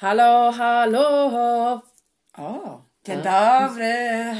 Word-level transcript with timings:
Halo, 0.00 0.52
halo. 0.52 1.82
O, 2.38 2.82
dzień 3.04 3.16
dobry. 3.22 3.94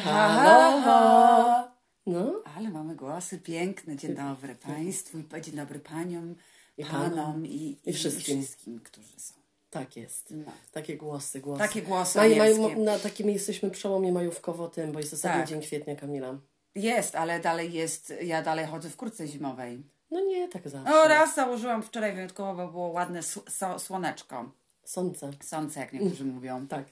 Halo. 0.05 0.81
Halo. 0.81 1.69
No, 2.07 2.43
Ale 2.57 2.71
mamy 2.71 2.97
głosy 2.97 3.39
piękne. 3.39 3.97
Dzień 3.97 4.15
dobry 4.15 4.55
Państwu, 4.55 5.19
i 5.19 5.41
dzień 5.41 5.55
dobry 5.57 5.79
Paniom, 5.81 6.35
I 6.77 6.85
Panom 6.85 7.11
panom. 7.11 7.47
i, 7.47 7.79
I 7.87 7.93
wszystkim. 7.93 8.39
i 8.39 8.43
wszystkim, 8.43 8.81
którzy 8.81 9.21
są. 9.21 9.35
tak 9.71 9.97
jest. 9.97 10.31
No. 10.31 10.53
Takie 10.73 10.97
głosy, 10.97 11.41
głosy. 11.41 11.59
Takie 11.63 11.83
głosy 11.83 12.19
Maj, 12.19 12.59
na 12.77 12.99
takim 12.99 13.31
jesteśmy 13.31 13.71
przełomie 13.71 14.13
majówkowo 14.13 14.69
tym, 14.69 14.93
bo 14.93 14.99
jest 14.99 15.13
ostatni 15.13 15.41
Tak. 15.41 15.49
dzień 15.49 15.61
kwietnia, 15.61 15.97
Kamila. 15.97 16.39
Jest, 16.75 17.15
ale 17.15 17.41
dalej 17.41 17.73
jest, 17.73 18.15
ja 18.23 18.43
dalej 18.43 18.67
chodzę 18.67 18.91
w 18.91 18.97
kurtce 18.97 19.27
zimowej. 19.27 19.83
No 20.11 20.21
nie, 20.21 20.49
tak 20.49 20.69
zawsze. 20.69 20.95
O, 20.95 21.09
raz 21.09 21.35
założyłam 21.35 21.83
wczoraj 21.83 22.15
wyjątkowo, 22.15 22.55
bo 22.55 22.69
było 22.73 22.89
ładne 22.89 23.21
słoneczko. 23.79 24.51
Sądzę. 24.89 25.31
Słońce, 25.45 25.81
jak 25.81 25.93
niektórzy 25.93 26.25
mówią. 26.25 26.67
Tak. 26.69 26.85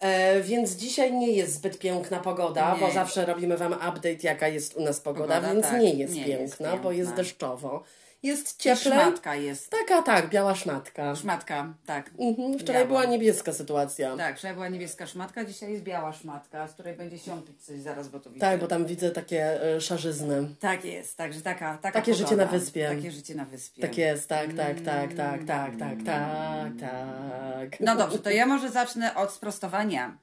E, 0.00 0.40
więc 0.42 0.70
dzisiaj 0.72 1.12
nie 1.12 1.32
jest 1.32 1.54
zbyt 1.54 1.78
piękna 1.78 2.20
pogoda, 2.20 2.74
Nie. 2.74 2.80
bo 2.80 2.90
zawsze 2.92 3.26
robimy 3.26 3.56
Wam 3.56 3.72
update, 3.72 4.16
jaka 4.22 4.48
jest 4.48 4.76
u 4.76 4.82
nas 4.82 5.00
pogoda, 5.00 5.34
Pogoda, 5.34 5.52
więc 5.54 5.66
tak. 5.66 5.80
nie 5.82 5.94
jest 5.94 6.14
Nie 6.14 6.24
piękna, 6.24 6.70
jest 6.70 6.82
bo 6.82 6.92
jest 6.92 7.08
piękna. 7.10 7.16
deszczowo. 7.22 7.82
Jest 8.22 8.58
cieple. 8.58 8.92
Szmatka 8.92 9.34
jest. 9.34 9.70
Taka, 9.70 10.02
tak, 10.02 10.28
biała 10.30 10.54
szmatka. 10.54 11.16
Szmatka, 11.16 11.74
tak. 11.86 12.10
Mhm, 12.18 12.58
wczoraj 12.58 12.74
Biała. 12.74 12.86
była 12.86 13.04
niebieska 13.04 13.52
sytuacja. 13.52 14.16
Tak, 14.16 14.38
wczoraj 14.38 14.54
była 14.54 14.68
niebieska 14.68 15.06
szmatka, 15.06 15.44
dzisiaj 15.44 15.72
jest 15.72 15.84
biała 15.84 16.12
szmatka, 16.12 16.68
z 16.68 16.72
której 16.72 16.94
będzie 16.96 17.18
siąpić 17.18 17.64
coś 17.64 17.80
zaraz, 17.80 18.08
bo 18.08 18.20
to 18.20 18.30
widzę. 18.30 18.40
Tak, 18.40 18.60
bo 18.60 18.66
tam 18.66 18.86
widzę 18.86 19.10
takie 19.10 19.62
e, 19.76 19.80
szarzyzny. 19.80 20.48
Tak 20.60 20.84
jest, 20.84 21.16
także 21.16 21.40
taka, 21.40 21.78
taka 21.78 22.00
Takie 22.00 22.12
pogoda. 22.12 22.28
życie 22.28 22.36
na 22.36 22.46
wyspie. 22.46 22.88
Takie 22.88 23.10
życie 23.10 23.34
na 23.34 23.44
wyspie. 23.44 23.82
Tak 23.82 23.98
jest, 23.98 24.28
tak, 24.28 24.52
tak, 24.54 24.80
tak, 24.80 25.14
tak, 25.14 25.44
tak, 25.44 25.70
tak, 25.78 25.96
tak, 26.06 26.68
tak. 26.80 27.80
No 27.80 27.96
dobrze, 27.96 28.18
to 28.18 28.30
ja 28.30 28.46
może 28.46 28.70
zacznę 28.70 29.14
od 29.14 29.32
sprostowania 29.32 30.16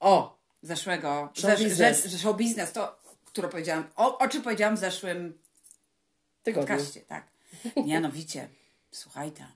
O, 0.00 0.38
zeszłego. 0.62 1.28
Show 1.34 1.50
zesz- 1.50 1.64
biznes. 1.64 2.06
zesz- 2.06 2.18
show 2.22 2.36
biznes, 2.36 2.72
to, 2.72 2.98
które 3.24 3.48
powiedziałam, 3.48 3.84
o, 3.96 4.18
o 4.18 4.28
czym 4.28 4.42
powiedziałam 4.42 4.76
w 4.76 4.80
zeszłym 4.80 5.38
tygodniu. 6.42 6.68
podcaście, 6.76 7.00
tak. 7.00 7.24
Mianowicie, 7.86 8.48
słuchajcie, 8.90 9.46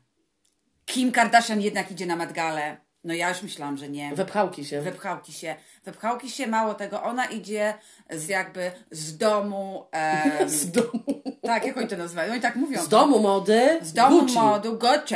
Kim 0.86 1.12
Kardashian 1.12 1.60
jednak 1.60 1.90
idzie 1.90 2.06
na 2.06 2.16
Met 2.16 2.32
Galę. 2.32 2.76
No 3.04 3.14
ja 3.14 3.28
już 3.28 3.42
myślałam, 3.42 3.76
że 3.76 3.88
nie. 3.88 4.14
Wepchałki 4.14 4.64
się. 4.64 4.80
Wepchałki 4.80 5.32
się. 5.32 5.56
Wepchałki 5.84 6.30
się, 6.30 6.46
mało 6.46 6.74
tego, 6.74 7.02
ona 7.02 7.24
idzie 7.24 7.74
z 8.10 8.28
jakby 8.28 8.72
z 8.90 9.16
domu, 9.16 9.86
em, 9.92 10.48
Z 10.58 10.70
domu. 10.70 11.22
tak, 11.42 11.66
jak 11.66 11.76
oni 11.76 11.88
to 11.88 11.96
nazywają? 11.96 12.32
Oni 12.32 12.40
tak 12.40 12.56
mówią. 12.56 12.82
Z 12.82 12.88
domu 12.88 13.20
mody. 13.20 13.78
Z 13.82 13.92
domu 13.92 14.20
Gucci. 14.20 14.34
modu 14.34 14.78
Gucci. 14.78 15.14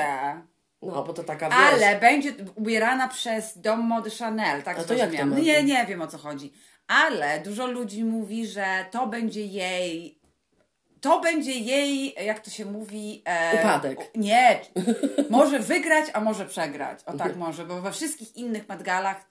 No, 0.82 1.04
bo 1.04 1.12
to 1.12 1.24
taka 1.24 1.48
wiesz. 1.48 1.58
Ale 1.58 2.00
będzie 2.00 2.32
ubierana 2.54 3.08
przez 3.08 3.58
dom 3.58 3.80
mody 3.80 4.10
Chanel, 4.10 4.62
tak 4.62 4.78
A 4.78 4.84
to 4.84 4.94
jak 4.94 5.14
to 5.14 5.24
Nie, 5.24 5.62
nie 5.62 5.86
wiem 5.86 6.02
o 6.02 6.06
co 6.06 6.18
chodzi. 6.18 6.52
Ale 6.88 7.40
dużo 7.40 7.66
ludzi 7.66 8.04
mówi, 8.04 8.46
że 8.46 8.84
to 8.90 9.06
będzie 9.06 9.46
jej. 9.46 10.18
To 11.00 11.20
będzie 11.20 11.52
jej, 11.52 12.14
jak 12.24 12.40
to 12.40 12.50
się 12.50 12.64
mówi. 12.64 13.22
E, 13.24 13.60
Upadek. 13.60 13.98
Nie. 14.14 14.60
Może 15.30 15.58
wygrać, 15.58 16.06
a 16.12 16.20
może 16.20 16.46
przegrać. 16.46 17.00
O 17.06 17.12
tak 17.12 17.36
może, 17.36 17.64
bo 17.64 17.80
we 17.80 17.92
wszystkich 17.92 18.36
innych 18.36 18.68
Madgalach 18.68 19.24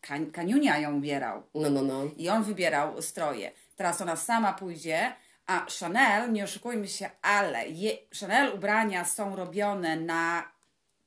kan, 0.00 0.30
Kaniunia 0.30 0.78
ją 0.78 0.96
ubierał. 0.96 1.42
No, 1.54 1.70
no, 1.70 1.82
no. 1.82 2.02
I 2.16 2.28
on 2.28 2.42
wybierał 2.42 3.02
stroje. 3.02 3.52
Teraz 3.76 4.00
ona 4.00 4.16
sama 4.16 4.52
pójdzie, 4.52 5.12
a 5.46 5.66
Chanel, 5.80 6.32
nie 6.32 6.44
oszukujmy 6.44 6.88
się, 6.88 7.10
ale 7.22 7.68
je, 7.68 7.90
Chanel 8.20 8.54
ubrania 8.54 9.04
są 9.04 9.36
robione 9.36 9.96
na 9.96 10.52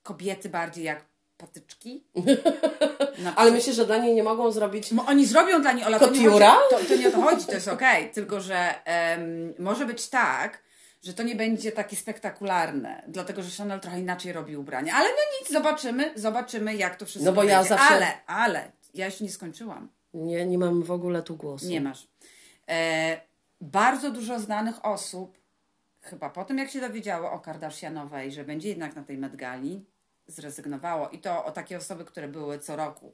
kobiety 0.04 0.50
bardziej 0.50 0.84
jak 0.86 1.09
patyczki. 1.40 2.04
Ale 3.36 3.52
myślę, 3.52 3.74
że 3.74 3.86
dla 3.86 3.98
niej 3.98 4.16
nie 4.16 4.24
mogą 4.24 4.52
zrobić. 4.52 4.92
Mo- 4.92 5.06
Oni 5.06 5.26
zrobią 5.26 5.62
dla 5.62 5.72
niej, 5.72 5.86
Ola, 5.86 6.00
to 6.00 6.08
Kotiura? 6.08 6.56
to, 6.70 6.80
to 6.88 6.96
nie 6.96 7.08
o 7.08 7.12
to 7.12 7.22
chodzi, 7.22 7.46
to 7.46 7.52
jest 7.52 7.68
okej, 7.68 8.10
tylko 8.16 8.42
że 8.42 8.86
em, 8.86 9.54
może 9.60 9.86
być 9.86 10.10
tak, 10.10 10.62
że 11.04 11.14
to 11.14 11.24
nie 11.24 11.36
będzie 11.36 11.72
takie 11.72 11.96
spektakularne, 11.96 13.04
dlatego 13.08 13.42
że 13.44 13.58
Chanel 13.58 13.80
trochę 13.80 14.00
inaczej 14.00 14.34
robi 14.34 14.58
ubrania. 14.58 14.94
Ale 14.96 15.10
no 15.10 15.16
nic, 15.42 15.52
zobaczymy, 15.52 16.12
zobaczymy 16.16 16.76
jak 16.76 16.96
to 16.96 17.06
wszystko 17.06 17.32
No 17.32 17.36
bo 17.36 17.44
ja 17.44 17.56
będzie. 17.58 17.70
zawsze- 17.70 17.94
Ale, 17.96 18.08
ale, 18.28 18.72
ja 18.94 19.06
jeszcze 19.06 19.24
nie 19.24 19.30
skończyłam. 19.32 19.90
Nie, 20.14 20.46
nie 20.46 20.58
mam 20.58 20.84
w 20.84 20.92
ogóle 20.92 21.24
tu 21.24 21.36
głosu. 21.36 21.66
Nie 21.66 21.82
masz. 21.82 22.08
E, 22.70 23.22
bardzo 23.62 24.12
dużo 24.12 24.40
znanych 24.40 24.86
osób, 24.86 25.38
chyba 26.02 26.30
po 26.30 26.46
tym 26.46 26.58
jak 26.58 26.70
się 26.70 26.82
dowiedziało 26.82 27.32
o 27.32 27.40
Kardashianowej, 27.40 28.32
że 28.32 28.44
będzie 28.44 28.70
jednak 28.70 28.96
na 28.96 29.04
tej 29.04 29.18
Met 29.18 29.36
Gali, 29.36 29.86
zrezygnowało. 30.30 31.10
I 31.10 31.20
to 31.20 31.46
o 31.46 31.52
takie 31.52 31.78
osoby, 31.78 32.06
które 32.06 32.28
były 32.28 32.60
co 32.60 32.76
roku. 32.76 33.14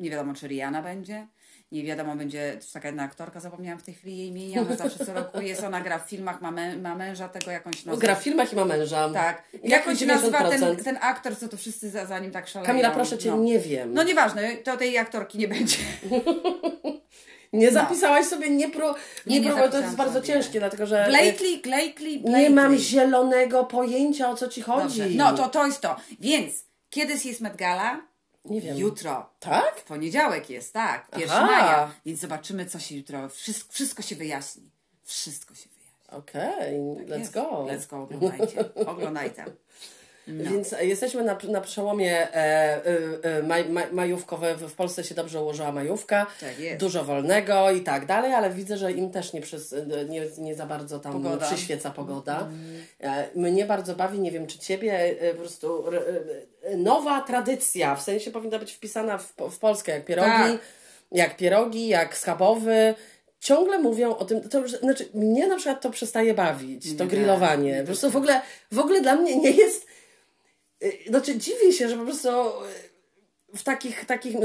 Nie 0.00 0.10
wiadomo, 0.10 0.34
czy 0.34 0.48
Rihanna 0.48 0.82
będzie. 0.82 1.26
Nie 1.72 1.84
wiadomo, 1.84 2.16
będzie 2.16 2.56
też 2.56 2.72
taka 2.72 2.88
jedna 2.88 3.02
aktorka, 3.02 3.40
zapomniałam 3.40 3.78
w 3.78 3.82
tej 3.82 3.94
chwili 3.94 4.18
jej 4.18 4.28
imienia, 4.28 4.60
ona 4.60 4.76
zawsze 4.76 5.04
co 5.04 5.14
roku 5.14 5.40
jest, 5.40 5.64
ona 5.64 5.80
gra 5.80 5.98
w 5.98 6.08
filmach, 6.08 6.40
ma, 6.40 6.50
mę, 6.50 6.76
ma 6.76 6.94
męża 6.94 7.28
tego 7.28 7.50
jakąś 7.50 7.84
No, 7.84 7.96
gra 7.96 8.14
w 8.14 8.22
filmach 8.22 8.52
i 8.52 8.56
ma 8.56 8.64
męża. 8.64 9.10
Tak. 9.10 9.42
Jak 9.52 9.64
Jak 9.64 9.88
on 9.88 9.96
się 9.96 10.06
nazywa 10.06 10.40
90%? 10.40 10.58
ten, 10.60 10.76
ten 10.76 10.98
aktor, 11.00 11.36
co 11.36 11.48
to 11.48 11.56
wszyscy 11.56 11.90
za, 11.90 12.06
za 12.06 12.18
nim 12.18 12.30
tak 12.30 12.48
szaleją? 12.48 12.66
Kamila, 12.66 12.90
proszę 12.90 13.18
cię, 13.18 13.30
no. 13.30 13.36
nie 13.36 13.58
wiem. 13.58 13.94
No 13.94 14.02
nieważne, 14.02 14.56
to 14.56 14.76
tej 14.76 14.98
aktorki 14.98 15.38
nie 15.38 15.48
będzie. 15.48 15.76
nie 17.52 17.70
zapisałaś 17.70 18.26
sobie, 18.26 18.50
nie 18.50 18.68
pro... 18.68 18.94
Nie, 19.26 19.40
Nie, 19.40 19.50
nie. 19.50 19.68
To 19.68 19.80
jest 19.80 19.96
bardzo 19.96 20.20
ciężkie, 20.20 20.58
dlatego 20.58 20.86
że. 20.86 21.06
Blakely, 21.08 21.58
Blakely, 21.58 22.18
Blakely. 22.18 22.20
Nie 22.42 22.50
mam 22.50 22.76
zielonego 22.76 23.64
pojęcia 23.64 24.30
o 24.30 24.36
co 24.36 24.48
ci 24.48 24.62
chodzi. 24.62 24.98
Dobrze. 24.98 25.16
No 25.16 25.32
to 25.32 25.48
to 25.48 25.66
jest 25.66 25.80
to. 25.80 25.96
Więc 26.20 26.64
kiedy 26.90 27.12
jest 27.24 27.40
Met 27.40 27.56
Gala? 27.56 28.00
Nie 28.44 28.60
wiem. 28.60 28.78
Jutro. 28.78 29.30
Tak? 29.40 29.76
W 29.76 29.84
poniedziałek 29.84 30.50
jest, 30.50 30.72
tak. 30.72 31.06
1 31.16 31.30
Aha. 31.30 31.46
maja. 31.46 31.94
Więc 32.06 32.20
zobaczymy, 32.20 32.66
co 32.66 32.78
się 32.78 32.96
jutro. 32.96 33.28
Wszystko, 33.28 33.72
wszystko 33.72 34.02
się 34.02 34.16
wyjaśni. 34.16 34.70
Wszystko 35.04 35.54
się 35.54 35.68
wyjaśni. 35.68 35.80
Okej, 36.08 36.80
let's 36.80 37.18
Jest. 37.18 37.34
go. 37.34 37.66
Let's 37.68 37.86
go, 37.90 38.02
oglądajcie. 38.02 38.74
Oglądajcie. 38.92 39.44
No. 40.26 40.50
Więc 40.50 40.74
jesteśmy 40.80 41.24
na, 41.24 41.38
na 41.48 41.60
przełomie 41.60 42.12
e, 42.18 42.34
e, 42.34 42.82
e, 43.22 43.42
maj, 43.42 43.68
maj, 43.68 43.92
majówkowe. 43.92 44.54
W 44.56 44.74
Polsce 44.74 45.04
się 45.04 45.14
dobrze 45.14 45.42
ułożyła 45.42 45.72
majówka. 45.72 46.26
Tak. 46.40 46.78
Dużo 46.78 47.04
wolnego 47.04 47.70
i 47.70 47.80
tak 47.80 48.06
dalej, 48.06 48.34
ale 48.34 48.50
widzę, 48.50 48.76
że 48.76 48.92
im 48.92 49.10
też 49.10 49.32
nie, 49.32 49.40
przez, 49.40 49.74
nie, 50.08 50.22
nie 50.38 50.54
za 50.54 50.66
bardzo 50.66 50.98
tam 51.00 51.12
Pogoda. 51.12 51.46
Przyświeca 51.46 51.90
pogoda. 51.90 52.48
E, 53.00 53.28
Mnie 53.34 53.64
bardzo 53.64 53.94
bawi, 53.94 54.20
nie 54.20 54.30
wiem 54.30 54.46
czy 54.46 54.58
ciebie, 54.58 55.16
e, 55.20 55.30
po 55.34 55.40
prostu 55.40 55.84
e, 55.88 56.00
e, 56.70 56.76
nowa 56.76 57.20
tradycja, 57.20 57.96
w 57.96 58.02
sensie 58.02 58.30
powinna 58.30 58.58
być 58.58 58.72
wpisana 58.72 59.18
w, 59.18 59.32
w 59.50 59.58
Polskę, 59.58 59.92
jak 59.92 60.04
pierogi, 60.04 60.28
Tak. 60.28 60.58
jak 61.12 61.36
pierogi, 61.36 61.88
jak 61.88 62.16
schabowy. 62.16 62.94
Ciągle 63.40 63.78
mówią 63.78 64.16
o 64.16 64.24
tym, 64.24 64.48
to 64.48 64.68
znaczy 64.68 65.08
mnie 65.14 65.46
na 65.48 65.56
przykład 65.56 65.80
to 65.80 65.90
przestaje 65.90 66.34
bawić, 66.34 66.96
to 66.96 67.04
Nie, 67.04 67.10
grillowanie. 67.10 67.72
nie, 67.72 67.80
Po 67.80 67.86
prostu 67.86 68.10
w 68.10 68.16
ogóle, 68.16 68.40
w 68.72 68.78
ogóle 68.78 69.00
dla 69.00 69.16
mnie 69.16 69.36
nie 69.36 69.50
jest 69.50 69.86
Znaczy 71.06 71.36
dziwię 71.38 71.72
się, 71.72 71.88
że 71.88 71.96
po 71.96 72.04
prostu 72.04 72.28
y, 72.28 72.89
w 73.54 73.62
takich, 73.62 74.04
takich 74.04 74.36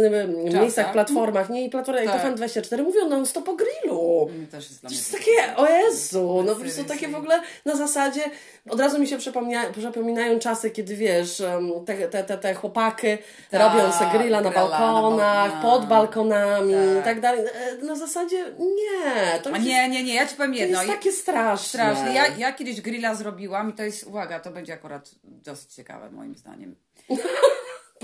miejscach, 0.53 0.91
platformach, 0.91 1.49
nie 1.49 1.65
i 1.65 1.69
platformach 1.69 2.03
jak 2.03 2.21
Tak. 2.21 2.35
TVN24 2.35 2.83
mówią 2.83 3.09
non 3.09 3.25
stop 3.25 3.49
o 3.49 3.55
grillu. 3.55 4.29
Też 4.51 4.69
jest 4.69 4.81
dla 4.81 4.89
To 4.89 4.93
mnie 4.93 4.97
jest 4.97 5.11
takie- 5.11 5.55
o 5.57 5.67
Jezu, 5.69 6.43
no 6.45 6.55
po 6.55 6.61
prostu 6.61 6.83
takie 6.83 7.07
w 7.07 7.15
ogóle 7.15 7.41
na 7.65 7.75
zasadzie, 7.75 8.21
od 8.69 8.79
razu 8.79 8.99
mi 8.99 9.07
się 9.07 9.17
przypomnia, 9.17 9.61
przypominają 9.79 10.39
czasy, 10.39 10.71
kiedy 10.71 10.95
wiesz, 10.95 11.41
te, 11.85 12.07
te, 12.07 12.23
te, 12.23 12.37
te 12.37 12.53
chłopaki 12.53 13.07
Tak, 13.51 13.61
robią 13.61 13.91
se 13.91 14.17
grilla 14.17 14.41
na 14.41 14.49
na 14.49 14.55
balkonach, 14.55 15.51
bal- 15.51 15.61
pod 15.61 15.85
balkonami 15.87 16.73
Tak. 16.73 17.01
i 17.01 17.03
tak 17.03 17.21
dalej. 17.21 17.45
E, 17.81 17.85
Na 17.85 17.95
zasadzie 17.95 18.45
nie, 18.59 19.39
to 19.43 19.49
A 19.53 19.57
nie, 19.57 19.89
nie, 19.89 20.03
nie, 20.03 20.13
ja 20.15 20.25
ci 20.27 20.35
powiem 20.35 20.53
to 20.53 20.57
jedno. 20.59 20.81
jest 20.83 20.93
takie 20.93 21.11
straszne. 21.11 21.67
Strasznie. 21.67 22.13
Ja, 22.15 22.27
ja 22.37 22.53
kiedyś 22.53 22.81
grilla 22.81 23.15
zrobiłam 23.15 23.69
i 23.69 23.73
to 23.73 23.83
jest, 23.83 24.03
uwaga, 24.03 24.39
to 24.39 24.51
będzie 24.51 24.73
akurat 24.73 25.11
dosyć 25.23 25.73
ciekawe 25.73 26.09
moim 26.11 26.35
zdaniem. 26.35 26.75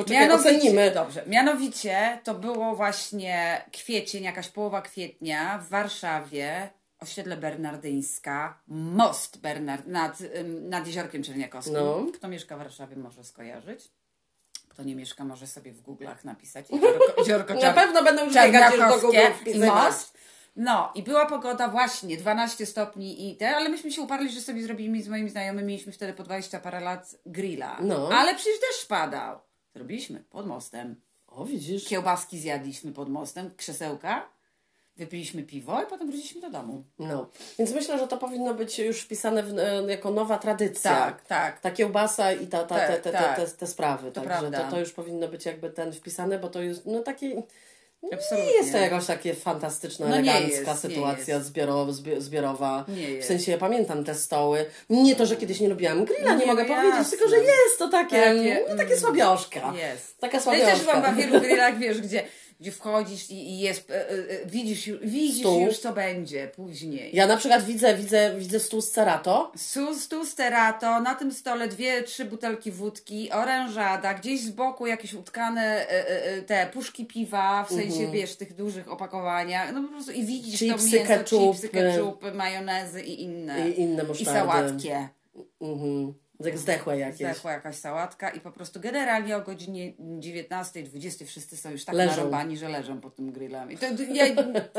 Poczekaj, 0.04 0.32
ocenimy. 0.32 0.92
Dobrze. 0.92 1.24
Mianowicie 1.28 2.20
to 2.24 2.34
było 2.34 2.76
właśnie 2.76 3.66
kwiecień, 3.72 4.24
jakaś 4.24 4.48
połowa 4.50 4.82
kwietnia 4.82 5.58
w 5.58 5.70
Warszawie, 5.70 6.70
osiedle 7.00 7.38
Bernardyńska, 7.38 8.60
most 8.68 9.42
Bernard, 9.42 9.88
nad, 9.88 10.18
nad 10.62 10.88
Jeziorkiem 10.88 11.24
Czerniakowskim. 11.24 11.74
No. 11.74 12.06
Kto 12.14 12.28
mieszka 12.28 12.56
w 12.56 12.60
Warszawie 12.60 12.96
może 12.96 13.24
skojarzyć. 13.24 13.92
Kto 14.70 14.84
nie 14.84 14.96
mieszka 14.96 15.26
może 15.26 15.48
sobie 15.48 15.72
w 15.72 15.84
Google'ach 15.84 16.26
napisać 16.26 16.66
Jeziorko, 16.72 17.14
jeziorko 17.18 17.54
Na 17.54 17.74
pewno 17.74 18.04
będą 18.04 18.26
już 18.26 18.34
biegać 18.34 18.78
do 18.78 19.00
Google 19.00 19.18
i 19.46 19.60
most. 19.60 20.18
No 20.56 20.92
i 20.96 21.04
była 21.04 21.26
pogoda 21.26 21.68
właśnie 21.68 22.18
12 22.18 22.66
stopni 22.66 23.30
i 23.30 23.38
te, 23.38 23.56
ale 23.56 23.70
myśmy 23.70 23.92
się 23.92 24.02
uparli, 24.02 24.30
że 24.30 24.42
sobie 24.42 24.64
zrobili 24.64 25.04
z 25.04 25.08
moimi 25.08 25.30
znajomymi, 25.30 25.68
mieliśmy 25.68 25.92
wtedy 25.92 26.14
po 26.14 26.24
20 26.24 26.60
parę 26.60 26.80
lat 26.80 27.16
grilla. 27.26 27.78
No. 27.82 28.10
Ale 28.14 28.36
przecież 28.36 28.60
deszcz 28.60 28.88
padał. 28.88 29.40
Zrobiliśmy 29.76 30.24
pod 30.30 30.48
mostem. 30.48 30.96
O, 31.28 31.46
widzisz. 31.46 31.86
Kiełbaski 31.86 32.40
zjadliśmy 32.40 32.92
pod 32.92 33.10
mostem, 33.10 33.52
krzesełka. 33.58 34.30
wypiliśmy 34.96 35.44
piwo 35.44 35.84
i 35.84 35.86
potem 35.86 36.08
wróciliśmy 36.08 36.42
do 36.42 36.50
domu. 36.50 36.84
No, 37.00 37.30
więc 37.60 37.72
myślę, 37.74 38.00
że 38.00 38.08
to 38.08 38.18
powinno 38.18 38.54
być 38.54 38.80
już 38.80 39.02
wpisane 39.02 39.44
w, 39.44 39.60
e, 39.60 39.84
jako 39.92 40.12
nowa 40.12 40.38
tradycja. 40.38 40.92
Tak, 40.92 41.26
tak. 41.26 41.60
Ta 41.60 41.72
kiełbasa 41.72 42.32
i 42.32 42.48
ta, 42.48 42.64
ta, 42.64 42.76
te, 42.76 42.88
Tak, 42.88 43.02
te, 43.02 43.12
te, 43.12 43.12
tak. 43.12 43.36
te, 43.36 43.48
te 43.48 43.68
sprawy. 43.68 44.12
To 44.12 44.22
Także 44.22 44.40
prawda. 44.40 44.64
to, 44.64 44.72
to 44.72 44.80
już 44.80 44.92
powinno 44.92 45.28
być 45.28 45.46
jakby 45.46 45.70
ten 45.70 45.94
wpisane, 45.94 46.40
bo 46.40 46.50
to 46.50 46.62
jest 46.62 46.86
no 46.86 47.00
takie... 47.04 47.44
Absolutnie. 48.14 48.52
Nie 48.52 48.58
jest 48.58 48.72
to 48.72 48.78
jakaś 48.78 49.06
takie 49.06 49.34
fantastyczna, 49.34 50.08
No 50.08 50.16
elegancka 50.18 50.72
jest, 50.72 50.82
sytuacja 50.82 51.40
zbiorowa, 51.40 51.92
zbiorowa. 52.18 52.86
W 53.22 53.26
sensie 53.26 53.52
ja 53.52 53.58
pamiętam 53.58 54.04
te 54.04 54.16
stoły. 54.16 54.66
Nie 54.90 55.16
to, 55.16 55.26
że 55.26 55.36
kiedyś 55.36 55.60
nie 55.60 55.70
lubiłam 55.70 56.06
grilla, 56.06 56.34
nie, 56.34 56.40
Nie, 56.40 56.46
mogę 56.46 56.64
no 56.64 56.70
powiedzieć, 56.76 56.96
jasne. 56.98 57.18
tylko 57.18 57.30
że 57.30 57.38
jest 57.38 57.80
to 57.80 57.88
takie, 57.88 58.22
Takie, 58.22 58.66
no, 58.70 58.76
takie 58.78 58.98
słabioszka. 58.98 59.74
Jest. 59.92 60.18
Taka 60.20 60.38
Ja 60.38 60.44
też 60.44 60.50
byłam 60.52 60.76
słabioszka. 60.80 61.02
na 61.02 61.14
wielu 61.14 61.40
grillach, 61.42 61.78
wiesz, 61.78 62.02
gdzie, 62.02 62.24
gdzie 62.62 62.72
wchodzisz 62.72 63.30
i, 63.30 63.50
i 63.50 63.60
jest, 63.60 63.92
e, 63.92 64.10
e, 64.10 64.14
e, 64.14 64.46
widzisz, 64.46 64.90
widzisz 65.02 65.40
Stół. 65.40 65.62
już, 65.62 65.80
co 65.80 65.94
będzie 65.94 66.48
później. 66.56 67.10
Ja 67.14 67.28
na 67.28 67.38
przykład 67.38 67.66
widzę, 67.66 67.96
widzę, 67.96 68.36
widzę 68.38 68.60
stół 68.60 68.82
z 68.82 68.92
cerato. 68.92 69.52
Stół, 69.56 69.96
stół 69.96 70.26
sterato, 70.26 71.00
na 71.00 71.16
tym 71.16 71.32
stole 71.34 71.68
dwie, 71.68 72.04
trzy 72.04 72.26
butelki 72.26 72.72
wódki, 72.72 73.32
orężada, 73.32 74.14
gdzieś 74.14 74.42
z 74.42 74.50
boku 74.50 74.88
jakieś 74.88 75.14
utkane 75.14 75.86
te 76.48 76.68
puszki 76.74 77.06
piwa, 77.06 77.64
w 77.64 77.70
sensie, 77.70 78.12
wiesz, 78.12 78.34
w 78.34 78.38
tych 78.38 78.54
dużych 78.56 78.92
opakowaniach, 78.92 79.74
no 79.74 79.84
po 79.84 79.88
prostu 79.90 80.12
i 80.12 80.26
widzisz 80.26 80.60
to 80.60 80.66
Chipsy, 80.66 80.96
mięso, 80.96 81.08
ketchupy. 81.08 81.46
chipsy, 81.54 81.70
ketchupy, 81.70 82.32
majonezy 82.32 83.02
i 83.02 83.22
inne. 83.24 83.70
I 83.70 83.82
inne 83.82 84.04
I 84.04 84.08
musztardy. 84.08 84.40
sałatkie. 84.40 85.10
Mhm. 85.62 86.14
Jak 86.48 86.58
zdechłe 86.58 87.00
jakieś. 87.00 87.18
Zdechła 87.18 87.52
jakaś 87.52 87.76
sałatka 87.76 88.30
i 88.30 88.40
po 88.40 88.52
prostu 88.52 88.80
generalnie 88.80 89.38
o 89.38 89.42
godzinie 89.42 89.94
19, 90.00 90.84
20 90.84 91.26
wszyscy 91.26 91.58
są 91.58 91.72
już 91.72 91.86
tak 91.86 91.96
Leżą. 91.96 92.12
narąbani, 92.16 92.58
że 92.58 92.70
leżą 92.70 93.02
pod 93.02 93.16
tym 93.16 93.32
grillem. 93.32 93.72
I 93.72 93.78
to, 93.78 93.86
ja, 94.14 94.26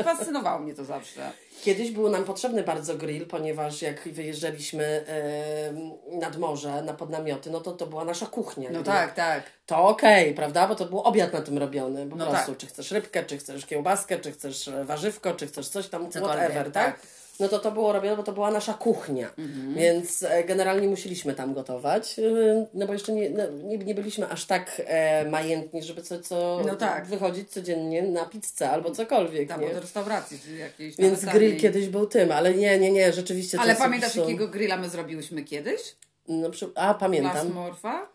fascynowało 0.03 0.59
mnie 0.59 0.73
to 0.73 0.85
zawsze. 0.85 1.31
Kiedyś 1.63 1.91
był 1.91 2.09
nam 2.09 2.23
potrzebny 2.23 2.63
bardzo 2.63 2.95
grill, 2.95 3.27
ponieważ 3.27 3.81
jak 3.81 4.09
wyjeżdżaliśmy 4.09 4.83
e, 5.07 6.17
nad 6.19 6.37
morze, 6.37 6.81
na 6.81 6.93
podnamioty, 6.93 7.49
no 7.51 7.61
to 7.61 7.71
to 7.71 7.87
była 7.87 8.05
nasza 8.05 8.25
kuchnia. 8.25 8.69
No 8.73 8.83
tak, 8.83 9.13
tak. 9.13 9.43
To 9.65 9.87
okej, 9.87 10.33
prawda? 10.33 10.67
Bo 10.67 10.75
to 10.75 10.85
był 10.85 10.99
obiad 10.99 11.33
na 11.33 11.41
tym 11.41 11.57
robiony. 11.57 12.07
Po 12.07 12.15
No 12.15 12.27
prostu, 12.27 12.51
tak. 12.51 12.57
czy 12.59 12.67
chcesz 12.67 12.91
rybkę, 12.91 13.23
czy 13.23 13.37
chcesz 13.37 13.65
kiełbaskę, 13.65 14.19
czy 14.19 14.31
chcesz 14.31 14.69
warzywko, 14.83 15.33
czy 15.33 15.47
chcesz 15.47 15.67
coś 15.69 15.87
tam, 15.89 16.11
Cokolwiek, 16.11 16.37
whatever, 16.39 16.71
tak? 16.71 16.85
tak. 16.85 17.22
No 17.39 17.47
to 17.47 17.59
to 17.59 17.71
było 17.71 17.93
robione, 17.93 18.17
bo 18.17 18.23
to 18.23 18.31
była 18.33 18.51
nasza 18.51 18.73
kuchnia. 18.73 19.29
Mhm. 19.37 19.75
Więc 19.75 20.23
e, 20.23 20.43
generalnie 20.43 20.87
musieliśmy 20.87 21.33
tam 21.33 21.53
gotować, 21.53 22.19
e, 22.19 22.65
no 22.73 22.87
bo 22.87 22.93
jeszcze 22.93 23.11
nie, 23.13 23.29
no, 23.29 23.43
nie, 23.63 23.77
nie 23.77 23.95
byliśmy 23.95 24.29
aż 24.29 24.45
tak 24.45 24.81
e, 24.85 25.25
majętni, 25.29 25.83
żeby 25.83 26.01
co, 26.01 26.21
co 26.21 26.61
No 26.67 26.75
tak. 26.75 27.05
wychodzić 27.05 27.49
codziennie 27.49 28.01
na 28.01 28.25
pizzę 28.25 28.69
albo 28.69 28.91
cokolwiek, 28.91 29.49
Tam 29.49 29.61
nie? 29.61 29.73
do 29.73 29.79
restauracji 29.79 30.39
czy 30.45 30.55
jakiejś 30.55 30.95
Więc 30.97 31.23
nawet 31.23 31.39
grill 31.41 31.59
kiedyś 31.59 31.89
był 31.89 32.07
tym, 32.07 32.31
ale 32.31 32.53
nie, 32.53 32.79
nie, 32.79 32.91
nie, 32.91 33.13
rzeczywiście 33.13 33.59
Ale 33.59 33.75
pamiętasz, 33.75 34.15
jakiś- 34.15 34.29
jakiego 34.31 34.47
grilla 34.47 34.77
my 34.77 34.89
zrobiłyśmy 34.89 35.43
kiedyś? 35.43 35.95
No, 36.27 36.49
przy... 36.49 36.69
A, 36.75 36.93
pamiętam. 36.93 37.35
Las 37.35 37.49
Morfa? 37.53 38.07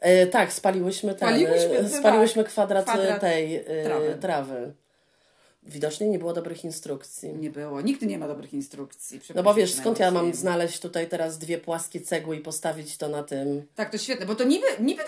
E, 0.00 0.26
tak, 0.26 0.52
spaliłyśmy 0.52 1.14
ten, 1.14 1.28
Spaliłyśmy, 1.28 1.78
e, 1.78 1.82
tak. 1.82 1.92
spaliłyśmy 1.92 2.44
kwadrat, 2.44 2.84
Kwadrat 2.84 3.20
tej 3.20 3.56
e, 3.56 3.84
trawy. 3.84 4.16
trawy. 4.20 4.72
Widocznie 5.62 6.06
nie 6.06 6.18
było 6.18 6.32
dobrych 6.32 6.64
instrukcji. 6.64 7.34
Nie 7.34 7.50
było. 7.50 7.80
Nigdy 7.80 8.06
nie 8.06 8.18
ma 8.18 8.28
dobrych 8.28 8.54
instrukcji. 8.54 9.20
No 9.34 9.42
bo 9.42 9.54
wiesz, 9.54 9.74
skąd 9.74 9.98
ja 9.98 10.10
mam 10.10 10.34
znaleźć 10.34 10.80
tutaj 10.80 11.08
teraz 11.08 11.38
dwie 11.38 11.58
płaskie 11.58 12.00
cegły 12.00 12.36
i 12.36 12.40
postawić 12.40 12.96
to 12.96 13.08
na 13.08 13.22
tym? 13.22 13.66
Tak, 13.74 13.90
to 13.90 13.98
świetne, 13.98 14.26
bo 14.26 14.34
to 14.34 14.44
niby, 14.44 14.66
niby 14.80 15.02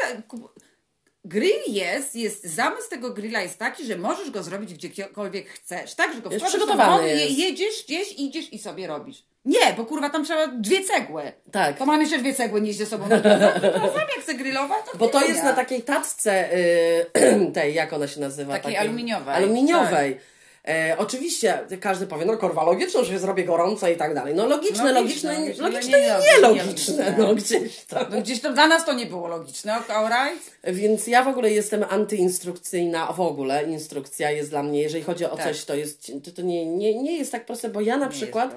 grill 1.25 1.63
jest, 1.67 2.17
jest, 2.17 2.45
zamysł 2.45 2.91
tego 2.91 3.11
grilla 3.11 3.43
jest 3.43 3.59
taki, 3.59 3.87
że 3.87 3.97
możesz 3.97 4.31
go 4.31 4.43
zrobić 4.43 4.75
gdziekolwiek 4.75 5.49
chcesz, 5.49 5.95
tak, 5.95 6.15
że 6.15 6.21
go 6.21 6.31
Jest 6.31 6.45
przygotowany 6.45 7.09
je, 7.09 7.27
jedziesz 7.27 7.85
gdzieś, 7.85 8.13
idziesz 8.13 8.53
i 8.53 8.59
sobie 8.59 8.87
robisz. 8.87 9.23
Nie, 9.45 9.75
bo 9.77 9.85
kurwa 9.85 10.11
tam 10.11 10.25
trzeba 10.25 10.47
dwie 10.47 10.85
cegły. 10.85 11.23
Tak. 11.53 11.79
To 11.79 11.87
mam 11.87 12.01
jeszcze 12.01 12.19
dwie 12.19 12.35
cegły 12.35 12.61
nieść 12.61 12.79
ze 12.79 12.87
sobą. 12.87 13.05
No 13.09 13.89
sam 13.93 14.07
jak 14.17 14.21
chcę 14.21 14.35
grillować, 14.35 14.79
to 14.93 14.99
Bo 14.99 15.09
to 15.09 15.27
jest 15.27 15.43
na 15.43 15.53
takiej 15.53 15.83
tacce 15.83 16.57
y, 16.59 17.07
tej, 17.55 17.75
jak 17.75 17.93
ona 17.93 18.09
się 18.09 18.21
nazywa? 18.21 18.53
Takiej 18.53 18.77
aluminiowej. 18.77 19.35
Aluminiowej. 19.35 20.19
E, 20.69 20.97
oczywiście 20.99 21.59
każdy 21.81 22.07
powie, 22.07 22.25
no 22.25 22.37
kurwa, 22.37 22.65
logiczne, 22.65 23.05
że 23.05 23.13
się 23.13 23.19
zrobię 23.19 23.45
gorąco 23.45 23.89
i 23.89 23.97
tak 23.97 24.15
dalej. 24.15 24.35
No 24.35 24.47
logiczne, 24.47 24.93
Logiczne, 24.93 25.33
logiczne, 25.33 25.41
logiczne, 25.41 25.69
logiczne 25.71 26.01
nie 26.01 26.07
i 26.39 26.41
logiczne, 26.41 26.97
nielogiczne. 26.97 27.15
No 27.19 27.35
gdzieś 27.35 27.85
tam. 27.85 28.07
No 28.11 28.21
gdzieś 28.21 28.41
to 28.41 28.53
dla 28.53 28.67
nas 28.67 28.85
to 28.85 28.93
nie 28.93 29.07
było 29.07 29.29
logiczne, 29.29 29.75
alright? 29.75 30.51
Więc 30.65 31.07
ja 31.07 31.25
w 31.25 31.29
ogóle 31.29 31.51
jestem 31.51 31.85
antyinstrukcyjna, 31.91 33.13
w 33.13 33.21
ogóle 33.21 33.65
instrukcja 33.65 34.31
jest 34.31 34.51
dla 34.51 34.63
mnie, 34.63 34.83
jeżeli 34.83 35.05
chodzi 35.05 35.25
o 35.25 35.37
Tak. 35.37 35.47
coś, 35.47 35.65
to 35.65 35.75
jest, 35.75 36.13
to, 36.25 36.31
to 36.31 36.43
nie, 36.43 36.67
nie, 36.67 37.03
nie 37.03 37.19
jest 37.19 37.33
tak 37.33 37.47
proste, 37.47 37.69
bo 37.69 37.81
ja 37.81 37.97
na 37.97 38.07
Nie 38.07 38.13
przykład 38.13 38.55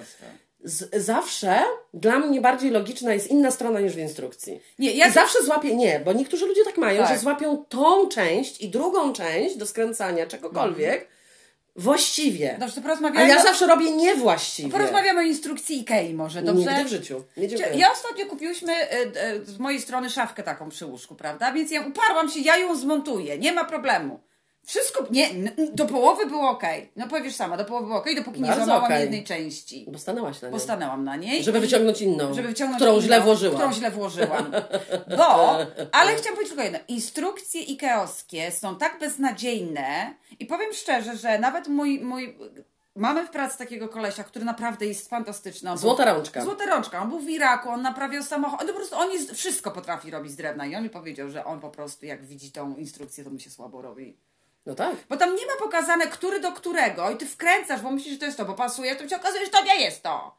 z, 0.63 0.95
zawsze 1.05 1.59
dla 1.93 2.19
mnie 2.19 2.41
bardziej 2.41 2.71
logiczna 2.71 3.13
jest 3.13 3.27
inna 3.27 3.51
strona 3.51 3.79
niż 3.79 3.93
w 3.93 3.99
instrukcji. 3.99 4.61
Nie, 4.79 4.91
ja 4.91 5.11
zawsze 5.11 5.43
złapię, 5.43 5.75
nie, 5.75 6.01
bo 6.05 6.13
niektórzy 6.13 6.45
ludzie 6.45 6.63
tak 6.65 6.77
mają, 6.77 7.03
Tak. 7.03 7.13
że 7.15 7.19
złapią 7.19 7.65
tą 7.69 8.07
część 8.09 8.61
i 8.61 8.69
drugą 8.69 9.13
część 9.13 9.57
do 9.57 9.65
skręcania 9.65 10.27
czegokolwiek 10.27 11.07
właściwie. 11.77 12.57
Dobrze, 12.59 12.75
to 12.75 12.81
A 12.81 12.83
porozmawiamy, 12.83 13.27
ja 13.27 13.43
zawsze 13.43 13.67
robię 13.67 13.91
niewłaściwie. 13.91 14.69
porozmawiamy 14.69 15.19
o 15.19 15.23
instrukcji 15.23 15.79
Ikei 15.79 16.13
może, 16.13 16.41
dobrze? 16.41 16.69
Nigdy 16.69 16.85
w 16.85 16.87
życiu. 16.87 17.23
Nie 17.37 17.47
dziękuję. 17.47 17.79
Ja 17.79 17.91
ostatnio 17.91 18.25
kupiłyśmy 18.25 18.73
e, 18.73 18.91
e, 18.91 19.45
z 19.45 19.59
mojej 19.59 19.81
strony 19.81 20.09
szafkę 20.09 20.43
taką 20.43 20.69
przy 20.69 20.85
łóżku, 20.85 21.15
prawda? 21.15 21.51
Więc 21.51 21.71
ja 21.71 21.81
uparłam 21.81 22.29
się, 22.29 22.39
ja 22.39 22.57
ją 22.57 22.75
zmontuję, 22.75 23.37
nie 23.37 23.51
ma 23.51 23.65
problemu. 23.65 24.19
Wszystko, 24.67 25.05
nie, 25.11 25.29
do 25.73 25.85
połowy 25.85 26.25
było 26.25 26.49
ok. 26.49 26.63
No 26.95 27.07
powiesz 27.07 27.35
sama, 27.35 27.57
do 27.57 27.65
połowy 27.65 27.85
było 27.85 27.99
ok, 27.99 28.05
dopóki 28.15 28.41
nie 28.41 28.47
Bardzo 28.47 28.65
złamałam 28.65 28.85
okej. 28.91 29.01
jednej 29.01 29.23
części. 29.23 29.85
Bo 29.91 29.99
stanęłaś 29.99 30.41
na 30.41 30.47
nią. 30.47 30.51
Bo 30.51 30.59
stanęłam 30.59 31.03
na 31.03 31.15
niej. 31.15 31.43
Żeby 31.43 31.59
wyciągnąć 31.59 32.01
inną, 32.01 32.33
żeby 32.33 32.47
wyciągnąć 32.47 32.81
którą 32.81 32.91
inną, 32.91 33.01
źle 33.01 33.21
włożyłam. 33.21 33.55
Którą 33.55 33.73
źle 33.73 33.91
włożyłam. 33.91 34.51
Bo, 35.17 35.57
ale 35.99 36.15
chciałam 36.15 36.35
powiedzieć 36.35 36.47
tylko 36.47 36.63
jedno. 36.63 36.79
Instrukcje 36.87 37.61
ikeowskie 37.61 38.51
są 38.51 38.75
tak 38.75 38.99
beznadziejne 38.99 40.13
i 40.39 40.45
powiem 40.45 40.73
szczerze, 40.73 41.17
że 41.17 41.39
nawet 41.39 41.67
mój, 41.67 41.99
mój 41.99 42.37
Mamy 42.95 43.25
w 43.25 43.29
pracy 43.29 43.57
takiego 43.57 43.89
kolesia, 43.89 44.23
który 44.23 44.45
naprawdę 44.45 44.85
jest 44.85 45.09
fantastyczny. 45.09 45.71
On 45.71 45.77
Złota 45.77 46.05
był, 46.05 46.13
rączka. 46.13 46.41
Złota 46.41 46.65
rączka. 46.65 47.01
On 47.01 47.09
był 47.09 47.19
w 47.19 47.29
Iraku, 47.29 47.69
on 47.69 47.81
naprawiał 47.81 48.23
samochód. 48.23 48.61
On 48.61 48.67
po 48.67 48.73
prostu 48.73 48.95
on 48.95 49.11
jest, 49.11 49.31
wszystko 49.31 49.71
potrafi 49.71 50.11
robić 50.11 50.31
z 50.31 50.35
drewna. 50.35 50.65
I 50.65 50.75
on 50.75 50.83
mi 50.83 50.89
powiedział, 50.89 51.29
że 51.29 51.45
on 51.45 51.59
po 51.59 51.69
prostu 51.69 52.05
jak 52.05 52.25
widzi 52.25 52.51
tą 52.51 52.75
instrukcję, 52.75 53.23
to 53.23 53.29
mu 53.29 53.39
się 53.39 53.49
słabo 53.49 53.81
robi. 53.81 54.17
No 54.67 54.75
tak. 54.75 54.95
Bo 55.09 55.17
tam 55.17 55.35
nie 55.35 55.45
ma 55.45 55.53
pokazane, 55.59 56.07
który 56.07 56.39
do 56.39 56.51
którego 56.51 57.09
i 57.09 57.17
ty 57.17 57.25
wkręcasz, 57.25 57.81
bo 57.81 57.91
myślisz, 57.91 58.13
że 58.13 58.19
to 58.19 58.25
jest 58.25 58.37
to, 58.37 58.45
bo 58.45 58.53
pasuje, 58.53 58.95
to 58.95 59.07
ci 59.07 59.15
okazuje, 59.15 59.45
że 59.45 59.51
to 59.51 59.63
nie 59.63 59.81
jest 59.81 60.03
to. 60.03 60.35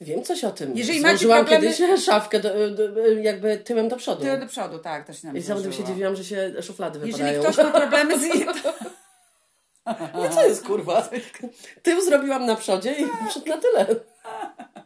Wiem 0.00 0.24
coś 0.24 0.44
o 0.44 0.50
tym. 0.50 0.72
Jeżeli 0.76 1.00
macie 1.00 1.12
Złożyłam 1.12 1.44
problemy- 1.46 1.76
kiedyś 1.76 2.04
szafkę 2.04 2.40
do, 2.40 2.70
do, 2.70 3.00
jakby 3.22 3.58
tyłem 3.58 3.88
do 3.88 3.96
przodu. 3.96 4.22
Ty 4.22 4.38
do 4.38 4.46
przodu, 4.46 4.78
tak, 4.78 5.06
to 5.06 5.12
się 5.12 5.26
nam 5.26 5.36
I 5.36 5.42
sam 5.42 5.62
tym 5.62 5.72
się 5.72 5.84
dziwiłam, 5.84 6.16
że 6.16 6.24
się 6.24 6.52
szuflady 6.62 6.98
Jeżeli 6.98 7.12
wypadają. 7.24 7.42
ktoś 7.42 7.64
ma 7.64 7.70
problemy 7.80 8.18
z... 8.18 8.22
No 10.14 10.28
co 10.34 10.46
jest 10.46 10.66
kurwa? 10.66 11.08
Tył 11.82 12.00
zrobiłam 12.00 12.46
na 12.46 12.56
przodzie 12.56 12.92
i 12.92 13.06
przód 13.28 13.46
na 13.46 13.56
tyle. 13.58 13.86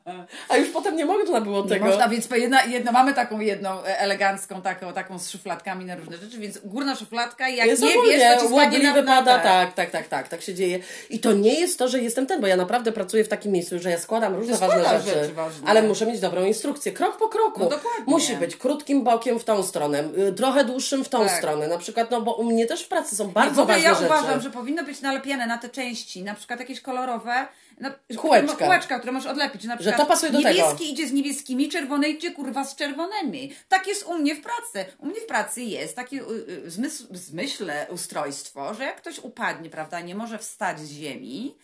A 0.49 0.57
już 0.57 0.69
potem 0.69 0.97
nie 0.97 1.07
można 1.07 1.41
było 1.41 1.63
Nie 1.63 1.69
tego. 1.69 1.85
można, 1.87 2.09
więc 2.09 2.29
jedna, 2.37 2.65
jedno, 2.65 2.93
mamy 2.93 3.15
taką 3.15 3.41
jedną 3.41 3.85
e, 3.85 3.99
elegancką, 3.99 4.63
taką, 4.63 4.93
taką 4.93 5.19
z 5.19 5.31
szufladkami 5.31 5.85
na 5.85 5.97
różne 5.97 6.17
rzeczy, 6.17 6.39
więc 6.39 6.59
górna 6.65 6.97
szufladka 6.97 7.49
i 7.49 7.57
jak 7.57 7.67
jest 7.67 7.83
nie 7.83 7.91
ogólnie, 7.91 8.17
wiesz, 8.19 8.35
to 8.39 8.43
ci 8.43 8.49
spadnie 8.53 8.79
na, 8.79 8.93
wypada, 8.93 9.39
tak, 9.39 9.73
tak, 9.75 9.91
tak, 9.91 10.09
tak, 10.09 10.29
tak 10.29 10.43
się 10.43 10.55
dzieje. 10.55 10.79
I 11.11 11.19
to 11.19 11.33
nie 11.33 11.61
jest 11.61 11.79
to, 11.79 11.89
że 11.89 11.99
jestem 11.99 12.27
ten, 12.27 12.41
bo 12.41 12.47
ja 12.47 12.57
naprawdę 12.57 12.93
pracuję 12.93 13.25
w 13.25 13.29
takim 13.29 13.53
miejscu, 13.53 13.79
że 13.79 13.91
ja 13.91 13.99
składam 13.99 14.35
różne 14.35 14.57
ważne 14.57 14.85
rzeczy, 14.85 15.21
rzeczy 15.21 15.35
ważne. 15.35 15.69
ale 15.69 15.83
muszę 15.83 16.07
mieć 16.07 16.21
dobrą 16.21 16.45
instrukcję, 16.45 16.93
krok 16.93 17.17
po 17.17 17.29
kroku. 17.29 17.61
No 17.61 17.69
dokładnie. 17.71 18.05
Musi 18.07 18.37
być 18.37 18.57
krótkim 18.57 19.05
bokiem 19.05 19.39
w 19.39 19.45
tą 19.45 19.63
stronę, 19.63 20.05
y, 20.29 20.33
trochę 20.33 20.65
dłuższym 20.65 21.05
w 21.05 21.09
tą 21.09 21.27
Tak. 21.27 21.39
stronę, 21.39 21.69
na 21.69 21.79
przykład, 21.79 22.11
no 22.11 22.21
bo 22.21 22.33
u 22.35 22.45
mnie 22.45 22.67
też 22.67 22.83
w 22.83 22.89
pracy 22.89 23.17
są 23.17 23.29
bardzo 23.31 23.63
ogóle 23.63 23.75
ważne 23.77 23.89
ja 23.89 23.95
rzeczy. 23.95 24.07
uważam, 24.07 24.41
że 24.41 24.51
powinno 24.51 24.85
być 24.85 25.01
nalepiane 25.01 25.47
na 25.47 25.59
te 25.59 25.69
części, 25.69 26.23
na 26.23 26.35
przykład 26.35 26.61
jakieś 26.61 26.81
kolorowe, 26.81 27.47
no, 27.81 27.91
Kółeczka. 28.17 28.65
kółeczka, 28.65 28.99
które 28.99 29.13
możesz 29.13 29.31
odlepić. 29.31 29.65
Na 29.65 29.75
Że 29.75 29.79
przykład 29.79 29.97
to 30.01 30.07
pasuje 30.07 30.33
do 30.33 30.43
tego. 30.43 30.49
niebieski 30.55 30.93
idzie 30.93 31.09
z 31.09 31.13
niebieskimi, 31.13 31.69
czerwony 31.69 32.09
idzie 32.09 32.31
kurwa 32.31 32.65
z 32.65 32.77
czerwonymi. 32.77 33.55
Tak 33.69 33.87
jest 33.87 34.03
u 34.07 34.15
mnie 34.19 34.35
w 34.35 34.41
pracy. 34.41 34.93
U 34.99 35.07
mnie 35.07 35.21
w 35.21 35.27
pracy 35.27 35.63
jest 35.63 35.97
takie 35.97 36.17
y, 36.23 36.47
y, 36.67 36.71
zmysł, 36.71 37.07
zmyślne 37.11 37.87
ustrojstwo, 37.91 38.75
że 38.75 38.85
jak 38.85 38.97
ktoś 38.97 39.19
upadnie, 39.19 39.71
prawda, 39.71 40.01
nie 40.01 40.15
może 40.15 40.39
wstać 40.39 40.81
z 40.81 40.91
ziemi, 40.91 41.57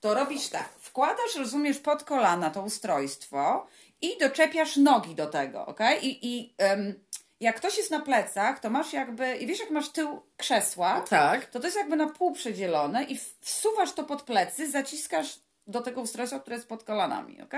to 0.00 0.14
robisz 0.14 0.48
tak. 0.48 0.68
Wkładasz, 0.80 1.36
rozumiesz, 1.36 1.78
pod 1.78 2.04
kolana 2.04 2.50
to 2.50 2.62
ustrojstwo 2.62 3.66
i 4.00 4.18
doczepiasz 4.20 4.76
nogi 4.76 5.14
do 5.14 5.26
tego, 5.26 5.66
ok? 5.66 5.80
I, 6.02 6.18
i 6.36 6.54
em, 6.58 6.94
jak 7.40 7.56
ktoś 7.56 7.78
jest 7.78 7.90
na 7.90 8.00
plecach, 8.00 8.60
to 8.60 8.70
masz 8.70 8.92
jakby, 8.92 9.36
i 9.36 9.46
wiesz 9.46 9.60
jak 9.60 9.70
masz 9.70 9.88
tył 9.88 10.22
krzesła, 10.36 11.00
Tak. 11.00 11.46
to 11.46 11.60
to 11.60 11.66
jest 11.66 11.76
jakby 11.76 11.96
na 11.96 12.06
pół 12.06 12.32
przedzielone 12.32 13.04
i 13.04 13.18
wsuwasz 13.40 13.92
to 13.92 14.04
pod 14.04 14.22
plecy, 14.22 14.70
zaciskasz 14.70 15.38
do 15.66 15.80
tego 15.80 16.00
ustrojstwa, 16.00 16.40
które 16.40 16.56
jest 16.56 16.68
pod 16.68 16.84
kolanami, 16.84 17.42
ok? 17.42 17.54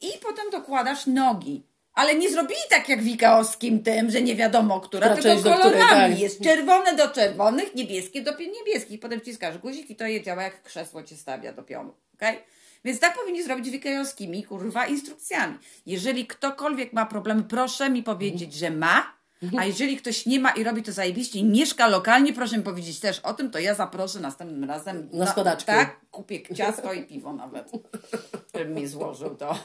I 0.00 0.08
potem 0.22 0.50
dokładasz 0.50 1.06
nogi. 1.06 1.66
Ale 1.94 2.14
nie 2.14 2.30
zrobili 2.30 2.60
tak 2.70 2.88
jak 2.88 3.02
Wikaowskim 3.02 3.82
tym, 3.82 4.10
że 4.10 4.22
nie 4.22 4.36
wiadomo, 4.36 4.80
która, 4.80 5.08
Która 5.08 5.34
tylko 5.34 5.50
kolorami. 5.50 5.84
której, 5.84 6.10
tak. 6.10 6.18
Jest 6.18 6.42
czerwone 6.42 6.96
do 6.96 7.08
czerwonych, 7.08 7.74
niebieskie 7.74 8.22
do 8.22 8.38
niebieskich. 8.38 9.00
Potem 9.00 9.20
wciskasz 9.20 9.58
guzik 9.58 9.90
i 9.90 9.96
to 9.96 10.06
je 10.06 10.22
działa 10.22 10.42
jak 10.42 10.62
krzesło 10.62 11.02
cię 11.02 11.16
stawia 11.16 11.52
do 11.52 11.62
pionu. 11.62 11.94
Okay? 12.14 12.36
Więc 12.84 13.00
tak 13.00 13.18
powinni 13.18 13.42
zrobić 13.42 13.70
Wikajowskimi, 13.70 14.44
kurwa, 14.44 14.86
instrukcjami. 14.86 15.58
Jeżeli 15.86 16.26
ktokolwiek 16.26 16.92
ma 16.92 17.06
problemy, 17.06 17.42
proszę 17.42 17.90
mi 17.90 18.02
powiedzieć, 18.02 18.54
że 18.54 18.70
ma. 18.70 19.15
A 19.58 19.64
jeżeli 19.64 19.96
ktoś 19.96 20.26
nie 20.26 20.40
ma 20.40 20.50
i 20.50 20.64
robi 20.64 20.82
to 20.82 20.92
zajebiście 20.92 21.38
i 21.38 21.44
mieszka 21.44 21.88
lokalnie, 21.88 22.32
proszę 22.32 22.56
mi 22.58 22.62
powiedzieć 22.62 23.00
też 23.00 23.20
o 23.20 23.34
tym, 23.34 23.50
to 23.50 23.58
ja 23.58 23.74
zaproszę 23.74 24.20
następnym 24.20 24.64
razem. 24.64 25.08
Na 25.12 25.26
składaczki. 25.26 25.66
Tak, 25.66 26.00
kupię 26.10 26.54
ciasto 26.54 26.92
i 26.92 27.02
piwo 27.02 27.32
nawet. 27.32 27.70
Żebym 28.54 28.74
mi 28.74 28.86
złożył 28.86 29.34
to. 29.36 29.58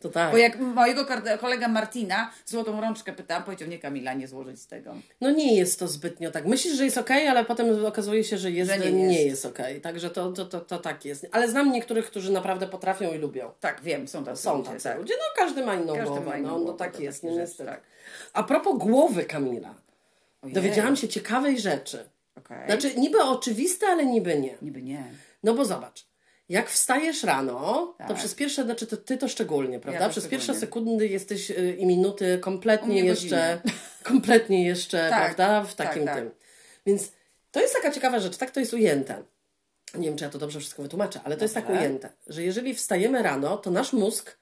To 0.00 0.08
tak. 0.08 0.30
Bo 0.30 0.36
jak 0.36 0.58
mojego 0.60 1.06
kolega 1.40 1.68
Martina 1.68 2.30
złotą 2.46 2.80
rączkę 2.80 3.12
pytałam, 3.12 3.42
powiedział, 3.44 3.68
nie 3.68 3.78
Kamila, 3.78 4.14
nie 4.14 4.28
złożyć 4.28 4.60
z 4.60 4.66
tego. 4.66 4.94
No 5.20 5.30
nie 5.30 5.56
jest 5.56 5.78
to 5.78 5.88
zbytnio 5.88 6.30
tak. 6.30 6.46
Myślisz, 6.46 6.74
że 6.74 6.84
jest 6.84 6.98
okej, 6.98 7.28
ale 7.28 7.44
potem 7.44 7.86
okazuje 7.86 8.24
się, 8.24 8.38
że, 8.38 8.50
jest, 8.50 8.70
Że 8.70 8.78
nie 8.78 8.92
nie, 8.92 9.12
jest. 9.12 9.26
jest, 9.26 9.46
okej. 9.46 9.80
Także 9.80 10.10
to, 10.10 10.32
to, 10.32 10.44
to, 10.44 10.60
to 10.60 10.78
tak 10.78 11.04
jest. 11.04 11.26
Ale 11.32 11.50
znam 11.50 11.72
niektórych, 11.72 12.06
którzy 12.06 12.32
naprawdę 12.32 12.66
potrafią 12.66 13.12
i 13.12 13.18
lubią. 13.18 13.50
Tak, 13.60 13.80
wiem, 13.82 14.08
są 14.08 14.24
tacy 14.24 14.42
Są 14.42 14.58
ludzie, 14.58 14.70
tacy 14.70 14.84
tak. 14.84 14.98
ludzie. 14.98 15.14
No 15.18 15.44
każdy 15.44 15.66
ma 15.66 15.74
inną 15.74 15.94
Każdy 15.94 16.06
głowę. 16.08 16.26
ma 16.30 16.36
inną 16.36 16.48
no, 16.48 16.54
no 16.58 16.64
głowę 16.64 16.78
tak 16.78 17.00
jest, 17.00 17.22
no 17.22 17.28
rzeczy, 17.30 17.40
niestety. 17.40 17.70
tak. 17.70 17.80
A 18.32 18.42
propos 18.42 18.78
głowy 18.78 19.24
Kamila. 19.24 19.74
Ojej. 20.42 20.54
Dowiedziałam 20.54 20.96
się 20.96 21.08
ciekawej 21.08 21.60
rzeczy. 21.60 22.08
Okej. 22.36 22.66
Znaczy 22.66 22.94
niby 22.94 23.22
oczywiste, 23.22 23.86
ale 23.86 24.06
niby 24.06 24.38
nie. 24.38 24.54
Niby 24.62 24.82
nie. 24.82 25.04
No 25.42 25.54
bo 25.54 25.64
zobacz, 25.64 26.06
jak 26.48 26.70
wstajesz 26.70 27.22
rano, 27.22 27.94
to 27.98 28.04
Tak. 28.08 28.16
przez 28.16 28.34
pierwsze, 28.34 28.64
znaczy 28.64 28.86
to 28.86 28.96
ty 28.96 29.16
to 29.18 29.28
szczególnie, 29.28 29.80
prawda? 29.80 30.00
to 30.04 30.10
przez 30.10 30.24
szczególnie. 30.24 30.38
pierwsze 30.46 30.60
sekundy 30.60 31.08
jesteś 31.08 31.50
y, 31.50 31.76
i 31.78 31.86
minuty 31.86 32.38
kompletnie 32.38 33.04
jeszcze, 33.04 33.60
kompletnie 34.02 34.66
jeszcze, 34.66 35.08
Tak, 35.10 35.36
prawda? 35.36 35.64
W 35.64 35.74
tak, 35.74 35.88
takim 35.88 36.04
tak. 36.04 36.14
tym. 36.16 36.30
Więc 36.86 37.12
to 37.50 37.60
jest 37.60 37.74
taka 37.74 37.90
ciekawa 37.90 38.20
rzecz, 38.20 38.36
tak 38.36 38.50
to 38.50 38.60
jest 38.60 38.74
ujęte. 38.74 39.22
Nie 39.94 40.08
wiem, 40.08 40.16
czy 40.16 40.24
ja 40.24 40.30
to 40.30 40.38
dobrze 40.38 40.60
wszystko 40.60 40.82
wytłumaczę, 40.82 41.20
ale 41.24 41.36
to 41.36 41.44
jest 41.44 41.54
tak 41.54 41.70
ujęte, 41.70 42.10
że 42.26 42.42
jeżeli 42.42 42.74
wstajemy 42.74 43.22
rano, 43.22 43.56
to 43.56 43.70
nasz 43.70 43.92
mózg 43.92 44.36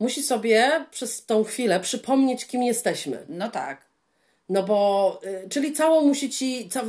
musi 0.00 0.22
sobie 0.22 0.84
przez 0.90 1.26
tą 1.26 1.44
chwilę 1.44 1.80
przypomnieć, 1.80 2.46
kim 2.46 2.62
jesteśmy. 2.62 3.18
No 3.28 3.50
tak. 3.50 3.86
No 4.48 4.62
bo, 4.62 5.20
y, 5.44 5.48
czyli 5.48 5.72
całą 5.72 6.00
musi 6.00 6.30
ci 6.30 6.68
ca- 6.68 6.84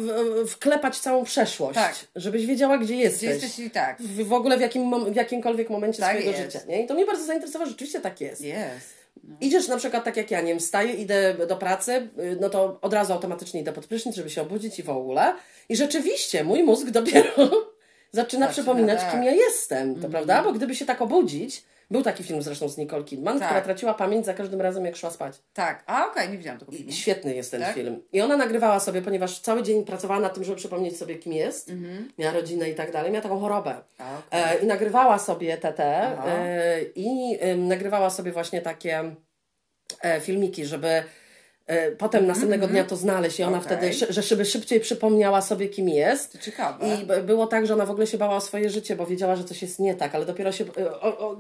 wklepać 0.48 1.00
całą 1.00 1.24
przeszłość, 1.24 1.76
Tak. 1.76 1.96
żebyś 2.16 2.46
wiedziała, 2.46 2.78
gdzie 2.78 2.96
jesteś. 2.96 3.20
Gdzie 3.20 3.30
jesteś 3.30 3.60
i 3.60 3.72
tak. 3.72 4.02
W, 4.02 4.28
w 4.28 4.34
ogóle 4.34 4.58
w, 4.58 4.62
jakim, 4.62 5.12
w 5.14 5.16
jakimkolwiek 5.16 5.70
momencie 5.70 6.00
Tak 6.00 6.10
swojego 6.18 6.32
jest. 6.40 6.54
życia. 6.54 6.66
Nie? 6.68 6.84
I 6.84 6.88
to 6.88 6.94
mnie 6.94 7.06
bardzo 7.06 7.26
zainteresowało, 7.26 7.66
że 7.66 7.72
rzeczywiście 7.72 8.02
tak 8.02 8.22
jest. 8.22 8.42
Jest. 8.42 8.98
Idziesz 9.42 9.68
na 9.68 9.78
przykład 9.78 10.04
tak 10.04 10.18
jak 10.18 10.32
ja, 10.32 10.42
nie 10.42 10.48
wiem, 10.48 10.60
wstaję, 10.60 10.94
idę 10.94 11.36
do 11.48 11.56
pracy, 11.58 12.10
y, 12.20 12.38
no 12.42 12.50
to 12.50 12.78
od 12.82 12.94
razu 12.94 13.14
automatycznie 13.14 13.62
idę 13.62 13.74
pod 13.74 13.86
prysznic, 13.88 14.16
żeby 14.16 14.30
się 14.30 14.42
obudzić 14.42 14.80
i 14.80 14.84
w 14.84 14.90
ogóle. 14.90 15.34
I 15.70 15.76
rzeczywiście 15.76 16.44
mój 16.44 16.64
mózg 16.64 16.88
dopiero 16.90 17.32
zaczyna 18.12 18.48
przypominać, 18.48 19.00
tak. 19.00 19.12
kim 19.12 19.24
ja 19.24 19.32
jestem, 19.32 20.02
to 20.02 20.10
prawda? 20.10 20.44
Bo 20.44 20.54
gdyby 20.54 20.76
się 20.76 20.86
tak 20.86 21.02
obudzić, 21.02 21.64
był 21.92 22.04
taki 22.04 22.24
film 22.24 22.42
zresztą 22.42 22.70
z 22.70 22.78
Nicole 22.78 23.04
Kidman, 23.04 23.40
Tak. 23.40 23.48
która 23.48 23.62
traciła 23.62 23.94
pamięć 23.94 24.26
za 24.26 24.34
każdym 24.34 24.62
razem, 24.62 24.86
jak 24.86 24.96
szła 24.96 25.12
spać. 25.12 25.34
Tak. 25.54 25.84
A 25.86 26.08
okej, 26.08 26.30
nie 26.30 26.38
widziałam 26.38 26.60
tego 26.60 26.72
filmu. 26.72 26.92
Świetny 26.92 27.36
jest 27.36 27.52
ten 27.52 27.62
Tak? 27.62 27.76
film. 27.76 28.02
I 28.14 28.22
ona 28.22 28.38
nagrywała 28.38 28.80
sobie, 28.80 29.02
ponieważ 29.02 29.40
cały 29.40 29.64
dzień 29.64 29.86
pracowała 29.86 30.20
nad 30.20 30.34
tym, 30.34 30.44
żeby 30.44 30.58
przypomnieć 30.58 30.98
sobie, 30.98 31.16
kim 31.16 31.34
jest. 31.34 31.72
Miała 32.18 32.34
rodzinę 32.34 32.70
i 32.70 32.76
tak 32.76 32.92
dalej. 32.92 33.12
Miała 33.12 33.24
taką 33.24 33.40
chorobę. 33.40 33.76
A, 33.98 34.18
okej. 34.28 34.58
E, 34.58 34.64
I 34.64 34.66
nagrywała 34.66 35.20
sobie 35.20 35.58
TT 35.58 35.80
e, 35.80 36.82
i 36.96 37.38
em, 37.40 37.68
nagrywała 37.68 38.10
sobie 38.10 38.32
właśnie 38.32 38.62
takie 38.62 39.16
e, 40.02 40.22
filmiki, 40.22 40.66
żeby 40.66 40.88
e, 40.88 41.04
potem 41.98 42.28
następnego 42.28 42.68
dnia 42.68 42.84
to 42.84 42.96
znaleźć 42.96 43.40
i 43.40 43.44
ona 43.44 43.58
Mhm, 43.58 43.78
Okej. 43.78 43.94
wtedy, 43.94 44.14
że 44.14 44.22
żeby 44.22 44.46
szybciej 44.46 44.80
przypomniała 44.80 45.42
sobie, 45.42 45.70
kim 45.70 45.90
jest. 45.90 46.32
To 46.32 46.38
ciekawe. 46.38 46.86
I 46.88 47.24
było 47.24 47.48
tak, 47.48 47.68
że 47.68 47.74
ona 47.74 47.86
w 47.86 47.92
ogóle 47.92 48.08
się 48.08 48.18
bała 48.18 48.36
o 48.36 48.42
swoje 48.42 48.70
życie, 48.70 48.96
bo 48.96 49.06
wiedziała, 49.06 49.36
że 49.36 49.44
coś 49.44 49.62
jest 49.62 49.80
nie 49.80 49.96
tak, 49.96 50.16
ale 50.16 50.26
dopiero 50.26 50.52
się. 50.52 50.66
O, 51.02 51.18
o, 51.20 51.30
o, 51.30 51.38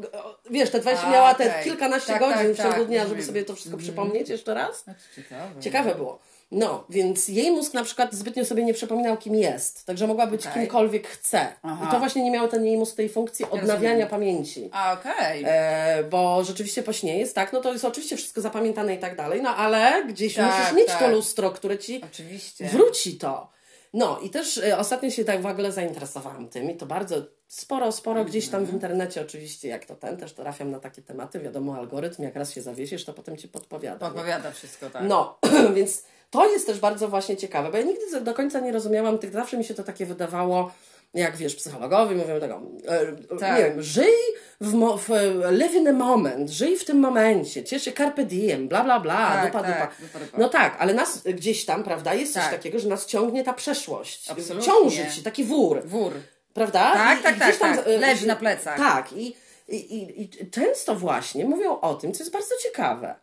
wiesz, 0.51 0.69
te 0.69 0.79
20 0.79 1.07
A, 1.07 1.11
miała 1.11 1.33
te 1.33 1.63
kilkanaście 1.63 2.13
Tak, 2.13 2.19
godzin 2.19 2.37
tak, 2.37 2.53
w 2.53 2.57
ciągu 2.57 2.77
tak, 2.77 2.87
dnia, 2.87 3.07
żeby 3.07 3.23
sobie 3.23 3.45
to 3.45 3.55
wszystko 3.55 3.77
przypomnieć 3.77 4.29
jeszcze 4.29 4.53
raz. 4.53 4.85
Ciekawe. 5.15 5.61
Ciekawe 5.61 5.95
było. 5.95 6.19
No, 6.51 6.85
więc 6.89 7.27
jej 7.27 7.51
mózg 7.51 7.73
na 7.73 7.83
przykład 7.83 8.13
zbytnio 8.13 8.45
sobie 8.45 8.63
nie 8.65 8.73
przypominał, 8.73 9.17
kim 9.17 9.35
jest. 9.35 9.85
Także 9.85 10.07
mogła 10.07 10.27
być 10.27 10.47
Okej. 10.47 10.53
kimkolwiek 10.63 11.07
chce. 11.07 11.47
Aha. 11.63 11.85
I 11.87 11.91
to 11.91 11.99
właśnie 11.99 12.23
nie 12.23 12.31
miał 12.31 12.47
ten 12.47 12.65
jej 12.65 12.77
mózg 12.77 12.95
tej 12.95 13.09
funkcji 13.09 13.45
odnawiania 13.45 13.89
rozumiem. 13.89 14.07
pamięci. 14.07 14.69
A 14.73 14.93
okej. 14.93 15.43
E, 15.47 16.03
bo 16.03 16.43
rzeczywiście 16.43 16.83
po 16.83 16.93
śnie 16.93 17.17
jest 17.19 17.35
tak, 17.35 17.53
no 17.53 17.61
to 17.61 17.73
jest 17.73 17.85
oczywiście 17.85 18.17
wszystko 18.17 18.41
zapamiętane 18.41 18.95
i 18.95 18.97
tak 18.99 19.15
dalej, 19.15 19.41
no 19.41 19.55
ale 19.55 20.05
gdzieś 20.05 20.35
Tak, 20.35 20.57
musisz 20.59 20.73
mieć 20.75 20.87
tak. 20.87 20.99
to 20.99 21.07
lustro, 21.07 21.51
które 21.51 21.77
ci 21.77 22.01
Oczywiście. 22.03 22.65
wróci 22.67 23.17
to. 23.17 23.49
No 23.93 24.19
i 24.19 24.29
też 24.29 24.57
e, 24.57 24.77
ostatnio 24.77 25.09
się 25.09 25.25
tak 25.25 25.41
w 25.41 25.45
ogóle 25.45 25.71
zainteresowałam 25.71 26.49
tym 26.49 26.71
i 26.71 26.75
to 26.75 26.85
bardzo 26.85 27.15
sporo, 27.47 27.91
sporo 27.91 28.25
gdzieś 28.25 28.47
tam 28.49 28.65
w 28.65 28.73
internecie 28.73 29.21
oczywiście, 29.21 29.67
jak 29.67 29.85
to 29.85 29.95
ten, 29.95 30.17
też 30.17 30.33
trafiam 30.33 30.71
na 30.71 30.79
takie 30.79 31.01
tematy, 31.01 31.39
wiadomo, 31.39 31.75
algorytm, 31.75 32.23
jak 32.23 32.35
raz 32.35 32.53
się 32.53 32.61
zawiesisz, 32.61 33.05
to 33.05 33.13
potem 33.13 33.37
ci 33.37 33.47
podpowiada. 33.47 34.05
nie? 34.07 34.11
Podpowiada 34.11 34.51
wszystko, 34.51 34.89
tak. 34.89 35.03
No, 35.07 35.37
więc 35.75 36.03
to 36.29 36.51
jest 36.51 36.67
też 36.67 36.79
bardzo 36.79 37.07
właśnie 37.07 37.37
ciekawe, 37.37 37.71
bo 37.71 37.77
ja 37.77 37.83
nigdy 37.83 38.21
do 38.21 38.33
końca 38.33 38.59
nie 38.59 38.71
rozumiałam, 38.71 39.19
tych 39.19 39.31
zawsze 39.33 39.57
mi 39.57 39.63
się 39.63 39.73
to 39.73 39.83
takie 39.83 40.05
wydawało, 40.05 40.71
jak 41.13 41.35
wiesz, 41.37 41.55
psychologowie 41.55 42.15
mówią 42.15 42.39
tego, 42.39 42.61
e, 42.87 43.37
Tak. 43.39 43.57
nie 43.57 43.63
wiem, 43.63 43.81
żyj 43.81 44.13
w, 44.61 44.73
mo- 44.73 44.97
w 44.97 45.09
live 45.51 45.73
in 45.75 45.85
the 45.85 45.93
moment, 45.93 46.49
żyj 46.49 46.77
w 46.77 46.85
tym 46.85 46.99
momencie, 46.99 47.63
ciesz 47.63 47.83
się 47.83 47.91
carpe 47.91 48.25
diem, 48.25 48.67
bla, 48.67 48.83
bla, 48.83 48.99
bla, 48.99 49.31
Tak, 49.31 49.45
dupa, 49.45 49.63
tak, 49.63 49.91
dupa. 50.01 50.19
dupa. 50.25 50.37
No 50.37 50.49
tak, 50.49 50.75
ale 50.79 50.93
nas 50.93 51.23
gdzieś 51.23 51.65
tam, 51.65 51.83
prawda, 51.83 52.13
jest 52.13 52.33
coś 52.33 52.43
Tak. 52.43 52.51
takiego, 52.51 52.79
że 52.79 52.87
nas 52.89 53.05
ciągnie 53.05 53.43
ta 53.43 53.53
przeszłość, 53.53 54.29
Absolutnie. 54.31 54.65
ciąży 54.67 55.05
ci, 55.15 55.23
taki 55.23 55.43
wór, 55.43 55.81
Wór. 55.85 56.13
prawda? 56.53 56.93
Tak, 56.93 57.19
I- 57.19 57.23
tak, 57.23 57.35
i 57.35 57.39
tak, 57.39 57.55
tam, 57.55 57.75
tak. 57.77 57.87
e, 57.87 57.97
Leży 57.97 58.27
na 58.27 58.35
plecach. 58.35 58.77
Tak, 58.77 59.13
i, 59.13 59.35
i, 59.67 60.21
i 60.21 60.29
często 60.51 60.95
właśnie 60.95 61.45
mówią 61.45 61.79
o 61.79 61.93
tym, 61.95 62.13
co 62.13 62.23
jest 62.23 62.33
bardzo 62.33 62.55
ciekawe, 62.63 63.15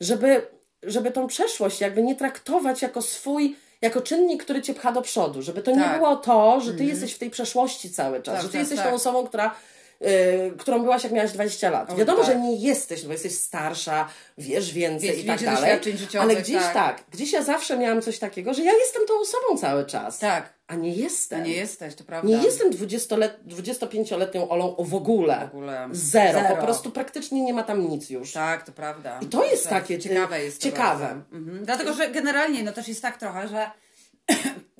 żeby, 0.00 0.42
żeby 0.82 1.10
tą 1.10 1.26
przeszłość 1.26 1.80
jakby 1.80 2.02
nie 2.02 2.16
traktować 2.16 2.82
jako 2.82 3.02
swój, 3.02 3.56
jako 3.82 4.00
czynnik, 4.00 4.44
który 4.44 4.62
cię 4.62 4.74
pcha 4.74 4.92
do 4.92 5.02
przodu, 5.02 5.42
żeby 5.42 5.62
to 5.62 5.70
nie 5.70 5.82
Tak. 5.82 5.98
było 5.98 6.16
to, 6.16 6.60
że 6.60 6.74
ty 6.74 6.84
jesteś 6.84 7.14
w 7.14 7.18
tej 7.18 7.30
przeszłości 7.30 7.90
cały 7.90 8.22
czas, 8.22 8.34
Tak, 8.34 8.42
że 8.42 8.48
ty 8.48 8.52
tak, 8.52 8.60
jesteś 8.60 8.78
tak. 8.78 8.88
tą 8.88 8.94
osobą, 8.94 9.26
która 9.26 9.54
y, 10.02 10.52
którą 10.58 10.82
byłaś 10.82 11.04
jak 11.04 11.12
miałaś 11.12 11.32
20 11.32 11.70
lat. 11.70 11.90
O, 11.90 11.96
Wiadomo, 11.96 12.18
tak. 12.18 12.26
że 12.26 12.40
nie 12.40 12.56
jesteś, 12.56 13.04
bo 13.04 13.12
jesteś 13.12 13.38
starsza, 13.38 14.08
wiesz 14.38 14.72
więcej 14.72 15.20
i 15.20 15.24
tak 15.24 15.42
dalej. 15.44 15.80
życiowych, 15.84 16.30
Ale 16.30 16.36
gdzieś 16.36 16.62
tak. 16.62 16.74
tak. 16.74 17.04
gdzieś 17.10 17.32
ja 17.32 17.42
zawsze 17.42 17.78
miałam 17.78 18.02
coś 18.02 18.18
takiego, 18.18 18.54
że 18.54 18.62
ja 18.62 18.72
jestem 18.72 19.02
tą 19.06 19.14
osobą 19.20 19.60
cały 19.60 19.86
czas. 19.86 20.18
Tak. 20.18 20.60
A 20.66 20.74
nie 20.74 20.94
jestem. 20.94 21.40
A 21.40 21.44
nie 21.44 21.52
jesteś, 21.52 21.94
to 21.94 22.04
prawda. 22.04 22.28
Nie 22.28 22.42
jestem 22.44 22.70
20-let, 22.70 23.38
25-letnią 23.48 24.48
Olą 24.48 24.74
w 24.78 24.94
ogóle. 24.94 25.48
W 25.52 25.54
ogóle. 25.54 25.88
Zero. 25.92 26.40
Zero. 26.40 26.56
Po 26.56 26.62
prostu 26.62 26.90
praktycznie 26.90 27.42
nie 27.42 27.54
ma 27.54 27.62
tam 27.62 27.88
nic 27.88 28.10
już. 28.10 28.32
Tak, 28.32 28.66
to 28.66 28.72
prawda. 28.72 29.18
I 29.22 29.26
to 29.26 29.44
jest 29.44 29.68
takie, 29.68 29.98
ciekawe 29.98 30.44
jest. 30.44 30.58
to 30.58 30.62
ciekawe. 30.64 31.22
Mhm. 31.32 31.64
Dlatego, 31.64 31.94
że 31.94 32.10
generalnie 32.10 32.62
no 32.62 32.72
też 32.72 32.88
jest 32.88 33.02
tak 33.02 33.16
trochę, 33.18 33.48
że 33.48 33.70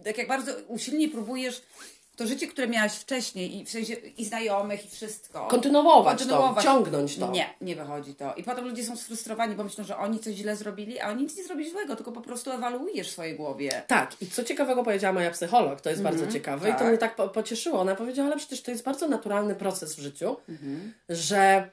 tak 0.04 0.18
jak 0.18 0.28
bardzo 0.28 0.52
usilnie 0.68 1.08
próbujesz 1.08 1.62
to 2.20 2.26
życie, 2.26 2.46
które 2.46 2.68
miałaś 2.68 2.92
wcześniej 2.92 3.56
i 3.56 3.64
w 3.64 3.70
sensie 3.70 3.94
i 3.94 4.24
znajomych 4.24 4.84
i 4.86 4.88
wszystko. 4.88 5.46
Kontynuować, 5.48 6.26
to, 6.26 6.56
ciągnąć 6.62 7.16
to. 7.16 7.30
Nie, 7.30 7.54
nie 7.60 7.76
wychodzi 7.76 8.14
to. 8.14 8.34
I 8.34 8.42
potem 8.42 8.64
ludzie 8.64 8.84
są 8.84 8.96
sfrustrowani, 8.96 9.54
bo 9.54 9.64
myślą, 9.64 9.84
że 9.84 9.96
oni 9.96 10.18
coś 10.18 10.34
źle 10.34 10.56
zrobili, 10.56 11.00
a 11.00 11.08
oni 11.08 11.22
nic 11.22 11.36
nie 11.36 11.44
zrobili 11.44 11.70
złego, 11.70 11.96
tylko 11.96 12.12
po 12.12 12.20
prostu 12.20 12.50
ewaluujesz 12.50 13.08
w 13.08 13.12
swojej 13.12 13.36
głowie. 13.36 13.82
Tak, 13.86 14.16
i 14.22 14.26
co 14.26 14.44
ciekawego 14.44 14.84
powiedziała 14.84 15.12
moja 15.14 15.30
psycholog, 15.30 15.80
to 15.80 15.90
jest 15.90 16.02
bardzo 16.02 16.26
ciekawe 16.26 16.68
i 16.68 16.72
to 16.72 16.78
tak. 16.78 16.88
mnie 16.88 16.98
tak 16.98 17.16
po- 17.16 17.28
pocieszyło. 17.28 17.80
Ona 17.80 17.94
powiedziała, 17.94 18.28
ale 18.28 18.36
przecież 18.36 18.62
to 18.62 18.70
jest 18.70 18.84
bardzo 18.84 19.08
naturalny 19.08 19.54
proces 19.54 19.96
w 19.96 19.98
życiu, 20.00 20.36
Mhm. 20.48 20.92
że 21.08 21.68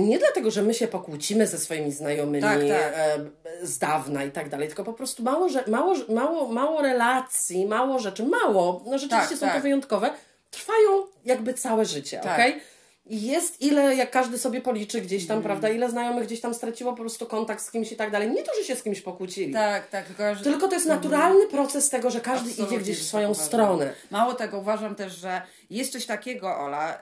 nie 0.00 0.18
dlatego, 0.18 0.50
że 0.50 0.62
my 0.62 0.74
się 0.74 0.88
pokłócimy 0.88 1.46
ze 1.46 1.58
swoimi 1.58 1.92
znajomymi 1.92 2.42
Tak, 2.42 2.58
tak. 2.60 2.92
e, 2.96 3.18
z 3.62 3.78
dawna 3.78 4.24
i 4.24 4.30
tak 4.30 4.48
dalej, 4.48 4.68
tylko 4.68 4.84
po 4.84 4.92
prostu 4.92 5.22
mało, 5.22 5.48
że, 5.48 5.64
mało, 5.66 5.94
mało, 6.08 6.48
mało 6.52 6.82
relacji, 6.82 7.66
mało 7.66 7.98
rzeczy, 7.98 8.22
mało, 8.24 8.82
no 8.86 8.98
rzeczywiście 8.98 9.28
Tak, 9.30 9.38
są 9.38 9.46
tak. 9.46 9.54
to 9.56 9.60
wyjątkowe, 9.62 10.10
trwają 10.50 11.06
jakby 11.24 11.54
całe 11.54 11.84
życie, 11.84 12.20
Tak. 12.22 12.32
okej? 12.32 12.60
I 13.08 13.22
jest 13.22 13.62
ile, 13.62 13.94
jak 13.94 14.10
każdy 14.10 14.38
sobie 14.38 14.60
policzy 14.60 15.00
gdzieś 15.00 15.22
Mhm. 15.22 15.38
tam, 15.38 15.44
prawda, 15.44 15.68
ile 15.68 15.90
znajomych 15.90 16.26
gdzieś 16.26 16.40
tam 16.40 16.54
straciło 16.54 16.92
po 16.92 16.98
prostu 16.98 17.26
kontakt 17.26 17.62
z 17.64 17.70
kimś 17.70 17.92
i 17.92 17.96
tak 17.96 18.10
dalej. 18.10 18.30
Nie 18.30 18.42
to, 18.42 18.52
że 18.60 18.64
się 18.64 18.76
z 18.76 18.82
kimś 18.82 19.00
pokłócili. 19.00 19.52
Tak, 19.52 19.86
tak, 19.90 20.06
tylko 20.06 20.34
że... 20.34 20.44
Tylko 20.44 20.68
to 20.68 20.74
jest 20.74 20.86
naturalny 20.86 21.46
proces 21.46 21.88
tego, 21.90 22.10
że 22.10 22.20
każdy 22.20 22.50
Absolutnie 22.50 22.76
idzie 22.76 22.84
gdzieś 22.84 22.96
w 22.96 23.00
tak 23.00 23.08
swoją 23.08 23.34
stronę. 23.34 23.92
Mało 24.10 24.34
tego, 24.34 24.58
uważam 24.58 24.94
też, 24.94 25.12
że 25.16 25.42
jest 25.70 25.92
coś 25.92 26.06
takiego, 26.06 26.58
Ola, 26.58 26.98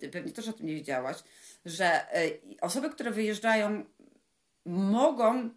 yy, 0.00 0.08
pewnie 0.08 0.32
też 0.32 0.48
o 0.48 0.52
tym 0.52 0.66
nie 0.66 0.74
wiedziałaś, 0.74 1.16
że 1.64 2.06
yy, 2.14 2.56
osoby, 2.60 2.90
które 2.90 3.10
wyjeżdżają, 3.10 3.84
mogą 4.66 5.50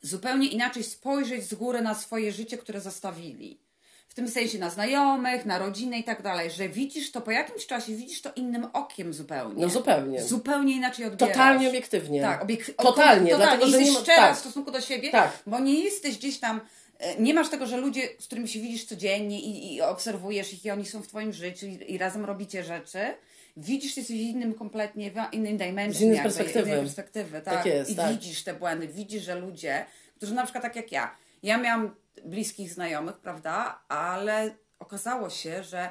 zupełnie 0.00 0.46
inaczej 0.48 0.82
spojrzeć 0.84 1.44
z 1.44 1.54
góry 1.54 1.80
na 1.80 1.94
swoje 1.94 2.32
życie, 2.32 2.58
które 2.58 2.80
zostawili. 2.80 3.60
w 4.08 4.14
tym 4.14 4.28
sensie 4.28 4.58
na 4.58 4.70
znajomych, 4.70 5.46
na 5.46 5.58
rodzinę 5.58 5.98
i 5.98 6.04
tak 6.04 6.22
dalej, 6.22 6.50
że 6.50 6.68
widzisz 6.68 7.12
to 7.12 7.20
po 7.20 7.30
jakimś 7.30 7.66
czasie, 7.66 7.96
widzisz 7.96 8.22
to 8.22 8.30
innym 8.36 8.64
okiem 8.72 9.12
zupełnie. 9.12 9.62
No 9.62 9.70
zupełnie. 9.70 10.22
Zupełnie 10.22 10.74
inaczej 10.76 11.06
odbierasz. 11.06 11.32
Totalnie 11.36 11.68
obiektywnie. 11.68 12.20
Tak, 12.22 12.44
obiek- 12.44 12.72
Totalnie, 12.74 13.30
totalnie. 13.30 13.36
dlatego, 13.36 13.66
że 13.66 13.76
jesteś 13.78 13.86
nie 13.86 13.92
ma- 13.92 14.00
szczera 14.00 14.16
tak. 14.16 14.36
w 14.36 14.40
stosunku 14.40 14.70
do 14.70 14.80
siebie, 14.80 15.10
Tak. 15.10 15.38
bo 15.46 15.58
nie 15.60 15.80
jesteś 15.84 16.18
gdzieś 16.18 16.38
tam, 16.38 16.60
e, 16.98 17.20
nie 17.22 17.34
masz 17.34 17.48
tego, 17.48 17.66
że 17.66 17.76
ludzie, 17.76 18.08
z 18.18 18.26
którymi 18.26 18.48
się 18.48 18.60
widzisz 18.60 18.84
codziennie 18.84 19.40
i, 19.40 19.74
i 19.74 19.82
obserwujesz 19.82 20.52
ich 20.52 20.64
i 20.64 20.70
oni 20.70 20.86
są 20.86 21.02
w 21.02 21.06
twoim 21.08 21.32
życiu 21.32 21.66
i, 21.66 21.92
i 21.92 21.98
razem 21.98 22.24
robicie 22.24 22.64
rzeczy. 22.64 23.14
Widzisz 23.56 23.96
jesteś 23.96 24.16
w 24.16 24.20
innym 24.20 24.54
kompletnie, 24.54 25.10
w 25.10 25.16
innej 25.32 25.56
dimension. 25.58 25.94
Z 25.94 26.00
innej 26.00 26.16
jakby, 26.16 26.28
perspektywy. 26.28 26.68
innej 26.68 26.82
perspektywy 26.82 27.40
tak. 27.40 27.54
Tak 27.54 27.66
jest, 27.66 27.90
I 27.90 27.96
tak. 27.96 28.12
widzisz 28.12 28.44
te 28.44 28.54
błędy, 28.54 28.88
widzisz, 28.88 29.22
że 29.22 29.34
ludzie, 29.34 29.86
którzy 30.16 30.34
na 30.34 30.42
przykład 30.42 30.64
tak 30.64 30.76
jak 30.76 30.92
ja, 30.92 31.16
ja 31.42 31.58
miałam 31.58 31.94
bliskich 32.24 32.72
znajomych, 32.72 33.16
prawda, 33.16 33.82
ale 33.88 34.54
okazało 34.78 35.30
się, 35.30 35.64
że 35.64 35.90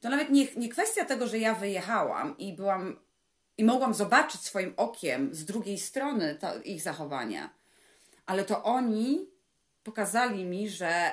to 0.00 0.10
nawet 0.10 0.30
nie, 0.30 0.46
nie 0.56 0.68
kwestia 0.68 1.04
tego, 1.04 1.26
że 1.26 1.38
ja 1.38 1.54
wyjechałam 1.54 2.38
i 2.38 2.52
byłam 2.52 2.96
i 3.58 3.64
mogłam 3.64 3.94
zobaczyć 3.94 4.40
swoim 4.40 4.74
okiem 4.76 5.34
z 5.34 5.44
drugiej 5.44 5.78
strony 5.78 6.34
to, 6.40 6.62
ich 6.62 6.82
zachowania, 6.82 7.50
ale 8.26 8.44
to 8.44 8.62
oni 8.62 9.26
pokazali 9.82 10.44
mi, 10.44 10.68
że 10.68 11.10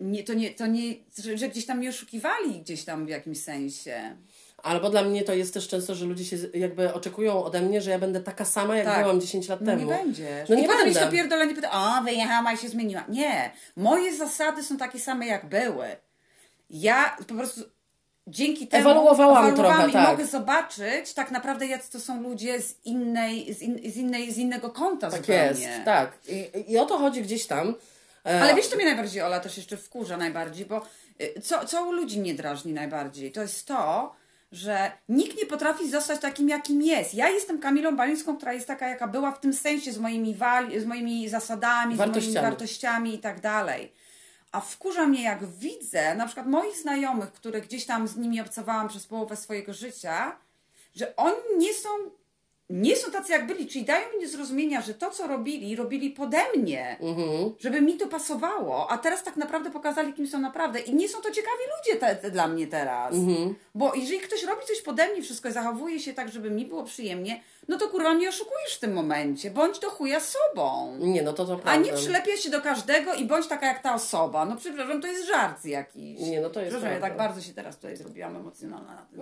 nie, 0.00 0.24
to 0.24 0.34
nie, 0.34 0.50
to 0.50 0.66
nie, 0.66 0.94
że, 1.18 1.38
że 1.38 1.48
gdzieś 1.48 1.66
tam 1.66 1.78
mnie 1.78 1.88
oszukiwali 1.88 2.60
gdzieś 2.60 2.84
tam 2.84 3.06
w 3.06 3.08
jakimś 3.08 3.42
sensie. 3.42 4.16
Albo 4.62 4.90
dla 4.90 5.02
mnie 5.02 5.22
to 5.22 5.32
jest 5.34 5.54
też 5.54 5.68
często, 5.68 5.94
że 5.94 6.06
ludzie 6.06 6.24
się 6.24 6.36
jakby 6.54 6.94
oczekują 6.94 7.44
ode 7.44 7.60
mnie, 7.60 7.80
że 7.80 7.90
ja 7.90 7.98
będę 7.98 8.20
taka 8.20 8.44
sama, 8.44 8.76
jak 8.76 8.86
Tak. 8.86 9.02
byłam 9.02 9.20
10 9.20 9.48
lat 9.48 9.60
No 9.60 9.66
temu. 9.72 9.82
nie 9.90 9.96
będziesz. 9.96 10.48
No 10.48 10.54
I 10.56 10.58
nie 10.62 10.68
potem 10.68 10.84
będę. 10.84 11.00
to 11.00 11.10
pierdolenie 11.12 11.54
pyta, 11.54 11.70
a 11.70 12.00
wyjechała 12.04 12.52
i 12.52 12.56
się 12.58 12.68
zmieniła. 12.68 13.04
Nie. 13.08 13.50
Moje 13.76 14.16
zasady 14.16 14.62
są 14.62 14.76
takie 14.76 14.98
same 14.98 15.26
jak 15.26 15.46
były. 15.48 15.86
Ja 16.70 17.16
po 17.28 17.34
prostu 17.34 17.60
dzięki 18.26 18.66
temu 18.68 18.80
Ewaluowałam 18.90 19.44
ewaluowałam 19.46 19.76
trochę, 19.76 19.90
i 19.90 19.92
tak. 19.92 20.08
mogę 20.10 20.26
zobaczyć 20.26 21.14
tak 21.14 21.30
naprawdę 21.30 21.66
jacy 21.66 21.90
to 21.92 22.00
są 22.00 22.22
ludzie 22.22 22.60
z 22.60 22.74
innej, 22.84 23.54
z, 23.54 23.62
in, 23.62 23.92
z, 23.92 23.96
innej, 23.96 24.32
z 24.32 24.38
innego 24.38 24.70
kąta 24.70 25.10
Tak 25.10 25.20
zupełnie. 25.20 25.46
jest, 25.66 25.84
tak. 25.84 26.12
I, 26.28 26.72
I 26.72 26.78
o 26.78 26.84
to 26.84 26.98
chodzi 26.98 27.22
gdzieś 27.22 27.46
tam. 27.46 27.74
E, 28.26 28.40
Ale 28.42 28.54
wiesz, 28.54 28.66
co 28.66 28.76
mnie 28.76 28.84
najbardziej, 28.84 29.22
Ola, 29.22 29.40
też 29.40 29.56
jeszcze 29.56 29.76
wkurza 29.76 30.16
najbardziej, 30.16 30.66
bo 30.66 30.82
y, 31.20 31.40
co, 31.40 31.64
co 31.66 31.84
u 31.88 31.92
ludzi 31.92 32.20
nie 32.20 32.34
drażni 32.34 32.72
najbardziej, 32.72 33.32
to 33.32 33.42
jest 33.42 33.66
to, 33.66 34.14
że 34.52 34.92
nikt 35.08 35.38
nie 35.38 35.46
potrafi 35.46 35.90
zostać 35.90 36.20
takim, 36.20 36.48
jakim 36.48 36.82
jest. 36.82 37.14
Ja 37.14 37.28
jestem 37.28 37.58
Kamilą 37.58 37.96
Balińską, 37.96 38.36
która 38.36 38.52
jest 38.52 38.66
taka, 38.66 38.88
jaka 38.88 39.08
była 39.08 39.32
w 39.32 39.40
tym 39.40 39.52
sensie 39.52 39.92
z 39.92 39.98
moimi, 39.98 40.34
wali, 40.34 40.80
z 40.80 40.84
moimi 40.84 41.28
zasadami, 41.28 41.94
z 41.94 41.98
moimi 41.98 42.12
Wartościami. 42.14 42.46
wartościami 42.46 43.14
i 43.14 43.18
tak 43.18 43.40
dalej. 43.40 43.92
A 44.52 44.60
wkurza 44.60 45.06
mnie, 45.06 45.22
jak 45.22 45.46
widzę 45.46 46.14
na 46.14 46.26
przykład 46.26 46.46
moich 46.46 46.76
znajomych, 46.76 47.32
które 47.32 47.60
gdzieś 47.60 47.86
tam 47.86 48.08
z 48.08 48.16
nimi 48.16 48.40
obcowałam 48.40 48.88
przez 48.88 49.06
połowę 49.06 49.36
swojego 49.36 49.74
życia, 49.74 50.36
że 50.94 51.16
oni 51.16 51.58
nie 51.58 51.74
są, 51.74 51.88
nie 52.70 52.96
są 52.96 53.10
tacy, 53.10 53.32
jak 53.32 53.46
byli, 53.46 53.66
czyli 53.66 53.84
dają 53.84 54.06
mi 54.16 54.24
do 54.24 54.28
zrozumienia, 54.30 54.80
że 54.80 54.94
to, 54.94 55.10
co 55.10 55.26
robili, 55.26 55.76
robili 55.76 56.10
pode 56.10 56.38
mnie 56.56 56.96
Mhm. 57.00 57.54
żeby 57.58 57.80
mi 57.80 57.96
to 57.96 58.06
pasowało, 58.06 58.90
a 58.90 58.98
teraz 58.98 59.22
tak 59.22 59.36
naprawdę 59.36 59.70
pokazali, 59.70 60.12
kim 60.12 60.28
są 60.28 60.38
naprawdę. 60.38 60.80
I 60.80 60.94
nie 60.94 61.08
są 61.08 61.20
to 61.20 61.30
ciekawi 61.30 61.62
ludzie 61.78 62.00
te, 62.00 62.16
te 62.16 62.30
dla 62.30 62.48
mnie 62.48 62.66
teraz. 62.66 63.14
Mhm. 63.14 63.54
Bo 63.74 63.94
jeżeli 63.94 64.20
ktoś 64.20 64.42
robi 64.44 64.62
coś 64.66 64.82
pode 64.82 65.12
mnie, 65.12 65.22
wszystko 65.22 65.48
i 65.48 65.52
zachowuje 65.52 66.00
się 66.00 66.12
tak, 66.12 66.28
żeby 66.28 66.50
mi 66.50 66.66
było 66.66 66.84
przyjemnie, 66.84 67.40
no 67.68 67.78
to 67.78 67.88
kurwa 67.88 68.14
mnie 68.14 68.28
oszukujesz 68.28 68.76
w 68.76 68.80
tym 68.80 68.92
momencie. 68.92 69.50
Bądź 69.50 69.78
do 69.78 69.90
chuja 69.90 70.20
sobą. 70.20 70.96
Nie, 70.98 71.22
no 71.22 71.32
to 71.32 71.44
to 71.44 71.52
A 71.52 71.56
prawda. 71.56 71.76
nie 71.76 71.92
przylepiaj 71.92 72.36
się 72.38 72.50
do 72.50 72.60
każdego 72.60 73.14
i 73.14 73.24
bądź 73.24 73.46
taka 73.46 73.66
jak 73.66 73.82
ta 73.82 73.94
osoba. 73.94 74.44
No 74.44 74.56
przepraszam, 74.56 75.02
to 75.02 75.06
jest 75.06 75.26
żart 75.26 75.64
jakiś. 75.64 76.20
Nie, 76.20 76.40
no 76.40 76.50
to 76.50 76.60
jest 76.60 76.72
Przepraszam, 76.72 77.02
ja 77.02 77.08
tak 77.08 77.16
bardzo 77.16 77.40
się 77.40 77.54
teraz 77.54 77.76
tutaj 77.76 77.96
zrobiłam 77.96 78.36
emocjonalna 78.36 78.94
na 78.94 79.06
tym. 79.06 79.20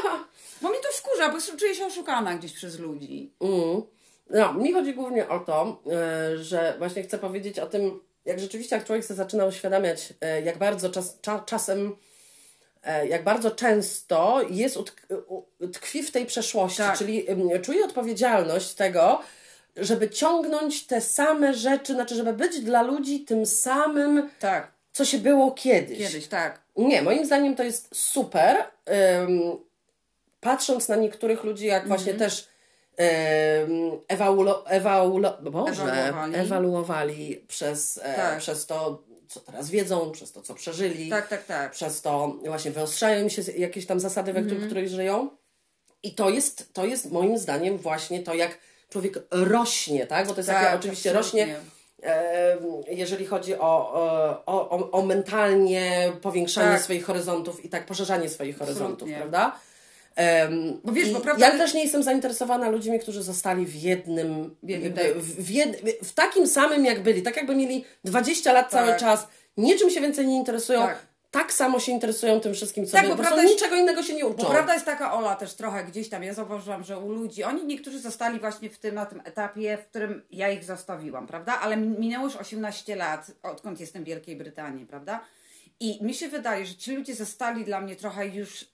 Bo 0.62 0.68
mnie 0.68 0.78
to 0.78 0.88
wkurza, 0.92 1.28
bo 1.28 1.58
czuję 1.58 1.74
się 1.74 1.86
oszukana 1.86 2.34
gdzieś 2.34 2.52
przez 2.52 2.78
ludzi. 2.78 3.32
Mm. 3.40 3.82
No, 4.30 4.54
mi 4.54 4.72
chodzi 4.72 4.94
głównie 4.94 5.28
o 5.28 5.40
to, 5.40 5.82
e, 5.92 6.38
że 6.38 6.74
właśnie 6.78 7.02
chcę 7.02 7.18
powiedzieć 7.18 7.58
o 7.58 7.66
tym, 7.66 8.00
jak 8.24 8.40
rzeczywiście 8.40 8.76
jak 8.76 8.84
człowiek 8.84 9.04
sobie 9.04 9.16
zaczyna 9.16 9.46
uświadamiać, 9.46 10.14
e, 10.20 10.42
jak 10.42 10.58
bardzo 10.58 10.90
czas, 10.90 11.18
cza, 11.20 11.38
czasem, 11.38 11.96
jak 13.08 13.24
bardzo 13.24 13.50
często 13.50 14.40
jest 14.50 14.78
tkwi 15.72 16.02
w 16.02 16.10
tej 16.10 16.26
przeszłości, 16.26 16.78
Tak. 16.78 16.98
czyli 16.98 17.26
czuje 17.62 17.84
odpowiedzialność 17.84 18.74
tego, 18.74 19.20
żeby 19.76 20.10
ciągnąć 20.10 20.86
te 20.86 21.00
same 21.00 21.54
rzeczy, 21.54 21.94
znaczy, 21.94 22.14
żeby 22.14 22.32
być 22.32 22.60
dla 22.60 22.82
ludzi 22.82 23.20
tym 23.20 23.46
samym, 23.46 24.30
Tak, 24.40 24.70
co 24.92 25.04
się 25.04 25.18
było 25.18 25.50
kiedyś. 25.50 25.98
kiedyś, 25.98 26.26
tak. 26.26 26.60
Nie, 26.76 27.02
moim 27.02 27.26
zdaniem 27.26 27.56
to 27.56 27.62
jest 27.62 27.96
super. 27.96 28.56
Patrząc 30.40 30.88
na 30.88 30.96
niektórych 30.96 31.44
ludzi, 31.44 31.66
jak 31.66 31.88
właśnie 31.88 32.12
Mhm. 32.12 32.30
też 32.30 32.48
ewaulo, 34.08 34.64
Boże, 35.42 35.82
Ewaluowali. 35.82 36.34
ewaluowali 36.36 37.44
przez, 37.48 38.00
e, 38.02 38.14
Tak. 38.16 38.38
przez 38.38 38.66
to, 38.66 39.02
co 39.28 39.40
teraz 39.40 39.70
wiedzą, 39.70 40.12
przez 40.12 40.32
to, 40.32 40.42
co 40.42 40.54
przeżyli, 40.54 41.10
Tak, 41.10 41.28
tak, 41.28 41.44
tak. 41.44 41.72
przez 41.72 42.02
to 42.02 42.36
właśnie 42.46 42.70
wyostrzają 42.70 43.22
im 43.22 43.30
się 43.30 43.42
jakieś 43.56 43.86
tam 43.86 44.00
zasady, 44.00 44.32
we 44.32 44.40
Mhm. 44.40 44.66
których, 44.66 44.88
żyją. 44.88 45.28
I 46.02 46.14
to 46.14 46.30
jest, 46.30 46.72
to 46.72 46.84
jest 46.84 47.12
moim 47.12 47.38
zdaniem 47.38 47.78
właśnie 47.78 48.22
to, 48.22 48.34
jak 48.34 48.58
człowiek 48.88 49.18
rośnie, 49.30 50.06
tak? 50.06 50.26
Bo 50.26 50.32
to 50.34 50.40
jest 50.40 50.50
Tak, 50.50 50.64
takie 50.64 50.76
oczywiście 50.78 51.18
absolutnie. 51.18 51.46
rośnie 51.46 51.60
jeżeli 52.88 53.26
chodzi 53.26 53.54
o, 53.54 53.92
o, 54.46 54.68
o, 54.70 54.90
o 54.90 55.02
mentalnie 55.06 56.12
powiększanie 56.22 56.72
Tak. 56.72 56.82
swoich 56.82 57.04
horyzontów 57.04 57.64
i 57.64 57.68
tak 57.68 57.86
poszerzanie 57.86 58.28
swoich 58.28 58.58
horyzontów, 58.58 58.92
Absolutnie. 58.92 59.16
prawda? 59.16 59.60
Em, 60.16 60.80
Bo 60.84 60.92
wiesz, 60.92 61.10
bo 61.10 61.20
prawda- 61.20 61.46
Ja 61.48 61.58
też 61.58 61.74
nie 61.74 61.82
jestem 61.82 62.02
zainteresowana 62.02 62.68
ludźmi, 62.70 63.00
którzy 63.00 63.22
zostali 63.22 63.66
w 63.66 63.74
jednym, 63.74 64.56
W 64.62 65.44
w, 65.44 65.50
jed, 65.50 65.80
w 66.02 66.12
takim 66.12 66.46
samym 66.46 66.84
jak 66.84 67.02
byli, 67.02 67.22
tak 67.22 67.36
jakby 67.36 67.56
mieli 67.56 67.84
20 68.04 68.52
lat 68.52 68.70
cały 68.70 68.88
Tak. 68.88 69.00
czas, 69.00 69.26
niczym 69.56 69.90
się 69.90 70.00
więcej 70.00 70.26
nie 70.26 70.36
interesują, 70.36 70.80
Tak. 70.80 70.98
tak, 71.30 71.52
samo 71.52 71.80
się 71.80 71.92
interesują 71.92 72.40
tym 72.40 72.54
wszystkim, 72.54 72.86
co 72.86 72.92
Tak, 72.92 73.08
bo 73.08 73.16
prawda 73.16 73.42
jest- 73.42 73.54
niczego 73.54 73.76
innego 73.76 74.02
się 74.02 74.14
nie 74.14 74.26
uczą. 74.26 74.42
Bo 74.44 74.50
prawda 74.50 74.74
jest 74.74 74.86
taka, 74.86 75.12
Ola, 75.12 75.34
też 75.34 75.54
trochę 75.54 75.84
gdzieś 75.84 76.08
tam, 76.08 76.22
ja 76.22 76.34
zauważyłam, 76.34 76.84
że 76.84 76.98
u 76.98 77.12
ludzi, 77.12 77.44
oni 77.44 77.64
niektórzy 77.64 77.98
zostali 78.00 78.40
właśnie 78.40 78.70
w 78.70 78.78
tym, 78.78 78.94
na 78.94 79.06
tym 79.06 79.22
etapie, 79.24 79.78
w 79.78 79.86
którym 79.86 80.22
ja 80.30 80.50
ich 80.50 80.64
zostawiłam, 80.64 81.26
prawda? 81.26 81.58
Ale 81.60 81.76
min- 81.76 82.00
minęło 82.00 82.24
już 82.24 82.36
18 82.36 82.96
lat, 82.96 83.30
odkąd 83.42 83.80
jestem 83.80 84.02
w 84.02 84.06
Wielkiej 84.06 84.36
Brytanii, 84.36 84.86
prawda? 84.86 85.20
I 85.80 86.04
mi 86.04 86.14
się 86.14 86.28
wydaje, 86.28 86.66
że 86.66 86.74
ci 86.74 86.92
ludzie 86.96 87.14
zostali 87.14 87.64
dla 87.64 87.80
mnie 87.80 87.96
trochę 87.96 88.26
już 88.28 88.64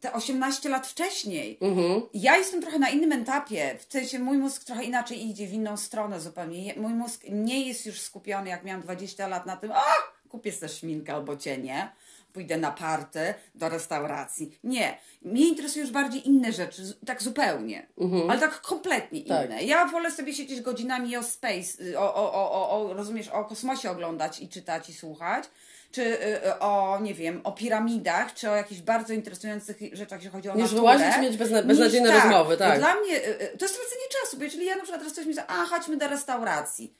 te 0.00 0.12
18 0.12 0.68
lat 0.68 0.86
wcześniej. 0.86 1.58
Mhm. 1.60 2.02
Ja 2.14 2.36
jestem 2.36 2.62
trochę 2.62 2.78
na 2.78 2.88
innym 2.88 3.12
etapie, 3.12 3.78
w 3.88 3.92
sensie 3.92 4.18
mój 4.18 4.38
mózg 4.38 4.64
trochę 4.64 4.84
inaczej 4.84 5.28
idzie 5.28 5.46
w 5.46 5.52
inną 5.52 5.76
stronę 5.76 6.20
zupełnie. 6.20 6.74
Mój 6.76 6.92
mózg 6.92 7.24
nie 7.28 7.68
jest 7.68 7.86
już 7.86 8.00
skupiony, 8.00 8.48
jak 8.48 8.64
miałam 8.64 8.82
20 8.82 9.28
lat, 9.28 9.46
na 9.46 9.56
tym, 9.56 9.72
a 9.72 9.82
kupię 10.28 10.52
sobie 10.52 10.68
szminkę 10.68 11.14
albo 11.14 11.36
cienie, 11.36 11.92
pójdę 12.32 12.56
na 12.56 12.70
party, 12.70 13.34
do 13.54 13.68
restauracji. 13.68 14.58
Nie. 14.64 14.98
Mnie 15.22 15.48
interesują 15.48 15.84
już 15.84 15.92
bardziej 15.92 16.28
inne 16.28 16.52
rzeczy, 16.52 16.82
tak 17.06 17.22
zupełnie. 17.22 17.86
Ale 18.30 18.40
tak 18.40 18.60
kompletnie 18.60 19.24
Tak. 19.24 19.46
inne. 19.46 19.62
Ja 19.62 19.86
wolę 19.86 20.10
sobie 20.10 20.34
siedzieć 20.34 20.60
godzinami 20.60 21.16
o 21.16 21.22
space, 21.22 21.82
y, 21.82 21.98
o, 21.98 22.14
o, 22.14 22.32
o, 22.32 22.70
o, 22.70 22.94
rozumiesz, 22.94 23.28
o 23.28 23.44
kosmosie 23.44 23.90
oglądać 23.90 24.40
i 24.40 24.48
czytać 24.48 24.88
i 24.88 24.94
słuchać, 24.94 25.44
czy 25.92 26.02
y, 26.02 26.46
y, 26.46 26.58
o, 26.58 26.98
nie 27.02 27.14
wiem, 27.14 27.40
o 27.44 27.52
piramidach, 27.52 28.34
czy 28.34 28.50
o 28.50 28.56
jakichś 28.56 28.80
bardzo 28.80 29.12
interesujących 29.12 29.76
rzeczach, 29.92 30.18
jeśli 30.18 30.30
chodzi 30.30 30.48
o 30.48 30.54
Niż 30.54 30.62
naturę. 30.62 30.80
wyłazić 30.80 31.16
i 31.18 31.20
mieć 31.20 31.36
bezna- 31.36 31.62
beznadziejne 31.66 32.08
Niż- 32.12 32.22
rozmowy, 32.24 32.54
Bo 32.54 32.64
tak. 32.64 32.78
Dla 32.78 32.94
mnie 32.94 33.16
y, 33.16 33.38
to 33.58 33.64
jest 33.64 33.74
stracenie 33.74 34.04
czasu, 34.22 34.36
bo 34.36 34.44
jeżeli 34.44 34.66
ja 34.66 34.76
na 34.76 34.82
przykład 34.82 35.00
teraz 35.00 35.12
ktoś 35.12 35.26
mi 35.26 35.30
mówi, 35.34 35.42
a 35.48 35.66
chodźmy 35.66 35.96
do 35.96 36.08
restauracji. 36.08 36.94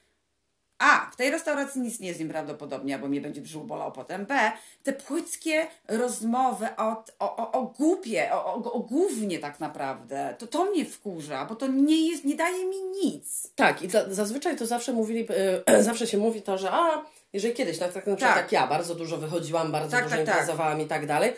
A, 0.79 1.09
w 1.11 1.15
tej 1.15 1.31
restauracji 1.31 1.81
nic 1.81 1.99
nie 1.99 2.13
zjem 2.13 2.29
prawdopodobnie, 2.29 2.99
bo 2.99 3.07
mnie 3.07 3.21
będzie 3.21 3.41
brzuch 3.41 3.65
bolał 3.65 3.91
potem. 3.91 4.25
B, 4.25 4.51
te 4.83 4.93
płyckie 4.93 5.67
rozmowy 5.87 6.67
o, 6.77 7.03
o, 7.19 7.35
o, 7.37 7.51
o 7.51 7.63
głupie, 7.65 8.29
o, 8.33 8.45
o, 8.45 8.73
o 8.73 8.79
głównie 8.79 9.39
tak 9.39 9.59
naprawdę. 9.59 10.35
To 10.37 10.47
to 10.47 10.65
mnie 10.65 10.85
wkurza, 10.85 11.45
bo 11.45 11.55
to 11.55 11.67
nie 11.67 12.09
jest, 12.09 12.25
nie 12.25 12.35
daje 12.35 12.65
mi 12.65 12.77
nic. 13.03 13.51
Tak, 13.55 13.81
i 13.81 13.89
za, 13.89 14.13
zazwyczaj 14.13 14.57
to 14.57 14.65
zawsze 14.65 14.93
mówili, 14.93 15.27
e, 15.65 15.83
zawsze 15.89 16.07
się 16.07 16.17
mówi 16.17 16.41
to, 16.41 16.57
że 16.57 16.71
a, 16.71 17.05
jeżeli 17.33 17.53
kiedyś, 17.53 17.77
tak, 17.77 17.93
tak 17.93 18.07
na 18.07 18.15
przykład 18.15 18.35
Tak. 18.35 18.43
jak 18.43 18.51
ja, 18.51 18.67
bardzo 18.67 18.95
dużo 18.95 19.17
wychodziłam, 19.17 19.71
bardzo 19.71 19.91
Tak, 19.91 20.03
dużo 20.03 20.15
tak, 20.15 20.25
tak. 20.25 20.35
imprezowałam 20.35 20.81
i 20.81 20.85
tak 20.85 21.05
dalej, 21.05 21.33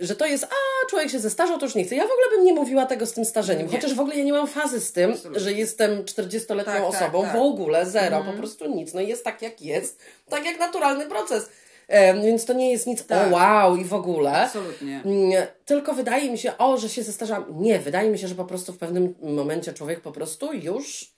że 0.00 0.16
to 0.16 0.26
jest, 0.26 0.44
a, 0.44 0.86
człowiek 0.90 1.10
się 1.10 1.18
zestarzał, 1.18 1.58
to 1.58 1.66
już 1.66 1.74
nie 1.74 1.84
chce. 1.84 1.94
Ja 1.96 2.02
w 2.02 2.10
ogóle 2.10 2.26
bym 2.36 2.44
nie 2.44 2.52
mówiła 2.52 2.86
tego 2.86 3.06
z 3.06 3.12
tym 3.12 3.24
starzeniem, 3.24 3.66
Nie. 3.66 3.72
chociaż 3.72 3.94
w 3.94 4.00
ogóle 4.00 4.16
ja 4.16 4.24
nie 4.24 4.32
mam 4.32 4.46
fazy 4.46 4.80
z 4.80 4.92
tym, 4.92 5.10
Absolutnie. 5.12 5.40
że 5.40 5.52
jestem 5.52 6.04
40-letnią 6.04 6.64
Tak, 6.64 6.64
tak, 6.64 6.84
osobą, 6.84 7.20
tak. 7.22 7.28
Mhm. 7.30 7.38
w 7.38 7.46
ogóle, 7.46 7.86
zero, 7.86 8.24
po 8.24 8.32
prostu 8.32 8.74
nic. 8.74 8.94
No 8.94 9.00
jest 9.00 9.24
tak, 9.24 9.42
jak 9.42 9.62
jest, 9.62 9.98
tak 10.28 10.44
jak 10.44 10.58
naturalny 10.58 11.06
proces. 11.06 11.48
E, 11.88 12.20
więc 12.22 12.44
to 12.44 12.52
nie 12.52 12.70
jest 12.72 12.86
nic, 12.86 13.06
Tak. 13.06 13.32
o 13.32 13.34
wow 13.34 13.76
i 13.76 13.84
w 13.84 13.94
ogóle. 13.94 14.32
Absolutnie. 14.32 15.00
Nie, 15.04 15.46
Tylko 15.64 15.94
wydaje 15.94 16.30
mi 16.30 16.38
się, 16.38 16.58
o, 16.58 16.76
że 16.78 16.88
się 16.88 17.02
zestarzałam. 17.02 17.44
Nie, 17.62 17.78
wydaje 17.78 18.10
mi 18.10 18.18
się, 18.18 18.28
że 18.28 18.34
po 18.34 18.44
prostu 18.44 18.72
w 18.72 18.78
pewnym 18.78 19.14
momencie 19.22 19.72
człowiek 19.72 20.00
po 20.00 20.12
prostu 20.12 20.52
już 20.52 21.15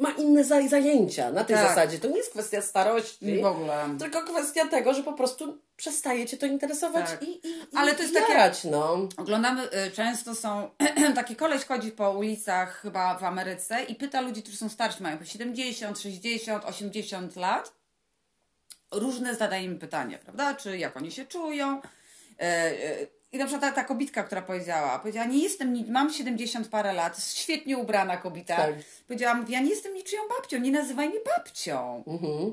ma 0.00 0.10
inne 0.10 0.44
zaj- 0.44 0.68
zajęcia 0.68 1.30
na 1.32 1.44
tej 1.44 1.56
Tak. 1.56 1.68
zasadzie. 1.68 1.98
To 1.98 2.08
nie 2.08 2.16
jest 2.16 2.30
kwestia 2.30 2.62
starości, 2.62 3.40
W 3.42 3.46
ogóle. 3.46 3.84
tylko 3.98 4.22
kwestia 4.22 4.66
tego, 4.68 4.94
że 4.94 5.02
po 5.02 5.12
prostu 5.12 5.58
przestaje 5.76 6.26
cię 6.26 6.36
to 6.36 6.46
interesować 6.46 7.10
Tak. 7.10 7.22
i, 7.22 7.30
i, 7.48 7.54
Ale 7.76 7.92
i 7.92 7.96
to 7.96 8.02
jest 8.02 8.14
takie- 8.14 8.32
jarać, 8.32 8.64
no. 8.64 9.08
Oglądamy, 9.16 9.62
y, 9.86 9.90
często 9.90 10.34
są, 10.34 10.70
taki 11.14 11.36
koleś 11.36 11.64
chodzi 11.64 11.92
po 11.92 12.10
ulicach 12.10 12.80
chyba 12.82 13.18
w 13.18 13.24
Ameryce 13.24 13.82
i 13.84 13.94
pyta 13.94 14.20
ludzi, 14.20 14.42
którzy 14.42 14.56
są 14.56 14.68
starsi, 14.68 15.02
mają 15.02 15.18
po 15.18 15.24
70, 15.24 15.98
60, 15.98 16.64
80 16.64 17.36
lat. 17.36 17.72
Różne 18.92 19.34
zadaje 19.34 19.64
im 19.64 19.78
pytania, 19.78 20.18
prawda? 20.18 20.54
Czy 20.54 20.78
jak 20.78 20.96
oni 20.96 21.12
się 21.12 21.26
czują. 21.26 21.80
I 23.32 23.38
na 23.38 23.46
przykład 23.46 23.74
ta, 23.74 23.82
ta 23.82 23.88
kobitka, 23.88 24.22
która 24.22 24.42
powiedziała, 24.42 24.98
powiedziała, 24.98 25.26
nie 25.26 25.42
jestem, 25.42 25.84
mam 25.88 26.12
70 26.12 26.68
parę 26.68 26.92
lat, 26.92 27.24
świetnie 27.34 27.78
ubrana 27.78 28.16
kobieta. 28.16 28.56
Tak. 28.56 28.74
Powiedziała, 29.06 29.34
mówi, 29.34 29.52
ja 29.52 29.60
nie 29.60 29.70
jestem 29.70 29.94
niczyją 29.94 30.22
babcią, 30.38 30.58
nie 30.58 30.72
nazywaj 30.72 31.08
mnie 31.08 31.18
babcią. 31.36 32.04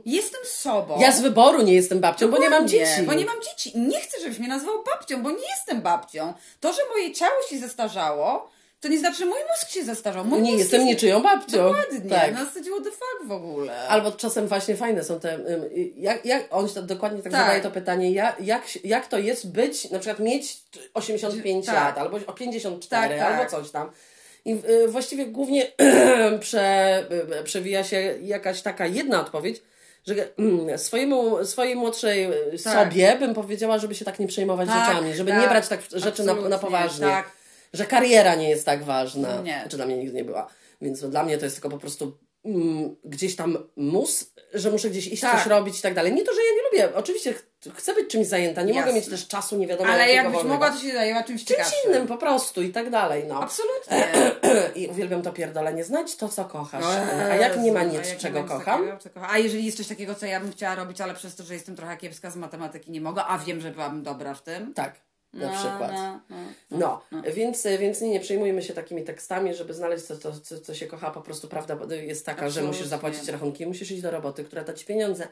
Jestem 0.06 0.42
sobą. 0.46 0.94
Mhm. 0.94 1.02
Ja 1.02 1.12
z 1.12 1.22
wyboru 1.22 1.62
nie 1.62 1.74
jestem 1.74 2.00
babcią, 2.00 2.32
bo 2.32 2.38
nie 2.38 2.50
mam 2.50 2.66
Dokładnie, 2.66 2.80
dzieci. 2.86 3.04
Bo 3.04 3.14
nie 3.14 3.26
mam 3.26 3.36
dzieci. 3.42 3.80
Nie 3.80 4.00
chcę, 4.00 4.22
żebyś 4.22 4.40
mnie 4.40 4.48
nazywał 4.48 4.84
babcią, 4.84 5.24
bo 5.24 5.32
nie 5.32 5.50
jestem 5.50 5.82
babcią. 5.82 6.34
To, 6.60 6.74
że 6.74 6.82
moje 6.90 7.14
ciało 7.14 7.42
się 7.50 7.60
zestarzało, 7.60 8.50
to 8.82 8.88
nie 8.88 9.00
znaczy, 9.00 9.18
że 9.18 9.26
mój 9.26 9.40
mózg 9.52 9.70
się 9.74 9.84
zestarzał. 9.84 10.26
Mój 10.26 10.42
nie 10.42 10.52
mózg 10.52 10.60
jestem 10.60 10.80
jest... 10.82 10.90
niczyją 10.92 11.22
babcią. 11.22 11.58
Dokładnie. 11.58 12.10
Tak. 12.10 12.34
Na 12.34 12.46
zasadzie 12.46 12.72
what 12.72 12.84
the 12.84 12.92
fuck 12.92 13.28
w 13.28 13.32
ogóle. 13.32 13.88
Albo 13.88 14.12
czasem 14.12 14.48
właśnie 14.48 14.76
fajne 14.76 15.04
są 15.04 15.20
te. 15.20 15.34
ym, 15.34 15.44
Jak, 15.98 16.26
jak 16.26 16.48
on 16.50 16.68
się 16.70 16.82
dokładnie 16.82 17.22
tak, 17.24 17.32
Tak. 17.32 17.42
zadaje 17.42 17.62
to 17.62 17.72
pytanie, 17.72 18.12
jak, 18.12 18.36
jak, 18.42 18.64
jak 18.86 19.08
to 19.08 19.18
jest 19.20 19.52
być, 19.52 19.90
na 19.92 20.00
przykład 20.00 20.20
mieć 20.20 20.58
85 20.94 21.66
Tak. 21.66 21.76
lat, 21.76 21.98
albo 21.98 22.18
o 22.28 22.34
54, 22.34 23.10
Tak, 23.10 23.20
tak. 23.20 23.34
albo 23.40 23.52
coś 23.52 23.72
tam. 23.72 23.92
I 24.46 24.52
y, 24.70 24.88
właściwie 24.88 25.26
głównie 25.26 25.68
prze, 26.40 27.04
y, 27.40 27.44
przewija 27.44 27.84
się 27.84 28.16
jakaś 28.22 28.62
taka 28.62 28.86
jedna 28.88 29.22
odpowiedź, 29.22 29.62
że 30.08 30.14
mm, 30.40 30.78
swojemu, 30.80 31.46
swojej 31.46 31.76
młodszej 31.76 32.26
y, 32.54 32.64
Tak. 32.64 32.74
sobie 32.74 33.16
bym 33.20 33.34
powiedziała, 33.34 33.78
żeby 33.80 33.96
się 33.96 34.06
tak 34.06 34.20
nie 34.20 34.28
przejmować 34.28 34.70
Tak, 34.70 34.88
rzeczami, 34.88 35.14
żeby 35.14 35.32
tak. 35.32 35.42
nie 35.42 35.48
brać 35.48 35.68
tak 35.68 35.80
rzeczy 35.92 36.24
na, 36.24 36.34
na 36.34 36.58
poważnie. 36.58 37.06
tak. 37.08 37.32
Że 37.76 37.86
kariera 37.86 38.36
nie 38.36 38.50
jest 38.50 38.66
tak 38.66 38.84
ważna. 38.84 39.42
Nie. 39.42 39.66
Czy 39.70 39.78
dla 39.78 39.86
mnie 39.86 39.98
nigdy 39.98 40.14
nie 40.14 40.24
była. 40.26 40.48
Więc 40.82 41.02
no, 41.02 41.08
dla 41.08 41.24
mnie 41.24 41.38
to 41.38 41.46
jest 41.46 41.56
tylko 41.56 41.70
po 41.70 41.78
prostu 41.78 42.18
mm, 42.46 42.96
gdzieś 43.04 43.36
tam 43.36 43.58
mus, 43.76 44.32
że 44.54 44.72
muszę 44.72 44.90
gdzieś 44.90 45.08
iść, 45.08 45.22
Tak. 45.22 45.38
coś 45.38 45.46
robić 45.46 45.80
i 45.80 45.82
tak 45.82 45.94
dalej. 45.94 46.14
Nie 46.14 46.24
to, 46.24 46.32
że 46.34 46.40
ja 46.42 46.48
nie 46.56 46.64
lubię. 46.88 46.96
Oczywiście 46.98 47.34
ch- 47.34 47.46
chcę 47.76 47.94
być 47.94 48.10
czymś 48.10 48.28
zajęta. 48.28 48.62
Nie 48.62 48.68
mogę 48.74 48.80
Jasne. 48.86 48.94
mieć 48.94 49.10
też 49.10 49.28
czasu 49.28 49.58
nie 49.58 49.68
wiadomo 49.68 49.90
Ale 49.94 50.12
jakbyś 50.14 50.34
wolnego. 50.34 50.54
mogła, 50.54 50.72
to 50.72 50.80
się 50.80 50.94
zajęła 50.94 51.24
czymś 51.24 51.46
Czymś 51.46 51.58
ciekawszym. 51.58 51.92
innym 51.92 52.08
po 52.08 52.18
prostu 52.18 52.62
i 52.62 52.70
tak 52.70 52.90
dalej. 52.90 53.24
No. 53.28 53.44
Absolutnie. 53.44 54.08
I 54.82 54.88
uwielbiam 54.88 55.22
to 55.22 55.32
pierdolenie. 55.34 55.84
Znajdź 55.84 56.16
to, 56.16 56.30
co 56.30 56.46
kochasz. 56.46 56.86
A 57.32 57.36
jak 57.36 57.58
nie 57.60 57.72
ma 57.72 57.84
nic, 57.84 58.10
jak 58.10 58.18
czego 58.18 58.44
kocham, 58.44 58.88
takiego, 58.88 58.98
co? 59.22 59.30
A 59.30 59.38
jeżeli 59.38 59.66
jest 59.66 59.78
coś 59.78 59.88
takiego, 59.88 60.16
co 60.16 60.26
ja 60.26 60.40
bym 60.40 60.52
chciała 60.52 60.76
robić, 60.76 61.02
ale 61.02 61.14
przez 61.14 61.36
to, 61.36 61.44
że 61.44 61.54
jestem 61.54 61.76
trochę 61.76 61.98
kiepska 61.98 62.32
z 62.32 62.36
matematyki, 62.36 62.92
nie 62.92 63.02
mogę, 63.02 63.24
a 63.26 63.38
wiem, 63.38 63.62
że 63.62 63.72
byłabym 63.72 64.04
dobra 64.04 64.34
w 64.34 64.44
tym. 64.44 64.74
tak, 64.74 64.96
na 65.36 65.45
No, 65.48 65.54
przykład. 65.60 65.91
no, 65.93 66.19
no. 66.71 67.02
No, 67.12 67.21
więc, 67.34 67.67
więc 67.80 68.02
nie, 68.02 68.10
nie 68.10 68.19
przejmujmy 68.19 68.62
się 68.62 68.74
takimi 68.74 69.04
tekstami, 69.04 69.54
żeby 69.54 69.74
znaleźć 69.74 70.06
to, 70.06 70.15
to 70.17 70.39
co, 70.39 70.60
co 70.60 70.76
się 70.76 70.88
kocha. 70.88 71.12
Po 71.12 71.21
prostu 71.21 71.48
prawda 71.48 71.95
jest 71.95 72.26
taka, 72.26 72.41
że 72.41 72.45
Absolutnie. 72.45 72.67
musisz 72.71 72.88
zapłacić 72.88 73.28
rachunki, 73.30 73.65
musisz 73.65 73.91
iść 73.91 74.02
do 74.02 74.12
roboty, 74.12 74.43
która 74.43 74.63
da 74.63 74.74
ci 74.74 74.86
pieniądze. 74.86 75.28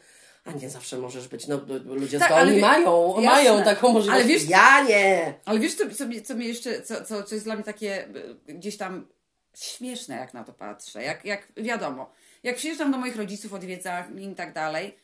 A 0.46 0.52
nie 0.52 0.70
zawsze 0.70 0.98
możesz 0.98 1.28
być. 1.28 1.48
No, 1.48 1.62
ludzie 1.86 2.20
Tak, 2.20 2.32
zdolni 2.32 2.60
mają, 2.62 3.08
jasne. 3.22 3.26
mają 3.32 3.64
taką 3.64 3.90
możliwość. 3.92 4.22
Ale 4.22 4.30
wiesz- 4.34 4.50
ja 4.50 4.84
nie! 4.84 5.34
Ale 5.46 5.60
wiesz, 5.60 5.76
co, 5.76 5.84
co, 5.90 6.06
co 6.26 6.36
mnie 6.36 6.48
jeszcze, 6.48 6.82
co, 6.82 7.06
co, 7.06 7.24
co 7.24 7.36
jest 7.36 7.46
dla 7.48 7.56
mnie 7.56 7.64
takie 7.64 8.08
gdzieś 8.48 8.78
tam 8.78 9.08
śmieszne, 9.58 10.16
jak 10.16 10.34
na 10.34 10.44
to 10.44 10.54
patrzę. 10.54 11.04
Jak, 11.04 11.26
jak 11.26 11.48
wiadomo, 11.58 12.12
jak 12.44 12.56
przyjeżdżam 12.56 12.92
do 12.92 12.98
moich 12.98 13.16
rodziców, 13.16 13.54
odwiedzam 13.54 14.20
i 14.20 14.36
tak 14.36 14.54
dalej, 14.54 14.98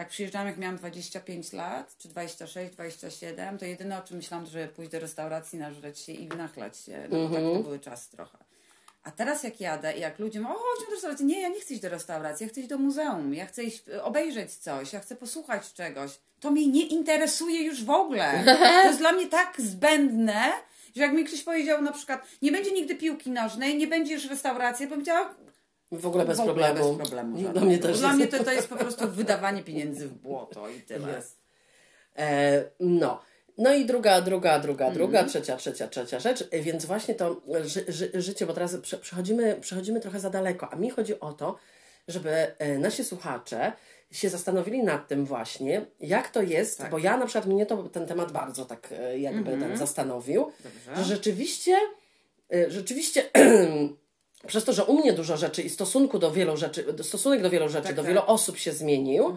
jak 0.00 0.08
przyjeżdżam, 0.08 0.46
jak 0.46 0.56
miałam 0.56 0.76
25 0.76 1.52
lat, 1.52 1.96
czy 1.98 2.08
26, 2.08 2.72
27, 2.74 3.58
to 3.58 3.64
jedyne 3.64 3.98
o 3.98 4.02
czym 4.02 4.16
myślałam, 4.16 4.46
że 4.46 4.68
pójść 4.68 4.92
do 4.92 5.00
restauracji, 5.00 5.58
nażreć 5.58 5.98
się 5.98 6.12
i 6.12 6.28
nachlać 6.28 6.78
się. 6.78 7.08
No 7.10 7.28
bo 7.28 7.34
tak 7.34 7.44
to 7.44 7.62
były 7.62 7.78
czasy 7.78 8.10
trochę. 8.10 8.38
A 9.02 9.10
teraz 9.10 9.42
jak 9.42 9.60
jadę 9.60 9.96
i 9.96 10.00
jak 10.00 10.18
ludzie 10.18 10.40
mówią, 10.40 10.54
o 10.54 10.58
chodźmy 10.58 10.86
do 10.86 10.92
restauracji, 10.92 11.26
nie, 11.26 11.40
ja 11.40 11.48
nie 11.48 11.60
chcę 11.60 11.74
iść 11.74 11.82
do 11.82 11.88
restauracji, 11.88 12.44
ja 12.46 12.52
chcę 12.52 12.60
iść 12.60 12.68
do 12.68 12.78
muzeum, 12.78 13.34
ja 13.34 13.46
chcę 13.46 13.64
iść 13.64 13.88
y, 13.88 14.02
obejrzeć 14.02 14.54
coś, 14.54 14.92
ja 14.92 15.00
chcę 15.00 15.16
posłuchać 15.16 15.72
czegoś. 15.72 16.10
To 16.40 16.50
mnie 16.50 16.66
nie 16.66 16.86
interesuje 16.86 17.62
już 17.62 17.84
w 17.84 17.90
ogóle. 17.90 18.42
To 18.82 18.86
jest 18.86 18.98
dla 18.98 19.12
mnie 19.12 19.26
tak 19.26 19.54
zbędne, 19.58 20.52
że 20.96 21.02
jak 21.02 21.12
mi 21.12 21.24
ktoś 21.24 21.42
powiedział 21.42 21.82
na 21.82 21.92
przykład, 21.92 22.26
nie 22.42 22.52
będzie 22.52 22.72
nigdy 22.72 22.94
piłki 22.94 23.30
nożnej, 23.30 23.78
nie 23.78 23.86
będzie 23.86 24.14
już 24.14 24.24
restauracji, 24.24 24.82
ja 24.82 24.88
bym 24.88 24.98
powiedziała, 24.98 25.34
W 25.92 26.06
ogóle 26.06 26.24
bez 26.24 26.36
w 26.38 26.40
ogóle 26.40 26.54
problemu. 26.54 26.88
bez 26.96 27.08
problemu. 27.08 27.52
Dla 27.52 27.62
mnie 27.62 27.78
też 27.78 27.98
Dla 27.98 28.12
mnie 28.12 28.26
to, 28.26 28.44
to 28.44 28.52
jest 28.52 28.68
po 28.68 28.76
prostu 28.76 29.08
wydawanie 29.10 29.62
pieniędzy 29.62 30.08
w 30.08 30.14
błoto 30.14 30.68
i 30.68 30.80
tyle. 30.80 31.12
Jest. 31.12 31.38
E, 32.18 32.64
no. 32.80 33.20
No 33.58 33.74
i 33.74 33.86
druga, 33.86 34.20
druga, 34.20 34.58
druga, 34.58 34.84
Mhm. 34.86 34.94
druga, 34.94 35.24
trzecia, 35.24 35.56
trzecia, 35.56 35.88
trzecia 35.88 36.20
rzecz. 36.20 36.44
E, 36.50 36.60
Więc 36.60 36.84
właśnie 36.84 37.14
to 37.14 37.40
ży, 37.64 37.84
ży, 37.88 38.10
życie, 38.14 38.46
bo 38.46 38.52
teraz 38.52 38.76
prze, 38.76 38.98
przechodzimy, 38.98 39.56
przechodzimy 39.60 40.00
trochę 40.00 40.20
za 40.20 40.30
daleko. 40.30 40.68
A 40.72 40.76
mi 40.76 40.90
chodzi 40.90 41.20
o 41.20 41.32
to, 41.32 41.56
żeby 42.08 42.30
e, 42.58 42.78
nasi 42.78 43.04
słuchacze 43.04 43.72
się 44.10 44.28
zastanowili 44.28 44.82
nad 44.82 45.08
tym 45.08 45.24
właśnie, 45.26 45.86
jak 46.00 46.28
to 46.30 46.42
jest, 46.42 46.78
Tak. 46.78 46.90
bo 46.90 46.98
ja 46.98 47.16
na 47.16 47.26
przykład 47.26 47.46
mnie 47.46 47.66
to 47.66 47.82
ten 47.82 48.06
temat 48.06 48.32
bardzo 48.32 48.64
tak 48.64 48.88
e, 48.98 49.18
jakby 49.18 49.50
Mhm. 49.52 49.60
tam 49.60 49.76
zastanowił, 49.78 50.52
Dobrze. 50.64 50.96
że 50.96 51.04
rzeczywiście, 51.04 51.76
rzeczywiście 52.68 53.22
przez 54.46 54.64
to, 54.64 54.72
że 54.72 54.84
u 54.84 54.98
mnie 54.98 55.12
dużo 55.12 55.36
rzeczy 55.36 55.62
i 55.62 55.70
stosunku 55.70 56.18
do 56.18 56.30
wielu 56.32 56.56
rzeczy, 56.56 56.84
stosunek 57.02 57.42
do 57.42 57.50
wielu 57.50 57.68
rzeczy, 57.68 57.86
Tak, 57.86 57.96
do 57.96 58.02
tak. 58.02 58.08
wielu 58.08 58.22
osób 58.26 58.58
się 58.58 58.72
zmienił, 58.72 59.36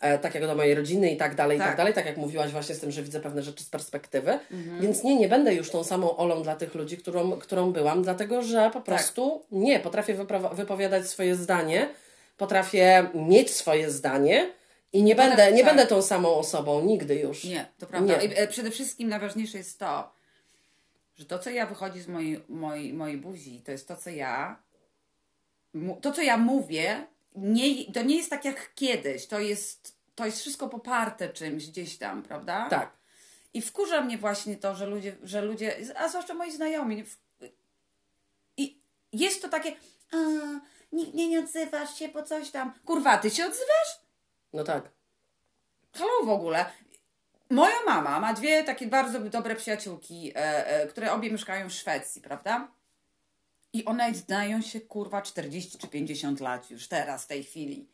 e, 0.00 0.18
tak 0.18 0.34
jak 0.34 0.46
do 0.46 0.54
mojej 0.54 0.74
rodziny 0.74 1.10
i 1.10 1.16
tak 1.16 1.34
dalej, 1.34 1.56
i 1.56 1.60
tak 1.60 1.68
Tak. 1.68 1.76
dalej, 1.76 1.94
tak 1.94 2.06
jak 2.06 2.16
mówiłaś 2.16 2.50
właśnie 2.50 2.74
z 2.74 2.80
tym, 2.80 2.90
że 2.90 3.02
widzę 3.02 3.20
pewne 3.20 3.42
rzeczy 3.42 3.64
z 3.64 3.68
perspektywy, 3.68 4.38
Mhm. 4.50 4.80
więc 4.80 5.02
nie, 5.02 5.16
nie 5.16 5.28
będę 5.28 5.54
już 5.54 5.70
tą 5.70 5.84
samą 5.84 6.16
Olą 6.16 6.42
dla 6.42 6.56
tych 6.56 6.74
ludzi, 6.74 6.96
którą, 6.96 7.32
którą 7.32 7.72
byłam, 7.72 8.02
dlatego 8.02 8.42
że 8.42 8.56
Tak. 8.56 8.72
po 8.72 8.80
prostu 8.80 9.42
nie, 9.52 9.80
potrafię 9.80 10.16
wypowiadać 10.52 11.06
swoje 11.08 11.34
zdanie, 11.36 11.88
potrafię 12.36 13.06
mieć 13.14 13.50
swoje 13.50 13.90
zdanie 13.90 14.50
i 14.92 15.02
nie 15.02 15.14
będę, 15.14 15.52
nie 15.52 15.64
tak. 15.64 15.66
będę 15.66 15.86
tą 15.86 16.02
samą 16.02 16.34
osobą, 16.34 16.84
nigdy 16.84 17.14
już. 17.14 17.44
Nie, 17.44 17.66
to 17.78 17.86
prawda. 17.86 18.16
Nie. 18.16 18.24
I, 18.28 18.38
e, 18.38 18.48
przede 18.48 18.70
wszystkim 18.70 19.08
najważniejsze 19.08 19.58
jest 19.58 19.78
to, 19.78 20.12
że 21.16 21.24
to, 21.24 21.38
co 21.38 21.50
ja 21.50 21.66
wychodzi 21.66 22.00
z 22.00 22.08
mojej, 22.08 22.44
mojej, 22.48 22.92
mojej 22.94 23.16
buzi, 23.18 23.60
to 23.60 23.72
jest 23.72 23.88
to, 23.88 23.96
co 23.96 24.10
ja 24.10 24.62
to, 26.02 26.12
co 26.12 26.22
ja 26.22 26.36
mówię, 26.36 27.06
nie, 27.36 27.92
to 27.92 28.02
nie 28.02 28.16
jest 28.16 28.30
tak 28.30 28.44
jak 28.44 28.74
kiedyś. 28.74 29.26
To 29.26 29.40
jest, 29.40 29.96
to 30.14 30.26
jest 30.26 30.40
wszystko 30.40 30.68
poparte 30.68 31.28
czymś 31.28 31.66
gdzieś 31.68 31.98
tam, 31.98 32.22
prawda? 32.22 32.68
Tak. 32.70 32.92
I 33.54 33.62
wkurza 33.62 34.00
mnie 34.00 34.18
właśnie 34.18 34.56
to, 34.56 34.74
że 34.74 34.86
ludzie, 34.86 35.16
że 35.22 35.42
ludzie 35.42 35.76
a 35.96 36.08
zwłaszcza 36.08 36.34
moi 36.34 36.50
znajomi, 36.52 37.04
w- 37.04 37.16
i 38.56 38.80
jest 39.12 39.42
to 39.42 39.48
takie, 39.48 39.76
a, 40.12 40.16
nikt 40.92 41.14
mnie 41.14 41.28
nie 41.28 41.40
odzywasz 41.40 41.94
się 41.98 42.08
po 42.08 42.22
coś 42.22 42.50
tam. 42.50 42.72
Kurwa, 42.84 43.18
ty 43.18 43.30
się 43.30 43.44
odzywasz? 43.46 44.00
No 44.52 44.64
tak. 44.64 44.90
Halo 45.94 46.24
w 46.24 46.28
ogóle. 46.28 46.66
Moja 47.52 47.76
mama 47.86 48.20
ma 48.20 48.34
dwie 48.34 48.64
takie 48.64 48.86
bardzo 48.86 49.20
dobre 49.20 49.56
przyjaciółki, 49.56 50.32
e, 50.34 50.66
e, 50.66 50.86
które 50.86 51.12
obie 51.12 51.30
mieszkają 51.30 51.68
w 51.68 51.72
Szwecji, 51.72 52.22
prawda? 52.22 52.68
I 53.72 53.84
one 53.84 54.14
znają 54.14 54.62
się 54.62 54.80
kurwa 54.80 55.22
40 55.22 55.78
czy 55.78 55.88
50 55.88 56.40
lat 56.40 56.70
już 56.70 56.88
teraz, 56.88 57.24
w 57.24 57.26
tej 57.26 57.44
chwili. 57.44 57.88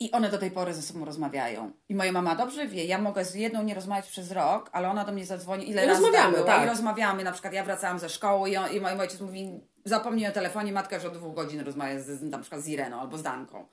I 0.00 0.10
one 0.10 0.30
do 0.30 0.38
tej 0.38 0.50
pory 0.50 0.74
ze 0.74 0.82
sobą 0.82 1.04
rozmawiają. 1.04 1.72
I 1.88 1.94
moja 1.94 2.12
mama 2.12 2.36
dobrze 2.36 2.66
wie, 2.66 2.84
ja 2.84 2.98
mogę 2.98 3.24
z 3.24 3.34
jedną 3.34 3.62
nie 3.62 3.74
rozmawiać 3.74 4.08
przez 4.08 4.30
rok, 4.30 4.70
ale 4.72 4.90
ona 4.90 5.04
do 5.04 5.12
mnie 5.12 5.26
zadzwoni 5.26 5.70
ile 5.70 5.84
I 5.84 5.86
razy 5.86 6.02
rozmawiamy, 6.02 6.32
było, 6.32 6.46
tak. 6.46 6.66
I 6.66 6.68
rozmawiamy, 6.68 7.24
na 7.24 7.32
przykład 7.32 7.52
ja 7.52 7.64
wracałam 7.64 7.98
ze 7.98 8.08
szkoły 8.08 8.50
i, 8.50 8.56
on, 8.56 8.72
i 8.72 8.80
mój 8.80 8.90
ojciec 8.90 9.20
mówi, 9.20 9.60
zapomnij 9.84 10.26
o 10.26 10.32
telefonie, 10.32 10.72
matka 10.72 10.96
już 10.96 11.04
od 11.04 11.14
dwóch 11.14 11.34
godzin 11.34 11.60
rozmawia 11.60 12.00
z, 12.00 12.06
z, 12.06 12.22
na 12.22 12.38
przykład 12.38 12.60
z 12.60 12.68
Ireną 12.68 13.00
albo 13.00 13.18
z 13.18 13.22
Danką. 13.22 13.66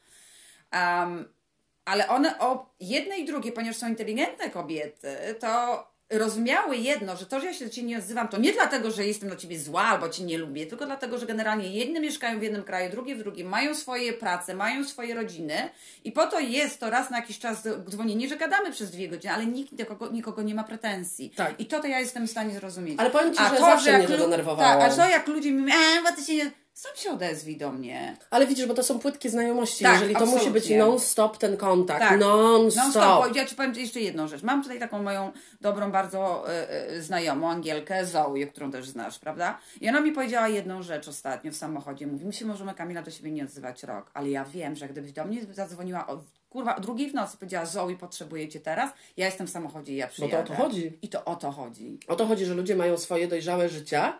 Um, 0.74 1.38
ale 1.86 2.08
one 2.08 2.39
o 2.39 2.70
jedne 2.80 3.18
i 3.18 3.26
drugie, 3.26 3.52
ponieważ 3.52 3.78
są 3.78 3.88
inteligentne 3.88 4.50
kobiety, 4.50 5.18
to 5.39 5.84
rozumiały 6.10 6.78
jedno, 6.78 7.18
że 7.18 7.26
to, 7.26 7.39
że 7.39 7.46
ja 7.46 7.54
się 7.54 7.65
do 7.65 7.72
ciebie 7.72 7.88
nie 7.88 7.98
odzywam, 7.98 8.28
to 8.28 8.38
nie 8.38 8.54
dlatego, 8.54 8.92
że 8.92 9.06
jestem 9.06 9.30
do 9.30 9.36
ciebie 9.36 9.60
zła 9.60 9.82
albo 9.82 10.10
cię 10.10 10.24
nie 10.24 10.38
lubię, 10.38 10.65
tylko 10.65 10.86
dlatego, 10.86 11.18
że 11.18 11.26
generalnie 11.26 11.70
jedne 11.70 12.00
mieszkają 12.00 12.39
w 12.39 12.44
jednym 12.44 12.63
kraju, 12.63 12.92
drugie 12.92 13.15
w 13.15 13.20
drugim, 13.20 13.50
mają 13.50 13.76
swoje 13.76 14.13
prace, 14.13 14.56
mają 14.56 14.84
swoje 14.84 15.15
rodziny 15.15 15.70
i 16.04 16.12
po 16.12 16.28
to 16.28 16.39
jest 16.39 16.80
to 16.80 16.89
raz 16.89 17.10
na 17.10 17.18
jakiś 17.18 17.39
czas 17.39 17.63
dzwonienie, 17.89 18.30
że 18.30 18.38
gadamy 18.38 18.72
przez 18.72 18.92
dwie 18.92 19.10
godziny, 19.10 19.34
ale 19.34 19.46
nikt 19.46 19.72
nikogo, 19.72 20.12
nikogo 20.12 20.42
nie 20.42 20.56
ma 20.56 20.63
pretensji. 20.63 21.30
Tak. 21.30 21.60
I 21.60 21.65
to 21.65 21.80
to 21.80 21.88
ja 21.88 22.00
jestem 22.00 22.28
w 22.28 22.32
stanie 22.32 22.54
zrozumieć. 22.54 23.00
Ale 23.00 23.10
powiem 23.10 23.34
Ci, 23.34 23.39
A 23.39 23.50
że 23.50 23.56
to, 23.56 23.62
zawsze 23.62 23.89
jak 23.89 24.00
mnie 24.00 24.18
to 24.18 24.24
denerwowało. 24.24 24.80
Tak, 24.80 24.92
a 24.92 24.96
to 24.96 25.10
jak 25.10 25.28
ludzie 25.28 25.52
mi 25.52 25.62
mówią, 25.62 25.74
bo 26.04 26.12
ty 26.12 26.24
się 26.24 26.36
nie... 26.36 26.52
sam 26.80 26.92
się 26.96 27.12
odezwij 27.12 27.58
do 27.58 27.72
mnie. 27.72 28.18
Ale 28.30 28.48
widzisz, 28.48 28.65
bo 28.65 28.74
to 28.74 28.84
są 28.84 29.00
płytkie 29.00 29.30
znajomości. 29.30 29.84
Tak, 29.84 29.94
Jeżeli 29.94 30.15
to 30.15 30.26
musi 30.26 30.36
być 30.36 30.48
absolutnie. 30.48 30.78
non-stop 30.78 31.38
ten 31.38 31.58
kontakt, 31.58 32.00
Tak. 32.00 32.20
non-stop. 32.20 32.84
Non 32.84 32.92
stop. 32.92 33.36
Ja 33.36 33.46
ci 33.46 33.56
powiem 33.56 33.74
jeszcze 33.76 34.00
jedną 34.00 34.28
rzecz. 34.28 34.44
Mam 34.44 34.63
tutaj 34.63 34.80
taką 34.80 35.04
moją 35.04 35.32
dobrą 35.62 35.92
bardzo 35.92 36.46
y, 36.50 36.94
y, 36.96 37.04
znajomą, 37.04 37.50
Angielkę, 37.50 38.06
Zoe, 38.06 38.46
którą 38.52 38.72
też 38.72 38.89
znasz, 38.89 39.20
prawda? 39.20 39.60
I 39.82 39.89
ona 39.89 40.00
mi 40.00 40.12
powiedziała 40.12 40.48
jedną 40.48 40.84
rzecz 40.84 41.08
ostatnio 41.08 41.52
w 41.52 41.56
samochodzie. 41.56 42.08
Mówi, 42.08 42.26
my 42.26 42.34
się 42.34 42.46
możemy, 42.46 42.74
Kamila, 42.74 43.02
do 43.02 43.12
siebie 43.12 43.32
nie 43.32 43.44
odzywać 43.44 43.84
rok, 43.84 44.12
ale 44.13 44.30
ja 44.30 44.46
wiem, 44.46 44.76
że 44.76 44.88
gdybyś 44.88 45.12
do 45.12 45.26
mnie 45.26 45.42
zadzwoniła 45.52 46.08
o, 46.08 46.22
kurwa, 46.50 46.76
o 46.76 46.80
drugiej 46.80 47.10
w 47.10 47.13
nocy, 47.13 47.38
powiedziała, 47.38 47.65
Zoe, 47.65 47.96
potrzebuję 48.00 48.48
cię 48.50 48.60
teraz, 48.60 48.92
ja 49.18 49.26
jestem 49.26 49.48
w 49.48 49.50
samochodzie 49.50 49.94
i 49.94 49.96
ja 49.96 50.08
przyjadę. 50.08 50.34
to 50.34 50.54
o 50.54 50.58
to 50.58 50.63
chodzi. 50.63 50.98
I 51.02 51.10
to 51.10 51.26
o 51.26 51.36
to 51.36 51.52
chodzi. 51.52 52.00
O 52.08 52.15
to 52.15 52.26
chodzi, 52.26 52.46
że 52.46 52.54
ludzie 52.54 52.76
mają 52.76 52.98
swoje 52.98 53.28
dojrzałe 53.28 53.70
życia. 53.70 54.20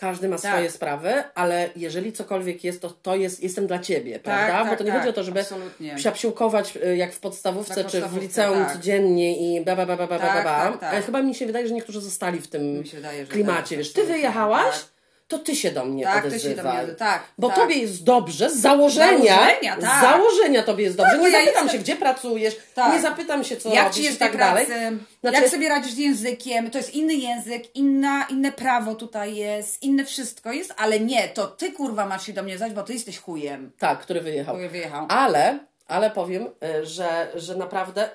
Każdy 0.00 0.28
ma 0.28 0.38
Tak. 0.38 0.52
swoje 0.52 0.70
sprawy, 0.70 1.12
ale 1.34 1.70
jeżeli 1.76 2.12
cokolwiek 2.12 2.64
jest, 2.64 2.82
to 2.82 2.90
to 2.90 3.16
jest, 3.16 3.42
jestem 3.42 3.66
dla 3.66 3.78
ciebie, 3.78 4.18
prawda? 4.18 4.52
tak, 4.58 4.68
Bo 4.70 4.76
to 4.76 4.84
nie 4.84 4.90
tak, 4.90 4.98
chodzi 4.98 5.10
o 5.10 5.12
to, 5.12 5.24
żeby 5.24 5.44
psiapsiłkować 5.96 6.76
y, 6.76 6.96
jak 6.96 7.12
w 7.12 7.20
podstawówce 7.20 7.74
Tak, 7.74 7.86
czy 7.92 8.00
w 8.00 8.16
liceum 8.22 8.64
tak. 8.64 8.72
codziennie 8.72 9.36
i 9.58 9.64
ba, 9.64 9.76
ba, 9.76 9.86
ba, 9.86 9.96
ba, 9.96 10.06
ba, 10.06 10.18
ba, 10.18 10.26
Tak, 10.26 10.44
ba. 10.44 10.70
tak, 10.70 10.80
tak. 10.80 10.92
Ale 10.94 11.02
chyba 11.02 11.22
mi 11.22 11.34
się 11.34 11.46
wydaje, 11.46 11.68
że 11.68 11.74
niektórzy 11.74 12.00
zostali 12.00 12.38
w 12.40 12.48
tym 12.48 12.82
klimacie. 13.28 13.68
tak, 13.68 13.78
wiesz, 13.78 13.92
ty 13.92 14.04
wyjechałaś, 14.04 14.74
tak. 14.74 14.89
To 15.30 15.38
ty 15.38 15.56
się 15.56 15.70
do 15.70 15.84
mnie 15.84 16.04
Tak, 16.04 16.22
ty 16.22 16.28
odezywaj. 16.28 16.56
się 16.56 16.62
do 16.80 16.84
mnie- 16.86 16.94
tak, 16.94 17.22
Bo 17.38 17.48
tak. 17.48 17.56
tobie 17.56 17.74
jest 17.74 18.04
dobrze, 18.04 18.50
z 18.50 18.56
założenia, 18.56 19.34
Założenia, 19.34 19.76
tak. 19.76 19.98
z 19.98 20.02
założenia 20.02 20.62
tobie 20.62 20.84
jest 20.84 20.96
dobrze. 20.96 21.12
Tak, 21.12 21.20
nie 21.20 21.30
ja 21.30 21.38
zapytam 21.38 21.54
jestem- 21.64 21.68
się, 21.68 21.78
gdzie 21.78 21.96
pracujesz, 21.96 22.56
Tak. 22.74 22.92
nie 22.92 23.00
zapytam 23.00 23.44
się, 23.44 23.56
co 23.56 23.68
jak 23.74 23.82
robisz 23.84 23.96
ci 23.96 24.02
jest 24.04 24.16
i 24.16 24.18
tak 24.18 24.36
dalej. 24.36 24.66
Znaczy- 25.20 25.40
jak 25.42 25.48
sobie 25.48 25.68
radzisz 25.68 25.92
z 25.92 25.98
językiem, 25.98 26.70
to 26.70 26.78
jest 26.78 26.94
inny 26.94 27.14
język, 27.14 27.76
inna, 27.76 28.26
inne 28.30 28.52
prawo 28.52 28.94
tutaj 28.94 29.36
jest, 29.36 29.82
inne 29.82 30.04
wszystko 30.04 30.52
jest, 30.52 30.74
ale 30.76 31.00
nie, 31.00 31.28
to 31.28 31.46
ty 31.46 31.72
kurwa 31.72 32.06
masz 32.06 32.26
się 32.26 32.32
do 32.32 32.42
mnie 32.42 32.56
zdać, 32.56 32.72
bo 32.72 32.82
ty 32.82 32.92
jesteś 32.92 33.18
chujem. 33.18 33.72
Tak, 33.78 34.00
który 34.00 34.20
wyjechał. 34.20 34.54
Który 34.54 34.68
wyjechał. 34.68 35.06
Ale, 35.08 35.58
ale 35.90 36.10
powiem, 36.10 36.42
y, 36.82 36.86
że, 36.86 37.28
że 37.34 37.56
naprawdę 37.56 38.08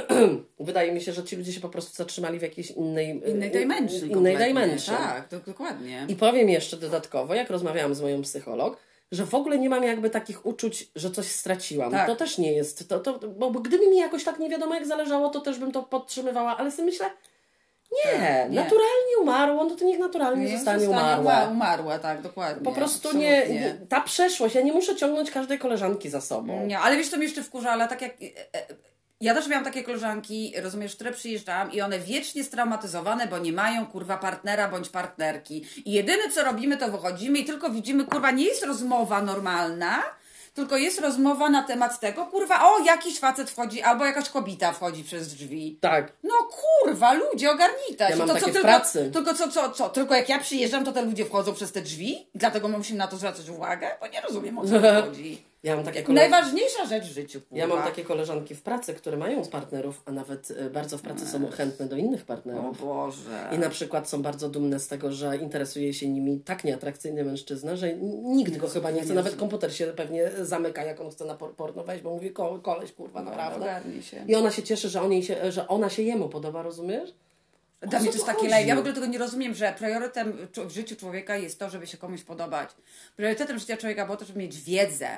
wydaje 0.60 0.92
mi 0.92 1.00
się, 1.00 1.12
że 1.12 1.24
ci 1.24 1.36
ludzie 1.36 1.52
się 1.52 1.60
po 1.60 1.68
prostu 1.68 1.96
zatrzymali 1.96 2.38
w 2.38 2.42
jakiejś 2.42 2.70
innej, 2.70 3.22
Innej 3.30 3.48
y, 3.48 3.52
dimension. 3.52 4.10
innej 4.10 4.36
dimension. 4.36 4.96
Tak, 4.96 5.28
do, 5.28 5.40
dokładnie. 5.40 6.06
I 6.08 6.16
powiem 6.16 6.48
jeszcze 6.48 6.76
dodatkowo, 6.76 7.34
jak 7.34 7.50
rozmawiałam 7.50 7.94
z 7.94 8.00
moją 8.00 8.22
psycholog, 8.22 8.76
że 9.12 9.26
w 9.26 9.34
ogóle 9.34 9.58
nie 9.58 9.68
mam 9.68 9.84
jakby 9.84 10.10
takich 10.10 10.46
uczuć, 10.46 10.88
że 10.96 11.10
coś 11.10 11.26
straciłam. 11.26 11.90
Tak. 11.90 12.06
To 12.06 12.16
też 12.16 12.38
nie 12.38 12.52
jest. 12.52 12.88
To, 12.88 13.00
to, 13.00 13.18
bo 13.28 13.50
bo 13.50 13.60
gdyby 13.60 13.88
mi 13.88 13.96
jakoś 13.96 14.24
tak 14.24 14.38
nie 14.38 14.50
wiadomo 14.50 14.74
jak 14.74 14.86
zależało, 14.86 15.28
to 15.28 15.40
też 15.40 15.58
bym 15.58 15.72
to 15.72 15.82
podtrzymywała, 15.82 16.56
ale 16.56 16.70
sobie 16.70 16.86
myślę, 16.86 17.10
nie, 18.04 18.12
Tak, 18.12 18.50
nie. 18.50 18.56
naturalnie 18.60 19.18
umarło, 19.20 19.64
no 19.64 19.76
to 19.76 19.84
niech 19.84 19.98
naturalnie 19.98 20.44
Nie, 20.44 20.56
zostanie 20.56 20.80
zostanie 20.80 21.02
umarła. 21.02 21.32
uma- 21.42 21.50
Umarła, 21.50 21.98
tak, 21.98 22.22
dokładnie. 22.22 22.64
Po 22.64 22.72
prostu 22.72 23.16
nie, 23.16 23.48
nie, 23.48 23.74
ta 23.88 24.00
przeszłość, 24.00 24.54
ja 24.54 24.60
nie 24.60 24.72
muszę 24.72 24.96
ciągnąć 24.96 25.30
każdej 25.30 25.58
koleżanki 25.58 26.10
za 26.10 26.20
sobą. 26.20 26.66
Nie, 26.66 26.78
ale 26.78 26.96
wiesz, 26.96 27.08
co 27.08 27.16
mnie 27.16 27.24
jeszcze 27.26 27.42
wkurza, 27.42 27.70
ale 27.70 27.88
tak 27.88 28.02
jak... 28.02 28.12
e, 28.12 28.16
e, 28.56 28.66
Ja 29.20 29.34
też 29.34 29.48
miałam 29.48 29.64
takie 29.64 29.82
koleżanki, 29.82 30.54
rozumiesz, 30.62 30.94
które 30.94 31.12
przyjeżdżałam 31.12 31.72
i 31.72 31.80
one 31.80 31.98
wiecznie 31.98 32.44
straumatyzowane, 32.44 33.26
bo 33.26 33.38
nie 33.38 33.52
mają 33.52 33.86
kurwa 33.86 34.16
partnera 34.16 34.68
bądź 34.68 34.88
partnerki. 34.88 35.64
I 35.84 35.92
jedyne 35.92 36.22
co 36.34 36.44
robimy, 36.44 36.76
to 36.76 36.88
wychodzimy 36.90 37.38
i 37.38 37.44
tylko 37.44 37.70
widzimy, 37.70 38.04
kurwa, 38.04 38.30
nie 38.30 38.44
jest 38.44 38.64
rozmowa 38.64 39.22
normalna, 39.22 40.02
tylko 40.54 40.76
jest 40.76 41.00
rozmowa 41.00 41.50
na 41.50 41.62
temat 41.62 42.00
tego, 42.00 42.26
kurwa, 42.26 42.70
o, 42.70 42.78
jakiś 42.78 43.18
facet 43.18 43.50
wchodzi, 43.50 43.82
albo 43.82 44.04
jakaś 44.04 44.28
kobieta 44.28 44.72
wchodzi 44.72 45.04
przez 45.04 45.34
drzwi. 45.34 45.78
Tak. 45.80 46.12
No 46.22 46.34
kurwa, 46.82 47.12
ludzie, 47.12 47.50
ogarnijcie. 47.50 48.06
Ja 48.10 48.16
mam 48.16 48.28
to, 48.28 48.34
w 48.34 48.44
tylko, 48.44 48.60
pracy. 48.60 49.10
Tylko 49.12 49.34
co, 49.34 49.48
co, 49.48 49.70
co? 49.70 49.88
Tylko 49.88 50.14
jak 50.14 50.28
ja 50.28 50.38
przyjeżdżam, 50.38 50.84
to 50.84 50.92
te 50.92 51.02
ludzie 51.02 51.24
wchodzą 51.24 51.54
przez 51.54 51.72
te 51.72 51.82
drzwi? 51.82 52.26
Dlatego 52.34 52.68
musimy 52.68 52.98
na 52.98 53.06
to 53.06 53.16
zwracać 53.16 53.48
uwagę? 53.48 53.90
Bo 54.00 54.06
nie 54.06 54.20
rozumiem, 54.20 54.58
o 54.58 54.64
co 54.64 54.80
chodzi. 55.02 55.53
Ja 55.64 55.76
mam 55.76 55.84
takie. 55.84 56.12
Najważniejsza 56.12 56.86
rzecz 56.86 57.04
w 57.04 57.12
życiu, 57.12 57.40
kurwa. 57.40 57.56
Ja 57.56 57.66
mam 57.66 57.82
takie 57.82 58.04
koleżanki 58.04 58.54
w 58.54 58.62
pracy, 58.62 58.94
które 58.94 59.16
mają 59.16 59.44
partnerów, 59.44 60.02
a 60.06 60.12
nawet 60.12 60.50
e, 60.50 60.70
bardzo 60.70 60.98
w 60.98 61.02
pracy 61.02 61.26
są 61.26 61.50
chętne 61.50 61.86
do 61.86 61.96
innych 61.96 62.22
O 62.22 62.24
partnerów. 62.24 62.80
Boże. 62.80 63.48
I 63.52 63.58
na 63.58 63.70
przykład 63.70 64.08
są 64.08 64.22
bardzo 64.22 64.48
dumne 64.48 64.80
z 64.80 64.88
tego, 64.88 65.12
że 65.12 65.36
interesuje 65.36 65.94
się 65.94 66.08
nimi 66.08 66.40
tak 66.40 66.64
nieatrakcyjny 66.64 67.24
mężczyzna, 67.24 67.76
że 67.76 67.94
nikt 68.22 68.56
go 68.56 68.68
chyba 68.68 68.90
nie 68.90 69.02
chce. 69.02 69.14
Nawet 69.14 69.36
komputer 69.36 69.74
się 69.76 69.86
pewnie 69.86 70.30
zamyka, 70.42 70.84
jak 70.84 71.00
on 71.00 71.10
chce 71.10 71.24
na 71.24 71.34
por- 71.34 71.54
porno 71.54 71.84
wejść, 71.84 72.02
bo 72.04 72.10
mówi 72.10 72.30
ko- 72.30 72.58
koleś, 72.62 72.92
kurwa, 72.92 73.22
naprawdę. 73.22 73.64
Ogarnij 73.64 74.02
się. 74.02 74.24
I 74.28 74.34
ona 74.34 74.50
się 74.50 74.62
cieszy, 74.62 74.88
że, 74.88 75.02
on 75.02 75.12
jej 75.12 75.22
się, 75.22 75.52
że 75.52 75.68
ona 75.68 75.90
się 75.90 76.02
jemu 76.02 76.28
podoba, 76.28 76.62
rozumiesz? 76.62 77.10
Dla 77.80 77.98
mnie 78.00 78.08
to 78.08 78.14
jest 78.14 78.26
takie 78.26 78.48
lej. 78.48 78.66
Ja 78.66 78.76
w 78.76 78.78
ogóle 78.78 78.94
tego 78.94 79.06
nie 79.06 79.18
rozumiem, 79.18 79.54
że 79.54 79.74
priorytetem 79.78 80.38
w 80.66 80.70
życiu 80.70 80.96
człowieka 80.96 81.36
jest 81.36 81.58
to, 81.58 81.70
żeby 81.70 81.86
się 81.86 81.98
komuś 81.98 82.22
podobać. 82.22 82.70
Priorytetem 83.16 83.58
życia 83.58 83.76
człowieka 83.76 84.04
było 84.06 84.16
to, 84.16 84.24
żeby 84.24 84.38
mieć 84.38 84.60
wiedzę, 84.60 85.08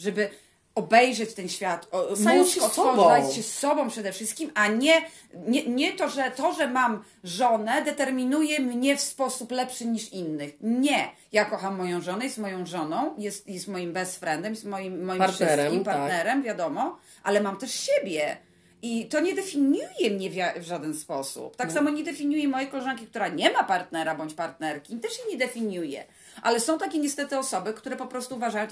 żeby 0.00 0.30
obejrzeć 0.74 1.34
ten 1.34 1.48
świat, 1.48 1.88
o, 1.92 2.08
mózg 2.36 2.54
się 2.54 2.62
otworzyć, 2.62 3.34
się 3.34 3.42
sobą 3.42 3.88
przede 3.88 4.12
wszystkim, 4.12 4.50
a 4.54 4.68
nie, 4.68 5.02
nie, 5.34 5.66
nie 5.66 5.92
to, 5.92 6.08
że 6.08 6.30
to, 6.30 6.52
że 6.52 6.68
mam 6.68 7.04
żonę, 7.24 7.82
determinuje 7.82 8.60
mnie 8.60 8.96
w 8.96 9.00
sposób 9.00 9.50
lepszy 9.50 9.86
niż 9.86 10.12
innych. 10.12 10.54
Nie. 10.60 11.08
Ja 11.32 11.44
kocham 11.44 11.76
moją 11.76 12.00
żonę, 12.00 12.24
jest 12.24 12.38
moją 12.38 12.66
żoną, 12.66 13.14
jest, 13.18 13.48
jest 13.48 13.68
moim 13.68 13.92
best 13.92 14.20
friendem, 14.20 14.52
jest 14.52 14.64
moim, 14.64 15.04
moim 15.04 15.18
Partnerem, 15.18 15.58
wszystkim, 15.58 15.84
tak. 15.84 15.94
partnerem, 15.94 16.42
wiadomo, 16.42 16.98
ale 17.22 17.40
mam 17.40 17.56
też 17.56 17.74
siebie. 17.74 18.36
I 18.82 19.06
to 19.06 19.20
nie 19.20 19.34
definiuje 19.34 20.10
mnie 20.10 20.30
w, 20.30 20.62
żaden 20.62 20.94
sposób. 20.94 21.56
Tak 21.56 21.72
samo 21.72 21.90
nie 21.90 22.04
definiuje 22.04 22.48
mojej 22.48 22.68
koleżanki, 22.68 23.06
która 23.06 23.28
nie 23.28 23.52
ma 23.52 23.64
partnera 23.64 24.14
bądź 24.14 24.34
partnerki, 24.34 24.96
też 24.96 25.18
jej 25.18 25.28
nie 25.32 25.46
definiuje. 25.46 26.04
Ale 26.42 26.60
są 26.60 26.78
takie 26.78 26.98
niestety 26.98 27.38
osoby, 27.38 27.74
które 27.74 27.96
po 27.96 28.06
prostu 28.06 28.34
uważają, 28.36 28.66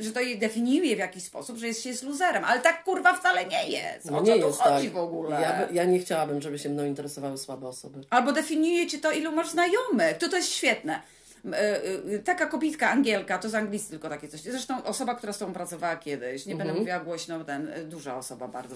że 0.00 0.12
to 0.12 0.20
jej 0.20 0.38
definiuje 0.38 0.96
w 0.96 0.98
jakiś 0.98 1.24
sposób, 1.24 1.56
że 1.56 1.66
jest 1.66 1.82
się 1.82 1.88
jest 1.90 2.02
luzerem. 2.02 2.44
Ale 2.44 2.60
tak 2.60 2.84
kurwa 2.84 3.14
wcale 3.14 3.44
nie 3.46 3.68
jest. 3.68 4.08
O 4.08 4.10
No 4.10 4.18
co 4.18 4.24
nie 4.34 4.40
tu 4.40 4.46
jest 4.46 4.58
chodzi 4.60 4.84
tak. 4.86 4.94
w 4.94 4.98
ogóle? 4.98 5.40
Ja, 5.40 5.68
ja 5.72 5.84
nie 5.84 5.98
chciałabym, 5.98 6.40
żeby 6.42 6.58
się 6.58 6.68
mną 6.68 6.84
interesowały 6.84 7.38
słabe 7.38 7.68
osoby. 7.68 8.00
Albo 8.10 8.32
definiuje 8.32 8.86
ci 8.86 8.98
to, 9.00 9.12
ilu 9.12 9.32
masz 9.32 9.50
znajomych. 9.50 10.18
To 10.18 10.28
to 10.28 10.36
jest 10.36 10.48
świetne. 10.52 11.00
Y, 11.44 12.10
y, 12.14 12.18
Taka 12.24 12.46
kobitka, 12.46 12.90
Angielka, 12.90 13.38
to 13.38 13.48
z 13.48 13.54
anglicy 13.54 13.90
tylko 13.90 14.08
takie 14.08 14.28
coś. 14.28 14.40
Zresztą 14.40 14.84
osoba, 14.84 15.14
która 15.14 15.32
z 15.32 15.38
tą 15.38 15.52
pracowała 15.52 15.96
kiedyś, 15.96 16.46
nie 16.46 16.52
Mhm. 16.52 16.68
będę 16.68 16.80
mówiła 16.80 17.00
głośno, 17.00 17.44
ten, 17.44 17.68
y, 17.68 17.84
duża 17.84 18.16
osoba 18.16 18.48
bardzo. 18.48 18.74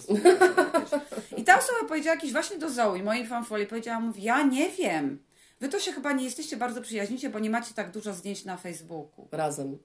I 1.36 1.44
ta 1.44 1.58
osoba 1.58 1.78
powiedziała 1.88 2.14
jakiś 2.14 2.32
właśnie 2.32 2.58
do 2.58 2.70
Zoe, 2.70 3.02
mojej 3.02 3.26
fanfolii, 3.26 3.66
powiedziała, 3.66 4.00
mówi, 4.00 4.22
ja 4.22 4.42
nie 4.42 4.70
wiem. 4.70 5.18
Wy 5.60 5.68
to 5.68 5.80
się 5.80 5.92
chyba 5.92 6.12
nie 6.12 6.24
jesteście 6.24 6.56
bardzo 6.56 6.80
przyjaźnicie, 6.82 7.30
bo 7.30 7.38
nie 7.38 7.50
macie 7.50 7.74
tak 7.74 7.90
dużo 7.90 8.12
zdjęć 8.12 8.44
na 8.44 8.56
Facebooku. 8.56 9.28
Razem. 9.32 9.78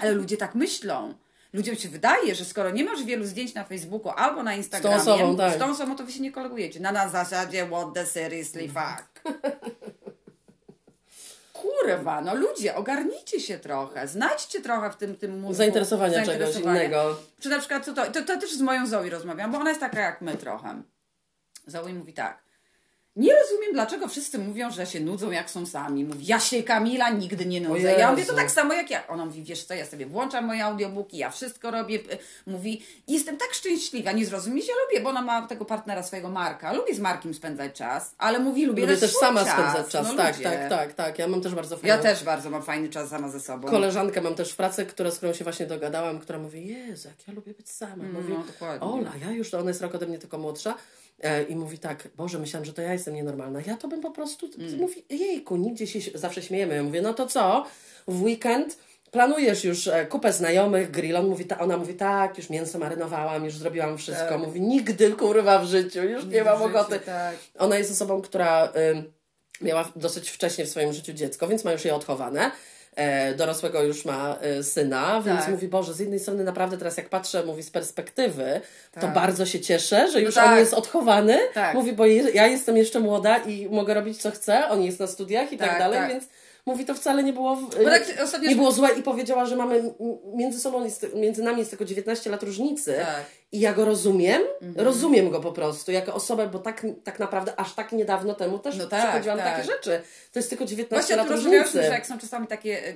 Ale 0.00 0.12
ludzie 0.12 0.36
tak 0.36 0.54
myślą. 0.54 1.14
Ludziom 1.52 1.76
się 1.76 1.88
wydaje, 1.88 2.34
że 2.34 2.44
skoro 2.44 2.70
nie 2.70 2.84
masz 2.84 3.04
wielu 3.04 3.24
zdjęć 3.24 3.54
na 3.54 3.64
Facebooku 3.64 4.12
albo 4.16 4.42
na 4.42 4.54
Instagramie, 4.54 4.96
osobą, 4.96 5.36
tak. 5.36 5.54
z 5.54 5.58
tą 5.58 5.70
osobą 5.70 5.96
to 5.96 6.04
wy 6.04 6.12
się 6.12 6.20
nie 6.20 6.32
kolegujecie. 6.32 6.80
Na, 6.80 6.92
na 6.92 7.08
zasadzie 7.08 7.66
what 7.66 7.94
the 7.94 8.06
seriously 8.06 8.68
fuck. 8.68 9.22
Kurwa, 11.52 12.20
no 12.20 12.34
ludzie, 12.34 12.74
ogarnijcie 12.74 13.40
się 13.40 13.58
trochę, 13.58 14.08
znajdźcie 14.08 14.60
trochę 14.60 14.90
w 14.90 14.96
tym, 14.96 15.16
tym 15.16 15.40
mózgu. 15.40 15.54
Zainteresowania 15.54 16.26
czegoś 16.26 16.56
innego. 16.56 17.16
Czy 17.40 17.48
na 17.48 17.58
przykład, 17.58 17.84
co 17.84 17.92
to, 17.92 18.06
to, 18.06 18.22
to 18.22 18.40
też 18.40 18.52
z 18.52 18.60
moją 18.60 18.86
Zoe 18.86 19.10
rozmawiam, 19.10 19.52
bo 19.52 19.58
ona 19.58 19.68
jest 19.68 19.80
taka 19.80 20.00
jak 20.00 20.20
my 20.20 20.36
trochę. 20.36 20.82
Zoe 21.66 21.92
mówi 21.92 22.12
tak. 22.12 22.47
Nie 23.18 23.32
rozumiem, 23.36 23.72
dlaczego 23.72 24.08
wszyscy 24.08 24.38
mówią, 24.38 24.70
że 24.70 24.86
się 24.86 25.00
nudzą, 25.00 25.30
jak 25.30 25.50
są 25.50 25.66
sami. 25.66 26.04
Mówi, 26.04 26.26
ja 26.26 26.40
się 26.40 26.62
Kamila 26.62 27.10
nigdy 27.10 27.46
nie 27.46 27.60
nudzę. 27.60 27.92
Ja 27.92 28.10
mówię, 28.10 28.24
to 28.24 28.34
tak 28.34 28.50
samo 28.50 28.74
jak 28.74 28.90
ja. 28.90 29.06
Ona 29.08 29.24
mówi, 29.26 29.42
wiesz 29.42 29.64
co, 29.64 29.74
ja 29.74 29.86
sobie 29.86 30.06
włączam 30.06 30.44
moje 30.46 30.64
audiobooki, 30.64 31.18
ja 31.18 31.30
wszystko 31.30 31.70
robię. 31.70 31.98
P- 31.98 32.18
Mówi, 32.46 32.82
jestem 33.08 33.36
tak 33.36 33.54
szczęśliwa, 33.54 34.12
nie 34.12 34.26
zrozumieć, 34.26 34.68
ja 34.68 34.74
lubię, 34.88 35.00
bo 35.04 35.10
ona 35.10 35.22
ma 35.22 35.46
tego 35.46 35.64
partnera 35.64 36.02
swojego 36.02 36.28
Marka. 36.28 36.72
Lubię 36.72 36.94
z 36.94 37.00
Markiem 37.00 37.34
spędzać 37.34 37.72
czas, 37.72 38.14
ale 38.18 38.38
mówi, 38.38 38.66
lubię, 38.66 38.82
Lubię 38.82 38.96
też 38.96 39.12
sama 39.12 39.44
czas. 39.44 39.52
spędzać 39.52 39.92
czas. 39.92 40.06
No, 40.08 40.14
tak, 40.14 40.36
ludzie. 40.36 40.44
tak, 40.50 40.68
tak, 40.68 40.92
tak. 40.94 41.18
Ja 41.18 41.28
mam 41.28 41.40
też 41.40 41.54
bardzo 41.54 41.76
fajną 41.76 41.88
Ja 41.96 42.02
też 42.02 42.24
bardzo 42.24 42.50
mam 42.50 42.62
fajny 42.62 42.88
czas 42.88 43.08
sama 43.10 43.28
ze 43.28 43.40
sobą. 43.40 43.68
koleżankę, 43.68 44.20
mam 44.20 44.34
też 44.34 44.52
w 44.52 44.56
pracy, 44.56 44.86
która, 44.86 45.10
z 45.10 45.16
którą 45.16 45.32
się 45.32 45.44
właśnie 45.44 45.66
dogadałam, 45.66 46.18
która 46.18 46.38
mówi, 46.38 46.66
Jezu, 46.66 47.08
jak 47.08 47.28
ja 47.28 47.34
lubię 47.34 47.54
być 47.54 47.70
sama. 47.70 48.04
Mówi, 48.12 48.32
no, 48.32 48.42
dokładnie. 48.52 48.88
Ola, 48.88 49.10
ja 49.26 49.30
już, 49.32 49.54
ona 49.54 49.70
jest 49.70 49.80
rok 49.82 49.94
ode 49.94 50.06
mnie 50.06 50.18
tylko 50.18 50.38
młodsza. 50.38 50.74
E, 51.22 51.42
I 51.42 51.56
mówi 51.56 51.78
tak, 51.78 52.08
Boże, 52.16 52.38
myślałam, 52.38 52.64
że 52.64 52.72
to 52.72 52.82
ja 52.82 52.92
jestem 52.92 53.14
nienormalna. 53.14 53.60
Ja 53.66 53.76
to 53.76 53.88
bym 53.88 54.00
po 54.00 54.10
prostu, 54.10 54.48
Mm. 54.58 54.78
mówi, 54.78 55.04
jejku, 55.10 55.56
nigdzie 55.56 55.86
się 55.86 56.00
zawsze 56.18 56.42
śmiejemy. 56.42 56.74
Ja 56.74 56.82
mówię, 56.82 57.02
no 57.02 57.14
to 57.14 57.26
co, 57.26 57.66
w 58.08 58.22
weekend 58.22 58.78
planujesz 59.10 59.64
już 59.64 59.86
e, 59.88 60.06
kupę 60.06 60.32
znajomych, 60.32 60.90
grill. 60.90 61.16
On 61.16 61.26
mówi, 61.26 61.44
ta, 61.44 61.58
ona 61.58 61.76
mówi, 61.76 61.94
tak, 61.94 62.38
już 62.38 62.50
mięso 62.50 62.78
marynowałam, 62.78 63.44
już 63.44 63.56
zrobiłam 63.56 63.98
wszystko. 63.98 64.28
Tak. 64.28 64.40
Mówi, 64.40 64.60
nigdy, 64.60 65.12
kurwa, 65.12 65.58
w 65.58 65.66
życiu, 65.66 66.02
już 66.04 66.24
nie 66.24 66.44
mam 66.44 66.58
w 66.58 66.62
życiu, 66.62 66.76
ochoty. 66.78 67.00
tak. 67.00 67.34
Ona 67.58 67.78
jest 67.78 67.90
osobą, 67.92 68.22
która 68.22 68.72
ym, 68.92 69.12
miała 69.60 69.92
dosyć 69.96 70.30
wcześnie 70.30 70.64
w 70.64 70.68
swoim 70.68 70.92
życiu 70.92 71.12
dziecko, 71.12 71.48
więc 71.48 71.64
ma 71.64 71.72
już 71.72 71.84
je 71.84 71.94
odchowane. 71.94 72.50
E, 72.98 73.34
dorosłego 73.34 73.82
już 73.82 74.04
ma 74.04 74.36
e, 74.40 74.62
syna, 74.62 75.22
więc 75.26 75.40
Tak. 75.40 75.48
mówi, 75.50 75.68
Boże, 75.68 75.94
z 75.94 75.98
jednej 75.98 76.20
strony 76.20 76.44
naprawdę 76.44 76.78
teraz 76.78 76.96
jak 76.96 77.08
patrzę, 77.08 77.44
mówi 77.44 77.62
z 77.62 77.70
perspektywy, 77.70 78.60
to 78.94 79.00
Tak. 79.00 79.14
bardzo 79.14 79.46
się 79.46 79.60
cieszę, 79.60 80.10
że 80.10 80.20
już 80.20 80.34
tak. 80.34 80.52
on 80.52 80.58
jest 80.58 80.74
odchowany. 80.74 81.38
Tak. 81.54 81.74
Mówi, 81.74 81.92
bo 81.92 82.06
ja 82.34 82.46
jestem 82.46 82.76
jeszcze 82.76 83.00
młoda 83.00 83.36
i 83.36 83.68
mogę 83.70 83.94
robić 83.94 84.22
co 84.22 84.30
chcę, 84.30 84.68
on 84.68 84.82
jest 84.82 85.00
na 85.00 85.06
studiach 85.06 85.52
i 85.52 85.58
tak, 85.58 85.68
Tak, 85.68 85.78
dalej, 85.78 85.98
tak. 85.98 86.08
więc 86.10 86.24
Mówi, 86.68 86.84
to 86.84 86.94
wcale 86.94 87.22
nie 87.22 87.32
było, 87.32 87.56
Bo 87.56 87.84
tak 87.90 88.02
ostatnio- 88.24 88.48
nie 88.48 88.56
było 88.56 88.72
złe 88.72 88.88
i 88.98 89.02
powiedziała, 89.02 89.46
że 89.46 89.56
mamy 89.56 89.94
między 90.34 90.60
sobą, 90.60 90.86
między 91.14 91.42
nami 91.42 91.58
jest 91.58 91.70
tylko 91.70 91.84
19 91.84 92.30
lat 92.30 92.42
różnicy. 92.42 92.94
Tak. 93.06 93.24
I 93.52 93.60
ja 93.60 93.72
go 93.72 93.84
rozumiem, 93.84 94.42
rozumiem 94.76 95.30
go 95.30 95.40
po 95.40 95.52
prostu 95.52 95.92
jako 95.92 96.14
osobę, 96.14 96.46
bo 96.46 96.58
tak, 96.58 96.86
tak 97.04 97.18
naprawdę 97.18 97.60
aż 97.60 97.74
tak 97.74 97.92
niedawno 97.92 98.34
temu 98.34 98.58
też 98.58 98.76
No 98.76 98.86
tak, 98.86 99.02
przechodziłam 99.02 99.38
tak. 99.38 99.46
takie 99.56 99.66
rzeczy. 99.66 100.00
To 100.32 100.38
jest 100.38 100.48
tylko 100.48 100.64
19 100.64 100.96
Właśnie 100.96 101.16
lat 101.16 101.30
różnicy. 101.30 101.82
że 101.82 101.88
jak 101.88 102.06
są 102.06 102.18
czasami 102.18 102.46
takie, 102.46 102.88
e, 102.88 102.94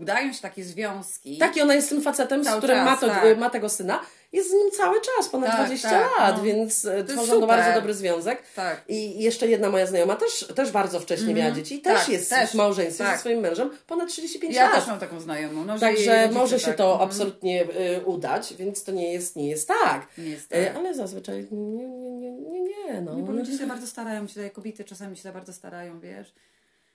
udają 0.00 0.32
się 0.32 0.40
takie 0.42 0.64
związki. 0.64 1.38
Tak, 1.38 1.56
i 1.56 1.60
ona 1.60 1.74
jest 1.74 1.88
tym 1.88 2.02
facetem, 2.02 2.42
z 2.44 2.46
Cały 2.46 2.58
którym 2.58 2.76
czas, 2.76 2.86
ma, 2.86 2.96
to, 2.96 3.06
tak. 3.08 3.38
ma 3.38 3.50
tego 3.50 3.68
syna. 3.68 4.00
Jest 4.32 4.50
z 4.50 4.52
nim 4.52 4.70
cały 4.70 5.00
czas, 5.00 5.28
ponad 5.28 5.50
Tak, 5.50 5.58
20 5.66 5.90
tak, 5.90 6.10
lat, 6.18 6.36
no. 6.36 6.42
więc 6.42 6.84
e, 6.84 7.04
tworzą 7.04 7.26
to 7.26 7.32
super. 7.34 7.48
bardzo 7.48 7.74
dobry 7.74 7.94
związek. 7.94 8.42
Tak. 8.56 8.84
I 8.88 9.22
jeszcze 9.22 9.46
jedna 9.48 9.70
moja 9.70 9.86
znajoma 9.86 10.16
też, 10.16 10.46
też 10.54 10.70
bardzo 10.70 11.00
wcześnie 11.00 11.34
miała 11.34 11.50
dzieci 11.50 11.74
i 11.74 11.80
też 11.80 11.98
Tak, 12.00 12.08
jest 12.08 12.30
też. 12.30 12.50
w 12.50 12.54
małżeństwie 12.54 13.04
Tak. 13.04 13.14
ze 13.14 13.20
swoim 13.20 13.40
mężem 13.40 13.70
ponad 13.86 14.08
35 14.08 14.54
Ja 14.54 14.64
lat. 14.64 14.74
też 14.74 14.86
mam 14.86 14.98
taką 14.98 15.20
znajomą. 15.20 15.64
No, 15.64 15.78
Także 15.78 16.30
może 16.32 16.60
się 16.60 16.66
tak, 16.66 16.76
to 16.76 16.92
mhm. 16.92 17.10
absolutnie 17.10 17.64
y, 17.96 18.04
udać, 18.04 18.54
więc 18.54 18.84
to 18.84 18.92
nie 18.92 19.12
jest, 19.12 19.36
nie 19.36 19.48
jest 19.50 19.68
tak. 19.68 20.06
Nie 20.18 20.28
jest 20.30 20.52
Y, 20.52 20.64
tak. 20.66 20.76
ale 20.76 20.94
zazwyczaj 20.94 21.46
nie, 21.50 21.86
nie, 21.86 22.10
nie, 22.10 22.32
nie, 22.32 22.60
nie 22.62 23.00
no. 23.00 23.14
Nie, 23.14 23.22
bo 23.22 23.32
ludzie 23.32 23.58
się 23.58 23.66
bardzo 23.66 23.86
starają, 23.86 24.28
się 24.28 24.50
kobiety 24.50 24.84
czasami 24.84 25.16
się 25.16 25.22
za 25.22 25.32
bardzo 25.32 25.52
starają, 25.52 26.00
wiesz. 26.00 26.34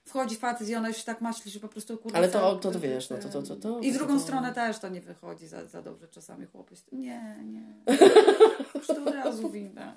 Wchodzi 0.08 0.36
facet 0.36 0.68
i 0.68 0.74
ona 0.74 0.88
już 0.88 1.02
tak 1.04 1.20
myśli, 1.20 1.50
że 1.50 1.60
po 1.60 1.68
prostu 1.68 1.98
kurwa... 1.98 2.18
Ale 2.18 2.28
to- 2.28 2.56
to- 2.56 2.70
to 2.70 2.80
wiesz, 2.80 3.10
no 3.10 3.16
to- 3.16 3.28
to- 3.28 3.42
to- 3.42 3.56
to- 3.56 3.80
I 3.80 3.92
to- 3.92 3.98
drugą 3.98 4.14
to- 4.14 4.20
stronę 4.20 4.52
też 4.52 4.78
to 4.78 4.88
nie 4.88 5.00
wychodzi 5.00 5.46
za, 5.48 5.64
za 5.66 5.82
dobrze 5.82 6.08
czasami 6.08 6.46
chłopy. 6.46 6.74
Nie, 6.92 7.36
nie. 7.44 7.62
Już 8.74 8.86
to 8.86 9.04
od 9.06 9.14
razu 9.14 9.50
widać. 9.50 9.94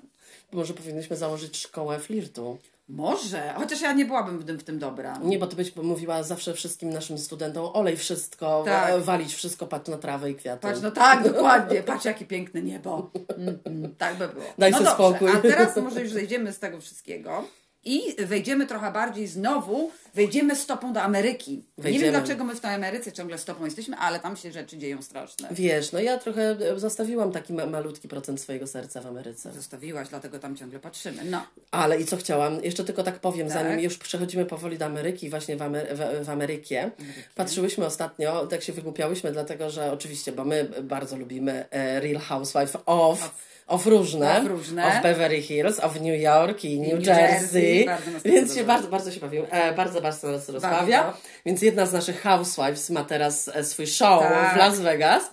Może 0.52 0.74
powinnyśmy 0.74 1.16
założyć 1.16 1.56
szkołę 1.58 1.98
flirtu. 1.98 2.58
Może, 2.88 3.54
chociaż 3.56 3.80
ja 3.80 3.92
nie 3.92 4.04
byłabym 4.04 4.38
w 4.38 4.44
tym, 4.44 4.58
w 4.58 4.64
tym 4.64 4.78
dobra. 4.78 5.18
Nie, 5.18 5.38
bo 5.38 5.46
to 5.46 5.56
byś 5.56 5.76
mówiła 5.76 6.22
zawsze 6.22 6.54
wszystkim 6.54 6.90
naszym 6.90 7.18
studentom, 7.18 7.70
olej 7.72 7.96
wszystko, 7.96 8.62
Tak. 8.66 8.90
wa- 8.92 8.98
walić 8.98 9.34
wszystko, 9.34 9.66
patrz 9.66 9.90
na 9.90 9.98
trawę 9.98 10.30
i 10.30 10.34
kwiaty. 10.34 10.62
Patrz, 10.62 10.80
no 10.82 10.90
tak, 10.90 11.24
dokładnie. 11.32 11.82
Patrz, 11.82 12.04
jakie 12.04 12.24
piękne 12.24 12.62
niebo. 12.62 13.10
Mm, 13.38 13.58
mm, 13.64 13.94
tak 13.96 14.16
by 14.16 14.28
było. 14.28 14.44
Daj 14.58 14.70
no 14.70 14.78
sobie 14.78 14.90
dobrze, 14.90 15.08
spokój. 15.08 15.30
A 15.30 15.40
teraz 15.40 15.76
może 15.76 16.02
już 16.02 16.12
zejdziemy 16.12 16.52
z 16.52 16.58
tego 16.58 16.80
wszystkiego 16.80 17.44
i 17.84 18.02
wejdziemy 18.26 18.66
trochę 18.66 18.92
bardziej 18.92 19.26
znowu, 19.26 19.90
wejdziemy 20.14 20.56
stopą 20.56 20.92
do 20.92 21.02
Ameryki. 21.02 21.52
Nie 21.78 21.82
Wejdziemy. 21.84 22.04
wiem, 22.04 22.12
dlaczego 22.14 22.44
my 22.44 22.54
w 22.54 22.60
tej 22.60 22.74
Ameryce 22.74 23.12
ciągle 23.12 23.38
stopą 23.38 23.64
jesteśmy, 23.64 23.96
ale 23.96 24.20
tam 24.20 24.36
się 24.36 24.52
rzeczy 24.52 24.78
dzieją 24.78 25.02
straszne. 25.02 25.48
Wiesz, 25.50 25.92
no 25.92 26.00
ja 26.00 26.18
trochę 26.18 26.42
e, 26.72 26.78
zostawiłam 26.78 27.32
taki 27.32 27.52
ma- 27.52 27.66
malutki 27.66 28.08
procent 28.08 28.40
swojego 28.40 28.66
serca 28.66 29.00
w 29.00 29.06
Ameryce. 29.06 29.52
Zostawiłaś, 29.52 30.08
dlatego 30.08 30.38
tam 30.38 30.56
ciągle 30.56 30.78
patrzymy. 30.80 31.24
No, 31.24 31.46
Ale 31.70 32.00
i 32.00 32.04
co 32.04 32.16
chciałam? 32.16 32.64
Jeszcze 32.64 32.84
tylko 32.84 33.02
tak 33.02 33.18
powiem, 33.18 33.48
Tak. 33.48 33.56
zanim 33.58 33.80
już 33.80 33.98
przechodzimy 33.98 34.46
powoli 34.46 34.78
do 34.78 34.84
Ameryki, 34.86 35.30
właśnie 35.30 35.56
w, 35.56 35.60
Amery- 35.60 35.94
w, 35.94 36.24
w 36.26 36.30
Amerykie. 36.30 36.90
Patrzyłyśmy 37.34 37.86
ostatnio, 37.86 38.46
tak 38.46 38.62
się 38.62 38.72
wygłupiałyśmy, 38.72 39.32
dlatego 39.32 39.70
że 39.70 39.92
oczywiście, 39.92 40.32
bo 40.32 40.44
my 40.44 40.68
bardzo 40.82 41.16
lubimy 41.16 41.64
e, 41.70 42.00
Real 42.00 42.20
Housewife 42.20 42.78
of, 42.86 43.34
of 43.66 43.86
różne, 43.86 44.38
Of 44.38 44.46
różne. 44.46 44.86
of 44.86 45.02
Beverly 45.02 45.42
Hills, 45.42 45.80
of 45.80 45.94
New 46.00 46.20
York 46.20 46.64
i 46.64 46.80
New, 46.80 46.92
New 46.92 47.06
Jersey, 47.06 47.84
Jersey. 47.84 47.86
To 48.22 48.28
więc 48.28 48.54
się 48.54 48.64
bardzo, 48.64 48.88
bardzo 48.88 49.10
się 49.12 49.20
bawił, 49.20 49.46
e, 49.50 49.72
bardzo, 49.72 50.00
bardzo 50.00 50.28
nas 50.28 50.48
rozbawia. 50.48 51.14
Więc 51.46 51.62
jedna 51.62 51.86
z 51.86 51.92
naszych 51.92 52.22
housewives 52.22 52.90
ma 52.90 53.04
teraz 53.04 53.48
e, 53.54 53.64
swój 53.64 53.86
show 53.86 54.22
Tak. 54.22 54.54
w 54.54 54.56
Las 54.56 54.80
Vegas. 54.80 55.30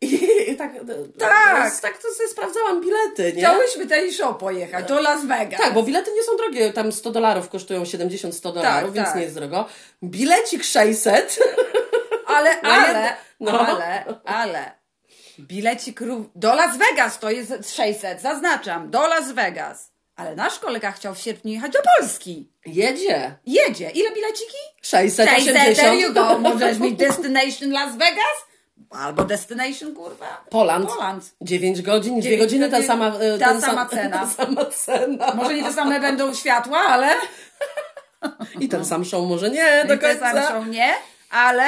I, 0.00 0.14
i 0.50 0.56
tak, 0.56 0.72
Tak. 1.18 1.80
tak, 1.80 1.98
to 2.02 2.08
sobie 2.14 2.28
sprawdzałam 2.28 2.80
bilety, 2.80 3.32
nie? 3.32 3.42
chciałyśmy 3.42 3.86
ten 3.86 4.12
show 4.12 4.36
pojechać 4.38 4.86
do 4.88 5.00
Las 5.00 5.26
Vegas. 5.26 5.60
Tak, 5.60 5.74
bo 5.74 5.82
bilety 5.82 6.10
nie 6.12 6.22
są 6.22 6.36
drogie, 6.36 6.72
tam 6.72 6.92
100 6.92 7.10
dolarów 7.10 7.48
kosztują 7.48 7.82
70-100 7.82 8.52
dolarów, 8.54 8.92
więc 8.94 9.06
tak. 9.08 9.16
nie 9.16 9.22
jest 9.22 9.34
drogo. 9.34 9.66
Bilecik 10.02 10.64
600. 10.64 11.38
Ale, 12.26 12.60
ale, 12.76 13.16
no. 13.40 13.66
ale, 13.66 14.04
ale. 14.24 14.83
Bilecik 15.38 16.00
rów... 16.00 16.26
do 16.34 16.54
Las 16.54 16.76
Vegas 16.76 17.18
to 17.18 17.30
jest 17.30 17.76
600, 17.76 18.20
zaznaczam, 18.20 18.90
do 18.90 19.06
Las 19.06 19.32
Vegas. 19.32 19.90
Ale 20.16 20.36
nasz 20.36 20.58
kolega 20.58 20.92
chciał 20.92 21.14
w 21.14 21.18
sierpniu 21.18 21.52
jechać 21.52 21.72
do 21.72 21.78
Polski. 21.98 22.48
Jedzie. 22.66 23.34
Jedzie. 23.46 23.90
Ile 23.90 24.10
bileciki? 24.14 24.56
680. 24.82 25.58
600, 25.58 25.76
there 25.76 25.96
you 26.00 26.12
go. 26.14 26.38
Możesz 26.38 26.78
mieć 26.78 26.94
Destination 26.98 27.70
Las 27.70 27.96
Vegas? 27.96 28.36
Albo 28.90 29.24
Destination, 29.24 29.94
kurwa. 29.94 30.44
Poland. 30.50 30.88
Poland. 30.90 31.34
9 31.40 31.82
godzin, 31.82 32.12
2 32.14 32.22
Dziewięć 32.22 32.40
godziny, 32.42 32.70
ta 32.70 32.82
sama, 32.82 33.06
e, 33.20 33.38
ta 33.38 33.48
ten 33.48 33.60
sama 33.60 33.80
sam- 33.88 33.98
cena. 33.98 34.18
Ta 34.18 34.26
sama 34.26 34.64
cena. 34.64 35.34
Może 35.34 35.54
nie 35.54 35.64
te 35.64 35.72
same 35.72 36.00
będą 36.00 36.34
światła, 36.34 36.78
ale... 36.78 37.08
I 38.60 38.68
ten 38.68 38.84
sam 38.84 39.04
show 39.04 39.28
może 39.28 39.50
nie 39.50 39.84
do 39.88 39.94
I 39.94 39.98
te 39.98 40.14
same 40.18 40.32
końca. 40.32 40.48
są 40.48 40.64
nie, 40.64 40.92
ale... 41.30 41.64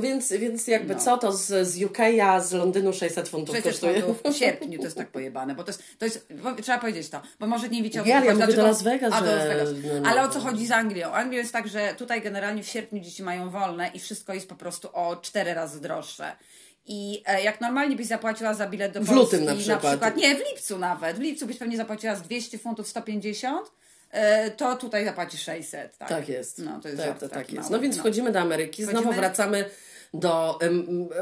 Więc, 0.00 0.32
więc 0.32 0.66
jakby 0.68 0.94
No. 0.94 1.00
co, 1.00 1.18
to 1.18 1.32
z, 1.32 1.68
z 1.68 1.82
UK, 1.82 1.98
a 2.22 2.40
z 2.40 2.52
Londynu 2.52 2.92
600 2.92 3.28
funtów 3.28 3.52
Przecież 3.54 3.72
kosztuje. 3.72 4.02
to 4.02 4.30
w 4.30 4.36
sierpniu 4.40 4.78
to 4.78 4.84
jest 4.84 4.96
tak 4.96 5.08
pojebane, 5.10 5.54
bo 5.54 5.64
to 5.64 5.70
jest, 5.70 5.82
to 5.98 6.04
jest 6.04 6.28
trzeba 6.62 6.78
powiedzieć 6.78 7.08
to, 7.08 7.22
bo 7.40 7.46
może 7.46 7.68
nie 7.68 7.82
wiecie 7.82 8.00
o 8.00 8.04
co 8.04 8.08
Ja- 8.08 8.14
ja 8.14 8.20
chodzi, 8.20 8.32
mówię 8.34 8.46
dlaczego- 8.46 8.62
do 8.62 8.68
Las 8.68 8.82
Vegas, 8.82 9.12
A, 9.14 9.18
że- 9.20 9.48
Vegas. 9.48 9.68
no, 9.84 10.00
no, 10.02 10.10
Ale 10.10 10.22
o 10.22 10.26
no. 10.26 10.32
co 10.32 10.40
chodzi 10.40 10.66
z 10.66 10.70
Anglią? 10.70 11.12
Anglią 11.12 11.38
jest 11.38 11.52
tak, 11.52 11.68
że 11.68 11.94
tutaj 11.98 12.22
generalnie 12.22 12.62
w 12.62 12.68
sierpniu 12.68 13.00
dzieci 13.00 13.22
mają 13.22 13.50
wolne 13.50 13.90
i 13.94 14.00
wszystko 14.00 14.34
jest 14.34 14.48
po 14.48 14.54
prostu 14.54 14.88
o 14.92 15.16
cztery 15.16 15.54
razy 15.54 15.80
droższe. 15.80 16.32
I 16.86 17.22
e, 17.26 17.42
jak 17.42 17.60
normalnie 17.60 17.96
byś 17.96 18.06
zapłaciła 18.06 18.54
za 18.54 18.66
bilet 18.68 18.92
do 18.92 19.00
W 19.00 19.06
Polski, 19.06 19.36
lutym 19.36 19.44
na 19.44 19.54
przykład. 19.56 20.16
nie, 20.16 20.34
w 20.34 20.38
lipcu 20.38 20.78
nawet, 20.78 21.16
w 21.16 21.20
lipcu 21.20 21.46
byś 21.46 21.56
pewnie 21.56 21.76
zapłaciła 21.76 22.14
z 22.16 22.22
200 22.22 22.58
funtów 22.58 22.88
150, 22.88 23.66
e, 23.68 23.70
to 24.56 24.76
tutaj 24.76 25.04
zapłacisz 25.04 25.42
600. 25.42 25.98
Tak, 25.98 26.08
Tak 26.08 26.28
jest. 26.28 26.58
No, 26.58 26.80
to 26.80 26.88
jest 26.88 27.02
tak, 27.02 27.18
to, 27.18 27.28
tak 27.28 27.52
jest. 27.52 27.70
mały. 27.70 27.72
No 27.72 27.82
więc 27.82 27.98
wchodzimy 27.98 28.32
do 28.32 28.40
Ameryki, 28.40 28.84
znowu 28.84 28.98
Wchodzimy- 28.98 29.16
wracamy 29.20 29.64
do 30.14 30.58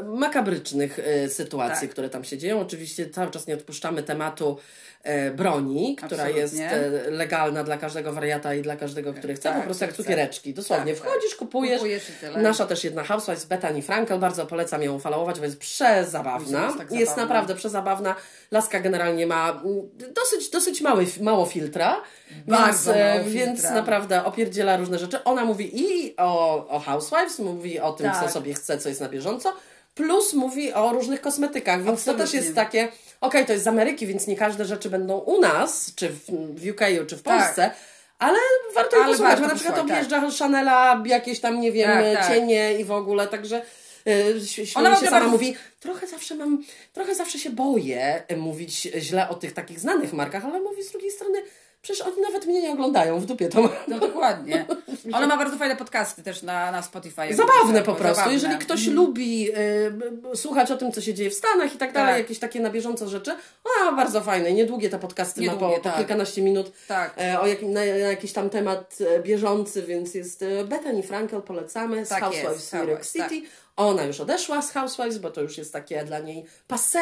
makabrycznych 0.05 0.99
e, 0.99 1.29
sytuacji, 1.29 1.81
Tak. 1.89 1.91
które 1.91 2.11
tam 2.11 2.25
się 2.25 2.39
dzieją. 2.39 2.61
Oczywiście 2.61 3.11
cały 3.11 3.31
czas 3.31 3.47
nie 3.47 3.55
odpuszczamy 3.55 4.03
tematu 4.03 4.59
e, 5.03 5.31
broni, 5.31 5.97
która 5.97 6.11
Absolutnie. 6.25 6.41
jest 6.41 6.55
e, 6.61 7.11
legalna 7.11 7.65
dla 7.65 7.79
każdego 7.79 8.13
wariata 8.13 8.55
i 8.55 8.63
dla 8.63 8.77
każdego, 8.77 9.15
który 9.15 9.35
chce, 9.35 9.43
Tak, 9.49 9.59
po 9.59 9.65
prostu 9.65 9.85
jak 9.85 9.93
cukiereczki. 9.95 10.55
Dosłownie 10.55 10.95
Tak, 10.95 11.03
tak. 11.03 11.13
wchodzisz, 11.13 11.35
kupujesz. 11.35 11.79
Kupujesz. 11.79 12.03
Nasza 12.37 12.67
też 12.67 12.85
jedna 12.85 13.03
housewife, 13.05 13.47
Bethany 13.47 13.83
Frankel, 13.83 14.19
bardzo 14.19 14.47
polecam 14.47 14.83
ją 14.83 14.99
followować, 14.99 15.39
bo 15.39 15.45
jest 15.45 15.59
przezabawna. 15.59 16.65
Jest 16.65 16.79
tak 16.79 16.91
jest 16.93 17.05
zabawna. 17.11 17.23
naprawdę 17.23 17.55
przezabawna. 17.55 18.15
Laska 18.51 18.81
generalnie 18.81 19.27
ma 19.27 19.51
mm, 19.65 19.89
dosyć, 20.15 20.51
dosyć 20.51 20.81
mały, 20.81 21.07
mało 21.21 21.47
filtra. 21.47 22.03
Więc, 22.49 22.87
e, 22.89 23.25
więc 23.27 23.63
naprawdę 23.71 24.25
opierdziela 24.25 24.77
różne 24.77 24.99
rzeczy. 24.99 25.25
Ona 25.25 25.45
mówi 25.45 25.81
i 25.83 26.15
o, 26.17 26.67
o 26.69 26.79
Housewives, 26.81 27.39
mówi 27.39 27.81
o 27.81 27.93
tym, 27.93 28.07
Tak. 28.11 28.25
co 28.25 28.29
sobie 28.33 28.55
chce, 28.55 28.79
co 28.79 28.89
jest 28.89 29.01
na 29.01 29.09
bieżąco, 29.09 29.53
plus 29.95 30.33
mówi 30.35 30.73
o 30.73 30.93
różnych 30.93 31.21
kosmetykach, 31.21 31.85
więc 31.85 32.05
to 32.05 32.13
też 32.13 32.21
Absolutnie. 32.23 32.41
jest 32.41 32.55
takie, 32.55 32.89
okej, 33.21 33.47
to 33.47 33.53
jest 33.53 33.65
z 33.65 33.69
Ameryki, 33.69 34.07
więc 34.07 34.27
nie 34.27 34.37
każde 34.37 34.65
rzeczy 34.65 34.91
będą 34.91 35.19
u 35.19 35.41
nas, 35.41 35.93
czy 35.97 36.09
w, 36.09 36.21
w 36.55 36.71
UK, 36.71 36.81
czy 37.09 37.17
w 37.17 37.23
Tak. 37.23 37.39
Polsce, 37.39 37.71
ale 38.19 38.39
warto 38.75 38.97
Ale 38.97 39.07
posłuchać, 39.07 39.31
warto 39.31 39.43
bo 39.43 39.49
na 39.49 39.55
przykład 39.55 39.77
posłuchać, 39.77 40.07
objeżdża 40.07 40.45
Chanela 40.45 41.03
jakieś 41.07 41.41
tam, 41.41 41.61
nie 41.61 41.73
wiem, 41.73 41.91
Tak, 41.91 42.15
tak. 42.27 42.29
cienie 42.35 42.79
i 42.79 42.85
w 42.85 42.91
ogóle, 42.93 43.27
także 43.27 43.63
śmieje 44.45 44.69
Ona 44.75 44.91
się 44.97 45.05
sama 45.05 45.11
bardzo- 45.11 45.29
mówi, 45.29 45.57
trochę 45.81 46.07
zawsze 46.07 46.35
mam, 46.35 46.63
trochę 46.93 47.15
zawsze 47.15 47.39
się 47.39 47.51
boję 47.51 48.23
mówić 48.37 48.83
źle 48.83 49.29
o 49.29 49.35
tych 49.35 49.53
takich 49.53 49.81
znanych 49.81 50.13
markach, 50.13 50.45
ale 50.45 50.61
mówi 50.61 50.83
z 50.83 50.91
drugiej 50.91 51.11
strony, 51.11 51.43
przecież 51.83 52.07
oni 52.07 52.23
nawet 52.23 52.47
mnie 52.47 52.63
nie 52.63 52.73
oglądają, 52.73 53.21
w 53.21 53.27
dupie 53.27 53.49
to. 53.49 53.69
No 53.89 53.99
dokładnie. 53.99 54.67
Ona 55.13 55.27
ma 55.27 55.37
bardzo 55.37 55.57
fajne 55.57 55.77
podcasty 55.77 56.23
też 56.23 56.43
na, 56.43 56.73
na 56.73 56.83
Spotify. 56.83 57.35
Zabawne 57.35 57.83
po 57.83 57.95
prostu. 57.95 58.17
Zabawne. 58.17 58.33
Jeżeli 58.35 58.59
ktoś 58.59 58.87
lubi 58.87 59.51
y, 60.33 60.37
słuchać 60.37 60.71
o 60.71 60.77
tym, 60.77 60.93
co 60.93 61.01
się 61.01 61.15
dzieje 61.15 61.31
w 61.31 61.35
Stanach 61.35 61.75
i 61.75 61.79
tak 61.79 61.93
dalej, 61.93 62.13
Tak. 62.15 62.23
jakieś 62.23 62.39
takie 62.39 62.61
na 62.61 62.71
bieżąco 62.71 63.09
rzeczy, 63.09 63.31
ona 63.65 63.91
ma 63.91 63.97
bardzo 63.97 64.21
fajne. 64.21 64.53
Niedługie 64.53 64.91
te 64.91 64.99
podcasty 64.99 65.41
ma 65.41 65.53
Niedługie, 65.53 65.77
po, 65.77 65.81
po 65.83 65.89
tak. 65.89 65.97
kilkanaście 65.97 66.43
minut 66.43 66.73
Tak. 66.89 67.15
e, 67.19 67.41
o 67.41 67.47
jakim, 67.47 67.73
na, 67.73 67.81
na 67.81 67.87
jakiś 67.87 68.33
tam 68.33 68.51
temat 68.51 68.99
e, 69.01 69.21
bieżący, 69.21 69.83
więc 69.83 70.15
jest 70.15 70.43
e, 70.43 70.65
Bethany 70.65 71.03
Frankel, 71.03 71.43
polecamy, 71.43 72.07
z 72.07 72.09
Tak 72.09 72.21
Housewives 72.21 72.53
jest, 72.53 72.73
New 72.73 72.89
York 72.89 73.07
City. 73.07 73.43
Ona 73.77 74.05
już 74.05 74.21
odeszła 74.21 74.63
z 74.63 74.73
Housewives, 74.73 75.19
bo 75.19 75.31
to 75.31 75.41
już 75.41 75.59
jest 75.59 75.73
takie 75.73 76.05
dla 76.05 76.19
niej 76.19 76.45
passé, 76.69 76.99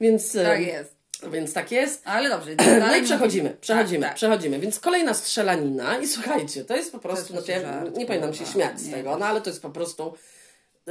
więc 0.00 0.36
e, 0.36 0.44
Tak 0.44 0.60
jest. 0.60 0.97
Więc 1.32 1.52
tak 1.52 1.72
jest. 1.72 2.02
Ale 2.04 2.28
dobrze. 2.28 2.50
No 2.88 2.96
i 2.96 3.02
przechodzimy, 3.02 3.56
przechodzimy, 3.60 4.00
Tak, 4.00 4.08
tak. 4.08 4.16
przechodzimy. 4.16 4.58
Więc 4.58 4.80
kolejna 4.80 5.14
strzelanina 5.14 5.98
i 5.98 6.06
słuchajcie, 6.06 6.64
to 6.64 6.76
jest 6.76 6.92
po 6.92 6.98
prostu, 6.98 7.34
jest 7.34 7.46
znaczy, 7.46 7.62
ja 7.62 7.84
nie 7.96 8.06
powinnam 8.06 8.34
się 8.34 8.46
śmiać 8.46 8.80
z 8.80 8.90
tego, 8.90 9.18
no 9.18 9.26
ale 9.26 9.40
to 9.40 9.50
jest 9.50 9.62
po 9.62 9.70
prostu 9.70 10.14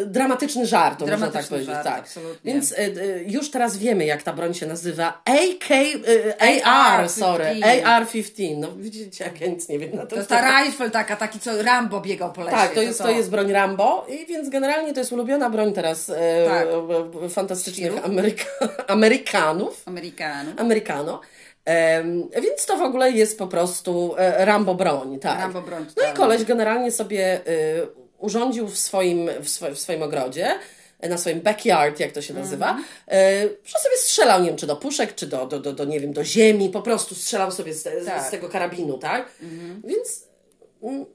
dramatyczny 0.05 0.65
żart, 0.65 0.99
to 0.99 1.05
można 1.05 1.17
tak 1.17 1.31
Dramatyczny 1.31 1.49
powiedzieć. 1.57 1.73
żart, 1.75 1.87
tak. 1.87 1.99
absolutnie. 1.99 2.53
Więc 2.53 2.71
y, 2.71 2.75
y, 2.79 3.25
już 3.27 3.51
teraz 3.51 3.77
wiemy, 3.77 4.05
jak 4.05 4.23
ta 4.23 4.33
broń 4.33 4.53
się 4.53 4.65
nazywa. 4.65 5.21
AK, 5.25 5.71
y, 5.71 6.63
AR, 6.63 7.09
sorry, 7.09 7.45
AR-15. 7.85 8.57
No 8.57 8.67
widzicie, 8.77 9.23
jak 9.23 9.41
ja 9.41 9.47
nic 9.47 9.69
nie 9.69 9.79
wiem 9.79 9.91
na 9.95 10.01
To 10.01 10.07
ten 10.07 10.17
jest 10.17 10.29
ta 10.29 10.63
rifle 10.63 10.89
taka, 10.91 11.15
taki 11.15 11.39
co 11.39 11.63
Rambo 11.63 12.01
biegał 12.01 12.33
po 12.33 12.41
lesie. 12.43 12.57
Tak, 12.57 12.73
to 12.73 12.81
jest, 12.81 12.99
to 13.01 13.09
jest 13.09 13.29
broń 13.29 13.51
Rambo 13.51 14.05
i 14.09 14.25
więc 14.25 14.49
generalnie 14.49 14.93
to 14.93 14.99
jest 14.99 15.11
ulubiona 15.11 15.49
broń 15.49 15.73
teraz 15.73 16.09
e, 16.09 16.45
Tak. 16.45 16.67
fantastycznych? 17.29 18.05
Ameryka 18.05 18.43
Amerykanów. 18.87 19.83
Amerykanów. 19.85 20.53
Amerykano. 20.59 21.21
Em, 21.65 22.29
więc 22.43 22.65
to 22.65 22.77
w 22.77 22.81
ogóle 22.81 23.11
jest 23.11 23.37
po 23.39 23.47
prostu 23.47 24.15
e, 24.17 24.45
Rambo 24.45 24.75
broń, 24.75 25.19
tak. 25.19 25.39
Rambo 25.39 25.61
broń, 25.61 25.79
No 25.83 25.91
i 25.91 25.95
totalnie. 25.95 26.13
koleś 26.17 26.43
generalnie 26.43 26.91
sobie 26.91 27.39
y, 27.47 27.87
urządził 28.17 28.67
w 28.67 28.77
swoim, 28.77 29.29
w, 29.41 29.49
swo, 29.49 29.71
w 29.71 29.79
swoim 29.79 30.01
ogrodzie, 30.03 30.59
na 31.09 31.17
swoim 31.17 31.41
backyard, 31.41 31.99
jak 31.99 32.11
to 32.11 32.21
się 32.21 32.33
nazywa, 32.33 32.69
Mhm. 32.69 32.85
e, 33.07 33.41
że 33.65 33.79
sobie 33.79 33.97
strzelał, 33.97 34.41
nie 34.41 34.47
wiem, 34.47 34.57
czy 34.57 34.67
do 34.67 34.75
puszek, 34.75 35.15
czy 35.15 35.27
do, 35.27 35.45
do, 35.45 35.59
do, 35.59 35.73
do 35.73 35.85
nie 35.85 35.99
wiem, 35.99 36.13
do 36.13 36.23
ziemi, 36.23 36.69
po 36.69 36.81
prostu 36.81 37.15
strzelał 37.15 37.51
sobie 37.51 37.73
z, 37.73 38.05
Tak. 38.05 38.27
z 38.27 38.31
tego 38.31 38.49
karabinu, 38.49 38.97
tak? 38.97 39.31
Więc 39.83 40.23
mm, 40.83 41.05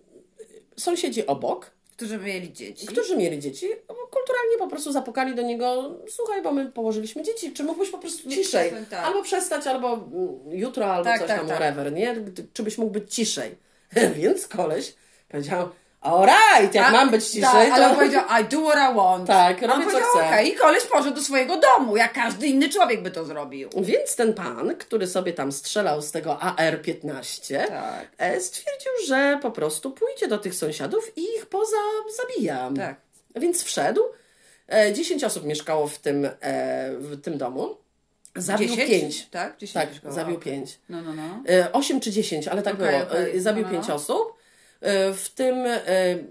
sąsiedzi 0.77 1.27
obok, 1.27 1.71
Którzy 1.97 2.19
mieli 2.19 2.53
dzieci. 2.53 2.87
którzy 2.87 3.17
mieli 3.17 3.39
dzieci, 3.39 3.67
kulturalnie 3.87 4.59
po 4.59 4.69
prostu 4.69 4.93
zapukali 4.93 5.35
do 5.35 5.43
niego, 5.43 5.95
słuchaj, 6.09 6.43
bo 6.43 6.53
my 6.53 6.67
położyliśmy 6.73 7.23
dzieci, 7.23 7.53
czy 7.53 7.65
mógłbyś 7.65 7.91
po 7.91 7.99
prostu 7.99 8.31
ciszej? 8.31 8.43
przestań, 8.71 8.87
tak. 8.91 9.05
Albo 9.05 9.23
przestać, 9.23 9.67
albo 9.67 9.93
mm, 9.95 10.39
jutro, 10.53 10.87
albo 10.95 11.05
Tak, 11.05 11.19
coś 11.21 11.29
tak, 11.29 11.39
tam, 11.39 11.49
tak. 11.49 11.57
whatever, 11.57 11.93
nie? 11.93 12.17
Czy 12.53 12.63
byś 12.63 12.79
mógł 12.79 12.91
być 12.93 13.15
ciszej? 13.15 13.55
Więc 14.17 14.49
koleś 14.49 14.95
powiedział, 15.29 15.69
alright, 16.03 16.75
jak 16.75 16.87
A, 16.89 16.91
mam 16.91 17.11
być 17.11 17.25
ciszej, 17.27 17.43
tak, 17.43 17.71
ale 17.73 17.85
to... 17.85 17.91
on 17.91 17.97
powiedział, 17.97 18.25
I 18.41 18.45
do 18.45 18.61
what 18.61 18.93
I 18.93 18.97
want. 18.97 19.27
Tak, 19.27 19.63
robię, 19.63 19.85
co 19.85 19.91
chcę. 20.01 20.27
okej, 20.27 20.53
i 20.53 20.55
koleś 20.55 20.85
poszedł 20.85 21.17
do 21.17 21.23
swojego 21.23 21.61
domu, 21.61 21.97
jak 21.97 22.13
każdy 22.13 22.47
inny 22.47 22.69
człowiek 22.69 23.03
by 23.03 23.11
to 23.11 23.25
zrobił. 23.25 23.69
Więc 23.77 24.17
ten 24.17 24.35
pan, 24.35 24.77
który 24.77 25.07
sobie 25.07 25.33
tam 25.33 25.53
strzelał 25.53 26.03
z 26.03 26.11
tego 26.11 26.39
AR-15, 26.43 27.67
Tak. 27.69 28.09
e, 28.19 28.41
stwierdził, 28.41 28.93
że 29.07 29.39
po 29.43 29.51
prostu 29.51 29.91
pójdzie 29.91 30.29
do 30.29 30.39
tych 30.39 30.55
sąsiadów 30.55 31.13
i 31.19 31.23
ich 31.23 31.47
poza 31.47 31.77
zabija. 32.17 32.71
Tak. 32.77 32.97
Więc 33.37 33.63
wszedł. 33.65 34.01
E, 34.69 34.93
10 34.93 35.25
osób 35.25 35.45
mieszkało 35.45 35.87
w 35.87 35.99
tym, 35.99 36.25
e, 36.25 36.31
w 36.99 37.21
tym 37.21 37.39
domu. 37.39 37.77
Zabił 38.37 38.69
Dziesięć? 38.69 38.91
5. 38.91 39.27
Tak, 39.31 39.57
10 39.59 40.01
Tak, 40.03 40.13
zabił 40.13 40.37
okej. 40.37 40.53
5. 40.53 40.79
No, 40.89 41.03
no, 41.03 41.13
no. 41.15 41.43
8 41.73 42.01
czy 42.01 42.11
10, 42.11 42.49
ale 42.49 42.63
tak 42.63 42.75
Okej, 42.75 42.87
było. 43.07 43.19
E, 43.19 43.41
Zabił 43.41 43.63
No, 43.63 43.69
no, 43.69 43.75
5 43.75 43.89
no. 43.89 43.95
osób. 43.95 44.42
E, 44.83 45.15
W 45.15 45.29
tym, 45.29 45.55
e, 45.67 45.83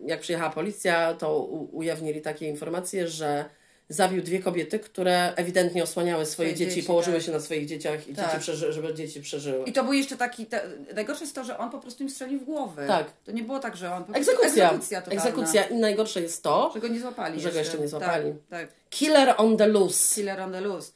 jak 0.06 0.20
przyjechała 0.20 0.50
policja, 0.50 1.14
to 1.14 1.44
ujawnili 1.72 2.22
takie 2.22 2.48
informacje, 2.48 3.08
że 3.08 3.46
zabił 3.90 4.22
dwie 4.22 4.40
kobiety, 4.40 4.80
które 4.80 5.34
ewidentnie 5.36 5.84
osłaniały 5.84 6.26
swoje 6.26 6.56
dzieci, 6.56 6.76
dzieci, 6.76 6.88
położyły 6.88 7.18
tak. 7.18 7.26
się 7.26 7.32
na 7.32 7.40
swoich 7.40 7.66
dzieciach 7.66 8.08
i 8.08 8.16
Tak. 8.16 8.26
dzieci 8.26 8.40
przeży, 8.40 8.74
żeby 8.74 8.94
dzieci 8.94 9.22
przeżyły. 9.22 9.64
I 9.66 9.74
to 9.74 9.84
był 9.84 9.94
jeszcze 9.94 10.18
taki, 10.18 10.46
te, 10.46 10.62
najgorsze 10.96 11.24
jest 11.24 11.36
to, 11.36 11.44
że 11.44 11.58
on 11.58 11.70
po 11.70 11.80
prostu 11.80 12.04
im 12.04 12.10
strzelił 12.10 12.40
w 12.40 12.44
głowę. 12.44 12.88
Tak. 12.88 13.12
To 13.24 13.32
nie 13.32 13.44
było 13.44 13.60
tak, 13.60 13.78
że 13.78 13.94
on 13.94 14.04
po 14.04 14.14
prostu... 14.14 14.32
Egzekucja. 14.32 14.66
Egzekucja 14.66 15.02
totalna. 15.02 15.24
Egzekucja. 15.24 15.64
I 15.64 15.76
najgorsze 15.76 16.22
jest 16.22 16.44
to, 16.44 16.72
Że 16.74 16.80
go 16.80 16.88
nie 16.88 17.00
złapali 17.00 17.42
Że 17.42 17.52
go 17.52 17.60
jeszcze 17.60 17.78
nie 17.80 17.88
złapali. 17.88 18.34
Tak, 18.50 18.60
tak. 18.62 18.70
killer 18.90 19.34
on 19.38 19.58
the 19.58 19.68
loose. 19.68 20.16
Killer 20.16 20.42
on 20.42 20.52
the 20.52 20.62
loose. 20.62 20.92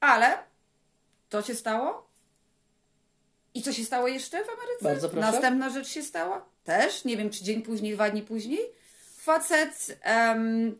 Ale 0.00 0.38
to 1.28 1.42
się 1.42 1.54
stało. 1.54 2.10
I 3.54 3.62
co 3.62 3.72
się 3.72 3.84
stało 3.84 4.08
jeszcze 4.08 4.44
w 4.44 4.48
Ameryce? 4.48 4.82
Bardzo 4.84 5.08
proszę. 5.08 5.32
Następna 5.32 5.70
rzecz 5.70 5.88
się 5.88 6.02
stała. 6.02 6.44
Też, 6.70 7.04
nie 7.04 7.16
wiem, 7.16 7.30
czy 7.30 7.44
dzień 7.44 7.62
później, 7.62 7.94
dwa 7.94 8.10
dni 8.10 8.22
później. 8.22 8.60
Facet 9.16 9.98
em, 10.02 10.76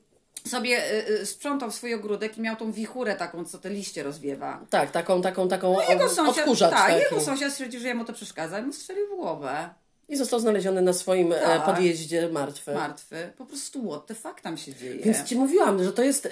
sobie 0.49 0.93
y, 0.93 1.20
y, 1.20 1.26
sprzątał 1.26 1.70
swój 1.70 1.95
ogródek 1.95 2.38
i 2.38 2.41
miał 2.41 2.57
tą 2.57 2.72
wichurę 2.72 3.14
taką, 3.16 3.45
co 3.45 3.59
te 3.59 3.70
liście 3.70 4.03
rozwiewa. 4.03 4.61
Tak, 4.70 4.91
taką, 4.91 5.22
taką, 5.22 5.49
taką 5.49 5.72
No 5.72 5.82
Jego 5.93 6.09
sąsiad, 6.09 6.38
odkurzacz 6.38 6.70
tak, 6.70 6.88
taki. 6.88 7.03
jego 7.03 7.20
sąsiad 7.20 7.53
stwierdził, 7.53 7.80
że 7.80 7.88
jemu 7.88 8.05
to 8.05 8.12
przeszkadza 8.12 8.59
i 8.59 8.62
mu 8.62 8.72
strzelił 8.72 9.07
w 9.07 9.16
głowę. 9.16 9.68
I 10.09 10.16
został 10.16 10.41
znaleziony 10.41 10.82
na 10.82 10.93
swoim 10.93 11.32
e, 11.32 11.41
Tak. 11.41 11.64
podjeździe 11.64 12.28
martwy. 12.28 12.74
Martwy. 12.74 13.32
Po 13.38 13.47
prostu 13.47 13.91
what 13.91 14.07
the 14.07 14.14
fuck 14.14 14.41
tam 14.41 14.57
się 14.57 14.74
dzieje. 14.74 15.03
Więc 15.05 15.24
ci 15.24 15.36
mówiłam, 15.36 15.84
że 15.84 15.93
to 15.93 16.03
jest 16.03 16.26
e, 16.26 16.30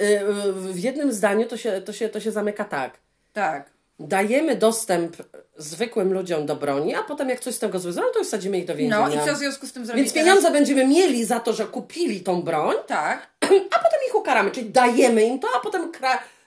w 0.52 0.78
jednym 0.78 1.12
zdaniu 1.12 1.46
to 1.46 1.56
się, 1.56 1.80
to, 1.80 1.92
się, 1.92 2.08
to 2.08 2.20
się 2.20 2.32
zamyka 2.32 2.64
tak. 2.64 2.98
Tak. 3.32 3.70
Dajemy 4.00 4.56
dostęp 4.56 5.16
zwykłym 5.58 6.12
ludziom 6.12 6.46
do 6.46 6.56
broni, 6.56 6.94
a 6.94 7.02
potem 7.02 7.28
jak 7.28 7.40
coś 7.40 7.54
z 7.54 7.58
tego 7.58 7.78
złe 7.78 7.92
zrobią, 7.92 8.08
to 8.12 8.18
już 8.18 8.28
sadzimy 8.28 8.58
ich 8.58 8.64
do 8.64 8.76
więzienia. 8.76 9.08
No 9.08 9.22
i 9.22 9.26
co 9.26 9.34
w 9.34 9.38
związku 9.38 9.66
z 9.66 9.72
tym 9.72 9.86
zrobić 9.86 10.04
Więc 10.04 10.14
pieniądze 10.14 10.50
będziemy 10.50 10.86
mieli 10.86 11.24
za 11.24 11.40
to, 11.40 11.52
że 11.52 11.64
kupili 11.66 12.20
tą 12.20 12.42
broń, 12.42 12.76
Tak, 12.86 13.28
a 13.74 13.78
potem 13.78 14.00
ich 14.08 14.14
ukaramy. 14.14 14.50
Czyli 14.50 14.70
dajemy 14.70 15.24
im 15.24 15.38
to, 15.38 15.48
a 15.56 15.60
potem 15.60 15.92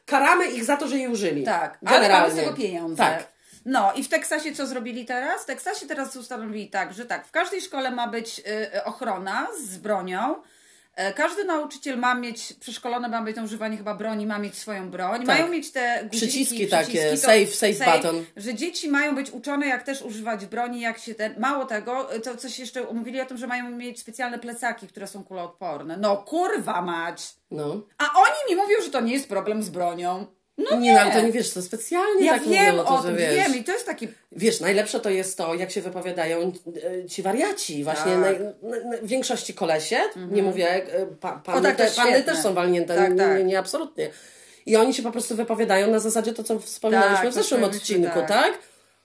karamy 0.05 0.45
ich 0.45 0.65
za 0.65 0.77
to, 0.77 0.87
że 0.87 0.97
jej 0.97 1.07
użyli. 1.07 1.43
tak. 1.43 1.77
Ale 1.85 1.99
Generalnie. 1.99 2.27
mamy 2.29 2.41
z 2.41 2.43
tego 2.45 2.57
pieniądze. 2.57 2.97
Tak. 3.03 3.27
No 3.65 3.93
i 3.93 4.03
w 4.03 4.09
Teksasie 4.09 4.55
co 4.55 4.67
zrobili 4.67 5.05
teraz? 5.05 5.43
W 5.43 5.45
Teksasie 5.45 5.87
teraz 5.87 6.15
ustanowili 6.15 6.69
tak, 6.69 6.93
że 6.93 7.05
tak, 7.05 7.27
w 7.27 7.31
każdej 7.31 7.61
szkole 7.61 7.91
ma 7.91 8.07
być 8.07 8.39
y, 8.39 8.77
y, 8.77 8.83
ochrona 8.83 9.47
z 9.65 9.77
bronią. 9.77 10.35
E, 10.95 11.13
Każdy 11.13 11.43
nauczyciel 11.45 11.97
ma 11.97 12.15
mieć, 12.15 12.53
przeszkolony 12.53 13.09
ma 13.09 13.21
być 13.21 13.35
na 13.35 13.43
używanie 13.43 13.77
chyba 13.77 13.95
broni, 13.95 14.25
ma 14.27 14.39
mieć 14.39 14.55
swoją 14.55 14.91
broń. 14.91 15.25
Mają 15.25 15.47
mieć 15.47 15.71
te 15.71 15.99
guziki, 16.11 16.27
Przyciski 16.27 16.67
takie, 16.67 17.09
to- 17.11 17.27
save- 17.27 17.53
save 17.53 17.93
button. 17.95 18.25
Że 18.35 18.53
dzieci 18.53 18.89
mają 18.89 19.15
być 19.15 19.31
uczone, 19.31 19.67
jak 19.67 19.83
też 19.83 20.01
używać 20.01 20.45
broni, 20.45 20.81
jak 20.81 20.97
się 20.99 21.15
ten... 21.15 21.35
Mało 21.39 21.65
tego, 21.65 22.09
to 22.23 22.37
coś 22.37 22.59
jeszcze 22.59 22.93
mówili 22.93 23.21
o 23.21 23.25
tym, 23.25 23.37
że 23.37 23.47
mają 23.47 23.69
mieć 23.69 23.99
specjalne 23.99 24.39
plecaki, 24.39 24.87
które 24.87 25.07
są 25.07 25.23
kuloodporne. 25.23 25.97
No 25.97 26.17
kurwa 26.17 26.81
mać! 26.81 27.33
No. 27.51 27.81
A 27.97 28.03
oni 28.19 28.35
mi 28.49 28.55
mówią, 28.55 28.75
że 28.85 28.91
to 28.91 29.01
nie 29.01 29.13
jest 29.13 29.29
problem 29.29 29.63
z 29.63 29.69
bronią. 29.69 30.25
No 30.57 30.71
nie, 30.75 30.79
Nie, 30.79 30.93
no, 30.93 31.01
ale 31.01 31.11
to 31.11 31.21
nie 31.21 31.31
wiesz, 31.31 31.53
to 31.53 31.61
specjalnie 31.61 32.25
Ja 32.25 32.33
tak 32.33 32.47
wiem 32.47 32.75
mówią, 32.75 32.83
to, 32.85 33.01
że 33.01 33.13
wiesz. 33.13 33.35
wiem 33.35 33.55
i 33.55 33.63
to 33.63 33.71
jest 33.71 33.85
taki... 33.85 34.07
Wiesz, 34.31 34.59
najlepsze 34.59 34.99
to 34.99 35.09
jest 35.09 35.37
to, 35.37 35.53
jak 35.55 35.71
się 35.71 35.81
wypowiadają 35.81 36.51
e, 37.03 37.05
ci 37.05 37.21
wariaci, 37.21 37.83
właśnie 37.83 38.11
Tak. 38.11 38.21
naj, 38.21 38.39
na, 38.61 38.89
na, 38.89 38.97
w 38.97 39.07
większości 39.07 39.53
kolesie, 39.53 39.97
nie 40.31 40.43
mówię, 40.43 40.69
e, 40.73 41.05
pa, 41.05 41.31
panny, 41.31 41.59
O, 41.59 41.61
tak, 41.61 41.77
te, 41.77 41.95
panny 41.95 42.23
też 42.23 42.37
są 42.37 42.53
walnięte, 42.53 42.95
Tak, 42.95 43.11
nie, 43.11 43.17
tak. 43.17 43.37
nie, 43.37 43.43
nie, 43.43 43.59
absolutnie. 43.59 44.09
I 44.65 44.75
oni 44.75 44.93
się 44.93 45.03
po 45.03 45.11
prostu 45.11 45.35
wypowiadają 45.35 45.91
na 45.91 45.99
zasadzie 45.99 46.33
to, 46.33 46.43
co 46.43 46.59
wspominaliśmy 46.59 47.17
Tak, 47.17 47.29
w 47.29 47.33
zeszłym 47.33 47.43
wspominaliśmy, 47.61 48.07
odcinku, 48.07 48.27
tak. 48.27 48.59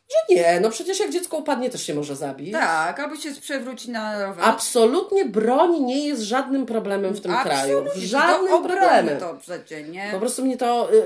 Tak. 0.08 0.28
Że 0.28 0.34
nie, 0.36 0.60
no 0.60 0.70
przecież 0.70 1.00
jak 1.00 1.10
dziecko 1.10 1.36
upadnie, 1.36 1.70
też 1.70 1.82
się 1.82 1.94
może 1.94 2.16
zabić. 2.16 2.52
Tak, 2.52 3.00
albo 3.00 3.16
się 3.16 3.32
przewróci 3.32 3.90
na 3.90 4.26
rower. 4.26 4.44
Absolutnie 4.44 5.24
broń 5.24 5.80
nie 5.80 6.08
jest 6.08 6.22
żadnym 6.22 6.66
problemem 6.66 7.14
w 7.14 7.20
tym 7.20 7.32
kraju. 7.32 7.78
Absolutnie, 7.78 8.06
Żadnym 8.06 8.48
to 8.50 8.60
problemem. 8.60 9.20
to 9.20 9.34
przecie, 9.34 9.82
nie? 9.82 10.08
Po 10.12 10.18
prostu 10.18 10.44
mnie 10.44 10.56
to 10.56 10.92
y, 10.92 10.96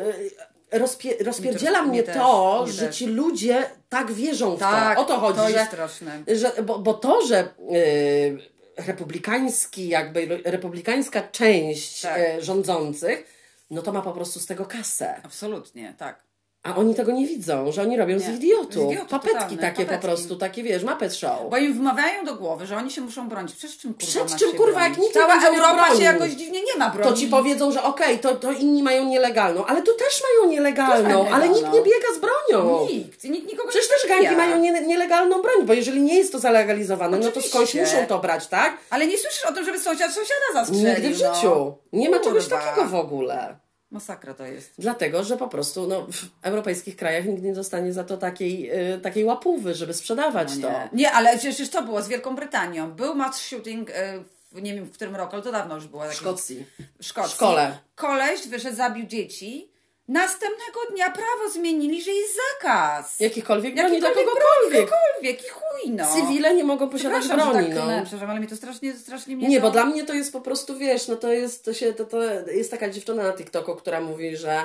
y, 0.72 0.78
rozpie, 0.78 1.14
rozpierdziela 1.24 1.82
Mnie 1.82 1.90
mnie 1.90 2.02
też, 2.02 2.16
to, 2.16 2.62
mnie 2.64 2.72
że 2.72 2.90
ci 2.90 3.06
ludzie 3.06 3.70
tak 3.88 4.12
wierzą 4.12 4.56
w 4.56 4.60
tak, 4.60 4.96
to. 4.96 5.02
O 5.02 5.04
to 5.04 5.18
chodzi, 5.18 5.38
to 5.38 5.44
że, 5.48 5.50
jest 5.52 5.66
straszne. 5.66 6.18
że 6.34 6.62
bo, 6.62 6.78
bo 6.78 6.94
to, 6.94 7.26
że 7.26 7.48
y, 7.74 8.38
republikański, 8.76 9.88
jakby 9.88 10.40
republikańska 10.44 11.22
część 11.32 12.00
Tak. 12.00 12.18
y, 12.38 12.42
rządzących, 12.42 13.40
no 13.70 13.82
to 13.82 13.92
ma 13.92 14.02
po 14.02 14.12
prostu 14.12 14.40
z 14.40 14.46
tego 14.46 14.66
kasę. 14.66 15.20
Absolutnie, 15.22 15.94
tak. 15.98 16.29
A 16.62 16.76
oni 16.76 16.94
tego 16.94 17.12
nie 17.12 17.26
widzą, 17.26 17.72
że 17.72 17.82
oni 17.82 17.96
robią 17.96 18.18
z 18.18 18.28
Nie. 18.28 18.34
Z 18.34 18.36
idiotów 18.36 18.94
Papetki 19.10 19.34
totalne, 19.34 19.56
takie 19.56 19.84
papetki. 19.84 19.94
po 19.94 19.98
prostu, 19.98 20.36
takie 20.36 20.62
wiesz, 20.62 20.84
Muppet 20.84 21.14
Show. 21.14 21.50
Bo 21.50 21.56
im 21.56 21.74
wmawiają 21.74 22.24
do 22.24 22.34
głowy, 22.34 22.66
że 22.66 22.76
oni 22.76 22.90
się 22.90 23.00
muszą 23.00 23.28
bronić. 23.28 23.54
Przed 23.54 23.76
czym 23.76 23.94
kurwa 23.94 24.06
Przed 24.06 24.38
czym, 24.38 24.52
kurwa, 24.52 24.84
jak 24.88 24.98
nikt 24.98 25.14
Cała 25.14 25.48
Europa 25.48 25.84
broni. 25.84 25.98
się 25.98 26.04
jakoś 26.04 26.30
dziwnie 26.30 26.60
nie 26.62 26.76
ma 26.78 26.90
broni. 26.90 27.10
To 27.10 27.16
ci 27.16 27.26
powiedzą, 27.26 27.72
że 27.72 27.82
okej, 27.82 28.18
to, 28.18 28.34
to 28.34 28.52
inni 28.52 28.82
mają 28.82 29.04
nielegalną, 29.04 29.66
ale 29.66 29.82
tu 29.82 29.94
też 29.94 30.22
mają 30.22 30.50
nielegalną, 30.50 30.94
Też 30.94 31.04
mają 31.04 31.34
ale 31.34 31.48
nikt 31.48 31.72
nie 31.72 31.82
biega 31.82 32.08
z 32.16 32.18
bronią. 32.18 32.86
Nikt, 32.90 33.24
nikt 33.24 33.46
nikogo 33.50 33.68
Przecież 33.68 33.88
nie 33.88 33.96
też 33.96 34.08
gangi 34.08 34.36
mają 34.36 34.58
nie, 34.58 34.80
nielegalną 34.80 35.42
broń, 35.42 35.66
bo 35.66 35.72
jeżeli 35.72 36.02
nie 36.02 36.18
jest 36.18 36.32
to 36.32 36.38
zalegalizowane, 36.38 37.16
no 37.16 37.22
to 37.22 37.28
Oczywiście. 37.28 37.50
skądś 37.50 37.74
muszą 37.74 38.06
to 38.06 38.18
brać, 38.18 38.46
tak? 38.46 38.76
Ale 38.90 39.06
nie 39.06 39.18
słyszysz 39.18 39.44
o 39.44 39.52
tym, 39.52 39.64
żeby 39.64 39.78
sąsiad 39.78 40.12
sąsiada 40.12 40.52
zastrzelił. 40.54 40.88
Nigdy 40.88 41.14
w 41.14 41.22
no. 41.22 41.34
życiu. 41.34 41.74
Nie 41.92 42.10
ma 42.10 42.20
czegoś 42.20 42.42
Kurwa. 42.42 42.60
takiego 42.60 42.86
w 42.86 42.94
ogóle. 42.94 43.56
Masakra 43.90 44.34
to 44.34 44.46
jest. 44.46 44.72
Dlatego, 44.78 45.24
że 45.24 45.36
po 45.36 45.48
prostu 45.48 45.86
no, 45.86 46.06
w 46.12 46.24
europejskich 46.42 46.96
krajach 46.96 47.24
nikt 47.26 47.42
nie 47.42 47.52
dostanie 47.54 47.92
za 47.92 48.04
to 48.04 48.16
takiej, 48.16 48.70
y, 48.94 49.00
takiej 49.00 49.24
łapówy, 49.24 49.74
żeby 49.74 49.94
sprzedawać 49.94 50.56
No 50.56 50.68
to. 50.68 50.72
nie. 50.74 50.88
nie, 50.92 51.12
ale 51.12 51.38
przecież 51.38 51.68
to 51.70 51.82
było 51.82 52.02
z 52.02 52.08
Wielką 52.08 52.36
Brytanią. 52.36 52.92
Był 52.92 53.14
mass 53.14 53.40
shooting, 53.40 53.90
e, 53.90 54.18
w, 54.52 54.62
nie 54.62 54.74
wiem 54.74 54.84
w 54.84 54.92
którym 54.92 55.16
roku, 55.16 55.32
ale 55.34 55.42
to 55.42 55.52
dawno 55.52 55.74
już 55.74 55.86
było. 55.86 56.08
W 56.08 56.14
Szkocji. 56.14 56.66
w 57.00 57.04
Szkocji. 57.06 57.32
W 57.32 57.34
szkole. 57.34 57.78
Koleś 57.94 58.48
wyszedł, 58.48 58.76
zabił 58.76 59.06
dzieci. 59.06 59.68
Następnego 60.10 60.80
dnia 60.90 61.10
prawo 61.10 61.50
zmienili, 61.52 62.02
że 62.02 62.10
jest 62.10 62.34
zakaz. 62.52 63.20
Jakikolwiek 63.20 63.74
broni 63.74 63.94
Jakikolwiek 63.94 64.26
kogokolwiek. 64.26 64.90
Kogokolwiek 64.90 65.44
i 65.44 65.48
chuj 65.48 65.90
no. 65.90 66.04
Cywile 66.14 66.54
nie 66.54 66.64
mogą 66.64 66.88
posiadać 66.88 67.24
Przepraszam, 67.24 67.52
broni. 67.52 67.66
tak 67.66 67.76
no. 67.76 67.82
klnę, 67.82 68.02
przepraszam, 68.02 68.30
ale 68.30 68.38
mnie 68.38 68.48
to 68.48 68.56
strasznie, 68.56 68.92
strasznie 68.92 69.36
mnie 69.36 69.48
Nie, 69.48 69.56
to... 69.56 69.62
bo 69.62 69.70
dla 69.70 69.84
mnie 69.84 70.04
to 70.04 70.14
jest 70.14 70.32
po 70.32 70.40
prostu, 70.40 70.78
wiesz, 70.78 71.08
no 71.08 71.16
to 71.16 71.32
jest, 71.32 71.64
to 71.64 71.74
się, 71.74 71.92
to, 71.92 72.04
to 72.04 72.22
jest 72.50 72.70
taka 72.70 72.90
dziewczyna 72.90 73.22
na 73.22 73.32
TikToku, 73.32 73.76
która 73.76 74.00
mówi, 74.00 74.36
że 74.36 74.62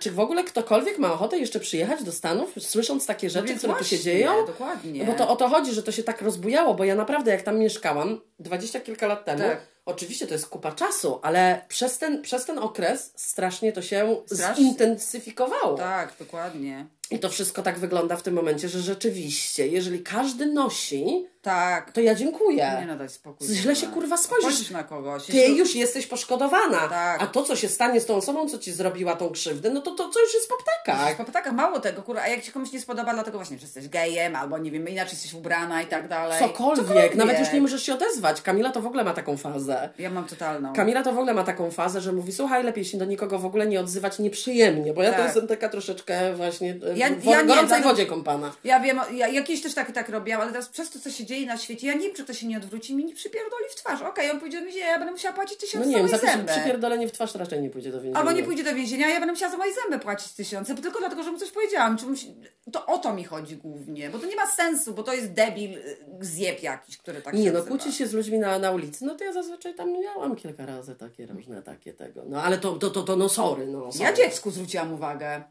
czy 0.00 0.10
w 0.10 0.20
ogóle 0.20 0.44
ktokolwiek 0.44 0.98
ma 0.98 1.12
ochotę 1.12 1.38
jeszcze 1.38 1.60
przyjechać 1.60 2.02
do 2.04 2.12
Stanów, 2.12 2.52
słysząc 2.58 3.06
takie 3.06 3.30
rzeczy, 3.30 3.52
No 3.52 3.58
które 3.58 3.72
tu 3.72 3.84
się 3.84 3.96
właśnie, 3.96 3.98
dzieją? 3.98 4.46
Dokładnie. 4.46 5.04
Bo 5.04 5.12
to 5.12 5.28
o 5.28 5.36
to 5.36 5.48
chodzi, 5.48 5.72
że 5.72 5.82
to 5.82 5.92
się 5.92 6.02
tak 6.02 6.22
rozbujało, 6.22 6.74
bo 6.74 6.84
ja 6.84 6.94
naprawdę 6.94 7.30
jak 7.30 7.42
tam 7.42 7.58
mieszkałam, 7.58 8.20
dwadzieścia 8.38 8.80
kilka 8.80 9.06
lat 9.06 9.24
temu, 9.24 9.38
Tak. 9.42 9.60
oczywiście 9.86 10.26
to 10.26 10.34
jest 10.34 10.48
kupa 10.48 10.72
czasu, 10.72 11.20
ale 11.22 11.64
przez 11.68 11.98
ten, 11.98 12.22
przez 12.22 12.44
ten 12.44 12.58
okres 12.58 13.12
strasznie 13.16 13.72
to 13.72 13.82
się 13.82 14.16
Strasznie. 14.26 14.64
zintensyfikowało. 14.64 15.76
Tak, 15.78 16.12
dokładnie. 16.18 16.86
I 17.10 17.18
to 17.18 17.28
wszystko 17.28 17.62
tak 17.62 17.78
wygląda 17.78 18.16
w 18.16 18.22
tym 18.22 18.34
momencie, 18.34 18.68
że 18.68 18.80
rzeczywiście, 18.80 19.66
jeżeli 19.66 20.02
każdy 20.02 20.46
nosi, 20.46 21.26
Tak. 21.42 21.92
to 21.92 22.00
ja 22.00 22.14
dziękuję. 22.14 22.76
Nie 22.80 22.86
no, 22.86 22.96
daj 22.96 23.08
spokój. 23.08 23.48
Źle 23.48 23.76
się, 23.76 23.86
kurwa. 23.86 24.16
spojrzysz. 24.16 24.70
Na 24.70 24.84
kogoś. 24.84 25.26
Ty 25.26 25.46
już 25.48 25.74
jesteś 25.74 26.06
poszkodowana. 26.06 26.88
Tak. 26.88 27.22
A 27.22 27.26
to, 27.26 27.42
co 27.42 27.56
się 27.56 27.68
stanie 27.68 28.00
z 28.00 28.06
tą 28.06 28.14
osobą, 28.16 28.48
co 28.48 28.58
ci 28.58 28.72
zrobiła 28.72 29.16
tą 29.16 29.30
krzywdę, 29.30 29.70
no 29.70 29.80
to 29.80 29.90
to, 29.90 30.08
co 30.08 30.20
już 30.20 30.34
jest 30.34 30.48
po 30.48 30.54
ptakach. 30.56 31.16
Po 31.16 31.24
ptakach 31.24 31.52
mało 31.52 31.80
tego, 31.80 32.02
kurwa, 32.02 32.22
a 32.22 32.28
jak 32.28 32.42
ci 32.42 32.52
komuś 32.52 32.72
nie 32.72 32.80
spodoba, 32.80 33.14
dlatego 33.14 33.38
właśnie, 33.38 33.58
że 33.58 33.62
jesteś 33.62 33.88
gejem, 33.88 34.36
albo 34.36 34.58
nie 34.58 34.70
wiem, 34.70 34.88
inaczej 34.88 35.12
jesteś 35.14 35.34
ubrana 35.34 35.82
i 35.82 35.86
tak 35.86 36.08
dalej. 36.08 36.38
Cokolwiek. 36.38 37.14
Nawet 37.14 37.38
już 37.40 37.52
nie 37.52 37.60
możesz 37.60 37.82
się 37.82 37.94
odezwać. 37.94 38.42
Kamila 38.42 38.70
to 38.72 38.80
w 38.80 38.86
ogóle 38.86 39.04
ma 39.04 39.12
taką 39.14 39.36
fazę. 39.36 39.88
Ja 39.98 40.10
mam 40.10 40.24
totalną. 40.24 40.72
Kamila 40.72 41.02
to 41.02 41.12
w 41.12 41.18
ogóle 41.18 41.34
ma 41.34 41.44
taką 41.44 41.70
fazę, 41.70 42.00
że 42.00 42.12
mówi, 42.12 42.32
słuchaj, 42.32 42.64
lepiej 42.64 42.84
się 42.84 42.98
do 42.98 43.04
nikogo 43.04 43.38
w 43.38 43.46
ogóle 43.46 43.66
nie 43.66 43.80
odzywać 43.80 44.18
nieprzyjemnie, 44.18 44.92
bo 44.92 45.02
ja 45.02 45.10
to 45.10 45.16
Tak. 45.16 45.24
jestem 45.24 45.46
taka 45.46 45.68
troszeczkę 45.68 46.34
właśnie 46.34 46.78
e, 46.92 46.95
Ja- 46.98 47.10
w 47.10 47.24
ja 47.24 47.40
nie, 47.40 47.46
gorącej 47.46 47.68
dlatego- 47.68 47.88
wodzie 47.88 48.06
kąpana. 48.06 48.52
Ja 48.64 48.80
wiem, 48.80 49.00
ja 49.12 49.28
jakieś 49.28 49.62
też 49.62 49.74
tak, 49.74 49.92
tak 49.92 50.08
robiłam, 50.08 50.40
ale 50.40 50.50
teraz 50.50 50.68
przez 50.68 50.90
to, 50.90 50.98
co 50.98 51.10
się 51.10 51.24
dzieje 51.26 51.46
na 51.46 51.56
świecie, 51.56 51.86
ja 51.86 51.94
nie 51.94 52.00
wiem, 52.06 52.14
czy 52.14 52.24
to 52.24 52.34
się 52.34 52.46
nie 52.46 52.56
odwróci 52.56 52.94
mi 52.96 53.04
nie 53.04 53.14
przypierdoli 53.14 53.64
w 53.70 53.74
twarz. 53.74 54.02
Okej, 54.02 54.30
on 54.30 54.40
pójdzie 54.40 54.58
do 54.58 54.64
więzienia, 54.64 54.86
ja 54.86 54.98
będę 54.98 55.12
musiała 55.12 55.34
płacić 55.34 55.58
tysiąc 55.58 55.86
No 55.86 56.02
nie 56.02 56.08
za 56.08 56.18
zęby. 56.18 56.52
przypierdolenie 56.52 57.08
w 57.08 57.12
twarz 57.12 57.34
raczej 57.34 57.62
nie 57.62 57.70
pójdzie 57.70 57.90
do 57.90 57.96
więzienia. 58.00 58.18
Albo 58.18 58.32
nie 58.32 58.42
pójdzie 58.42 58.64
do 58.64 58.74
więzienia, 58.74 59.08
ja 59.08 59.18
będę 59.20 59.32
musiała 59.32 59.52
za 59.52 59.58
moje 59.58 59.72
zęby 59.74 59.98
płacić 60.04 60.32
tysiące, 60.32 60.74
tylko 60.74 60.98
dlatego, 60.98 61.22
że 61.22 61.32
mu 61.32 61.38
coś 61.38 61.50
powiedziałam. 61.50 61.96
Czy 61.98 62.16
się... 62.16 62.28
To 62.72 62.86
o 62.86 62.98
to 62.98 63.14
mi 63.14 63.24
chodzi 63.24 63.56
głównie, 63.56 64.10
bo 64.10 64.18
to 64.18 64.26
nie 64.26 64.36
ma 64.36 64.46
sensu, 64.46 64.94
bo 64.94 65.02
to 65.02 65.14
jest 65.14 65.32
debil, 65.32 65.78
y, 65.78 65.96
zjeb 66.20 66.62
jakiś, 66.62 66.96
który 66.98 67.22
tak 67.22 67.34
Nie, 67.34 67.52
no 67.52 67.62
kłócić 67.62 67.96
się 67.96 68.06
z 68.06 68.12
ludźmi 68.12 68.38
na, 68.38 68.58
na 68.58 68.70
ulicy, 68.70 69.04
no 69.04 69.14
to 69.14 69.24
ja 69.24 69.32
zazwyczaj 69.32 69.74
tam 69.74 69.92
miałam 69.92 70.36
kilka 70.36 70.66
razy 70.66 70.96
takie 70.96 71.26
różne 71.26 71.62
takie 71.62 71.92
tego. 71.92 72.22
No 72.26 72.42
ale 72.42 72.58
to, 72.58 72.72
to, 72.72 72.90
to, 72.90 73.02
to 73.02 73.16
no 73.16 73.28
sorry, 73.28 73.66
no 73.66 73.92
sorry. 73.92 74.04
Ja 74.04 74.12
dziecku 74.12 74.50
zwróciłam 74.50 74.92
uwagę. 74.92 75.42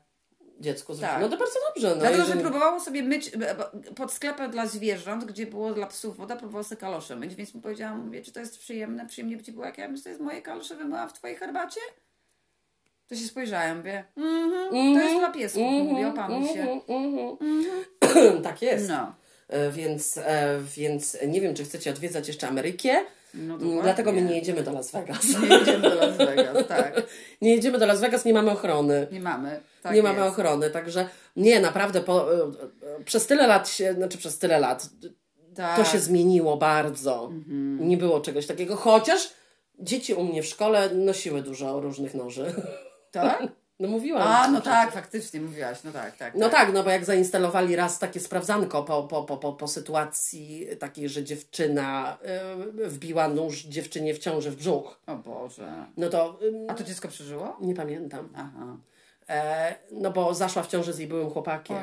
Dziecko 0.60 0.94
zwróci- 0.94 1.12
Tak. 1.12 1.22
No 1.22 1.30
to 1.30 1.38
bardzo 1.38 1.60
dobrze. 1.74 1.90
No, 1.90 1.96
Dlatego, 1.96 2.18
jeżeli- 2.24 2.38
że 2.40 2.44
próbowało 2.44 2.80
sobie 2.80 3.04
myć 3.04 3.30
b- 3.38 3.56
pod 3.96 4.14
sklepem 4.14 4.52
dla 4.52 4.66
zwierząt, 4.68 5.26
gdzie 5.26 5.48
było 5.48 5.74
dla 5.74 5.88
psów 5.88 6.18
woda, 6.18 6.36
próbowało 6.36 6.64
sobie 6.64 6.82
kalosze 6.82 7.16
myć, 7.16 7.36
więc 7.36 7.54
mu 7.54 7.62
powiedziałam, 7.62 8.06
mówię, 8.06 8.22
czy 8.22 8.32
to 8.32 8.40
jest 8.40 8.60
przyjemne? 8.60 9.06
Przyjemnie 9.08 9.38
by 9.38 9.44
ci 9.44 9.52
było, 9.52 9.66
jak 9.66 9.78
ja 9.78 9.88
bym 9.88 10.02
to 10.02 10.10
jest 10.10 10.22
moje 10.22 10.42
kalosze 10.42 10.76
wymyłam 10.76 11.10
w 11.10 11.14
twojej 11.14 11.36
herbacie? 11.38 11.80
To 13.08 13.16
się 13.16 13.26
spojrzałem, 13.26 13.78
mówię, 13.78 14.04
mhm, 14.18 14.96
to 14.96 15.02
jest 15.02 15.20
dla 15.20 15.32
piesków, 15.32 15.62
mówię, 15.84 16.08
opanuj 16.08 16.48
się. 16.54 16.82
Mhm. 16.88 17.38
tak 18.44 18.62
jest. 18.62 18.90
No. 18.90 19.16
E, 19.48 19.72
Więc, 19.72 20.18
e, 20.18 20.60
więc 20.76 21.18
nie 21.28 21.42
wiem, 21.42 21.56
czy 21.56 21.64
chcecie 21.64 21.90
odwiedzać 21.90 22.28
jeszcze 22.28 22.48
Amerykę. 22.48 22.96
No 23.34 23.56
Mm. 23.56 23.82
Dlatego 23.82 24.12
my 24.12 24.22
nie 24.22 24.36
jedziemy 24.36 24.64
do 24.64 24.72
Las 24.72 24.92
Vegas. 24.92 25.26
Nie 25.42 25.48
jedziemy 25.58 25.90
do 25.90 25.96
Las 25.96 26.18
Vegas, 26.18 26.68
tak. 26.68 26.94
Nie 27.42 27.56
jedziemy 27.56 27.80
do 27.80 27.86
Las 27.86 28.02
Vegas, 28.02 28.26
nie 28.26 28.34
mamy 28.34 28.52
ochrony. 28.52 29.08
Nie 29.12 29.20
mamy. 29.20 29.60
Tak 29.86 29.96
nie 29.96 30.04
mamy 30.04 30.20
jest. 30.20 30.30
ochrony, 30.32 30.70
także 30.70 31.10
nie, 31.36 31.60
naprawdę 31.60 32.02
po, 32.02 32.34
e, 32.34 32.38
e, 33.00 33.04
przez 33.06 33.28
tyle 33.28 33.48
lat 33.48 33.70
się, 33.70 33.94
znaczy 33.94 34.18
przez 34.18 34.40
tyle 34.40 34.60
lat 34.60 34.90
Tak. 35.56 35.76
to 35.78 35.84
się 35.86 36.00
zmieniło 36.00 36.58
bardzo. 36.58 37.32
Nie 37.80 37.98
było 37.98 38.22
czegoś 38.22 38.48
takiego, 38.48 38.76
chociaż 38.76 39.30
dzieci 39.80 40.14
u 40.14 40.24
mnie 40.24 40.44
w 40.44 40.46
szkole 40.46 40.90
nosiły 40.90 41.42
dużo 41.42 41.80
różnych 41.80 42.14
noży. 42.16 42.54
Tak? 43.12 43.44
No 43.80 43.88
mówiłam. 43.88 44.28
A, 44.28 44.48
no 44.48 44.62
tak, 44.62 44.92
faktycznie 44.92 45.42
mówiłaś, 45.42 45.78
no 45.84 45.92
tak, 45.92 46.18
tak. 46.18 46.36
No 46.36 46.50
tak, 46.50 46.74
no 46.74 46.84
bo 46.84 46.90
jak 46.90 47.06
zainstalowali 47.06 47.76
raz 47.76 48.00
takie 48.00 48.20
sprawdzanko 48.20 48.84
po, 48.84 49.04
po, 49.04 49.24
po, 49.24 49.38
po, 49.38 49.54
po 49.54 49.68
sytuacji 49.68 50.68
takiej, 50.80 51.10
że 51.10 51.24
dziewczyna 51.24 52.18
y, 52.80 52.90
wbiła 52.90 53.28
nóż 53.28 53.64
dziewczynie 53.64 54.14
w 54.14 54.20
ciąży 54.20 54.52
w 54.52 54.56
brzuch, 54.56 55.00
O 55.08 55.16
Boże. 55.16 55.86
no 55.98 56.10
to 56.10 56.40
y, 56.42 56.66
A 56.70 56.74
to 56.74 56.84
dziecko 56.84 57.08
przeżyło? 57.08 57.58
nie 57.62 57.76
pamiętam. 57.76 58.30
Aha. 58.36 58.78
E, 59.30 59.76
no 59.92 60.12
bo 60.12 60.34
zaszła 60.34 60.64
w 60.64 60.68
ciąży 60.68 60.94
z 60.94 61.00
jej 61.00 61.08
byłym 61.08 61.30
chłopakiem. 61.30 61.78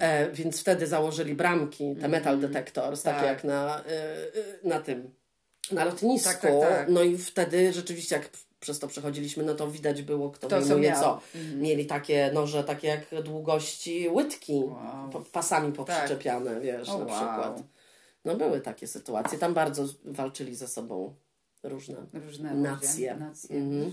E, 0.00 0.30
więc 0.32 0.60
wtedy 0.60 0.86
założyli 0.86 1.34
bramki, 1.34 1.96
te 2.00 2.08
metal 2.08 2.40
detectors, 2.40 3.02
takie 3.02 3.18
Tak. 3.20 3.26
jak 3.28 3.44
na, 3.44 3.80
y, 3.80 4.68
na 4.68 4.80
tym, 4.80 5.14
na 5.72 5.84
lotnisku. 5.84 6.30
Tak, 6.32 6.40
tak, 6.40 6.60
tak. 6.60 6.88
No 6.88 7.02
i 7.02 7.18
wtedy 7.18 7.72
rzeczywiście 7.72 8.16
jak 8.16 8.28
przez 8.60 8.78
to 8.78 8.88
przechodziliśmy, 8.88 9.44
no 9.44 9.54
to 9.54 9.70
widać 9.70 10.02
było, 10.02 10.30
kto 10.30 10.48
To, 10.48 10.60
wyjmuje 10.60 10.94
co. 11.00 11.20
Mieli 11.56 11.86
takie 11.86 12.30
noże, 12.34 12.64
takie 12.64 12.88
jak 12.88 13.22
długości 13.22 14.08
łydki, 14.08 14.64
Wow. 14.64 15.24
pasami 15.32 15.72
poprzyczepiane, 15.72 16.60
wiesz, 16.60 16.88
O, 16.88 16.98
na 16.98 17.04
wow. 17.04 17.06
przykład. 17.16 17.62
No 18.24 18.34
były 18.36 18.60
takie 18.60 18.86
sytuacje. 18.86 19.38
Tam 19.38 19.54
bardzo 19.54 19.84
walczyli 20.04 20.54
ze 20.56 20.68
sobą 20.68 21.14
różne 21.62 22.06
Różne 22.12 22.54
nacje. 22.54 23.16
nacje. 23.16 23.56
Mhm. 23.56 23.92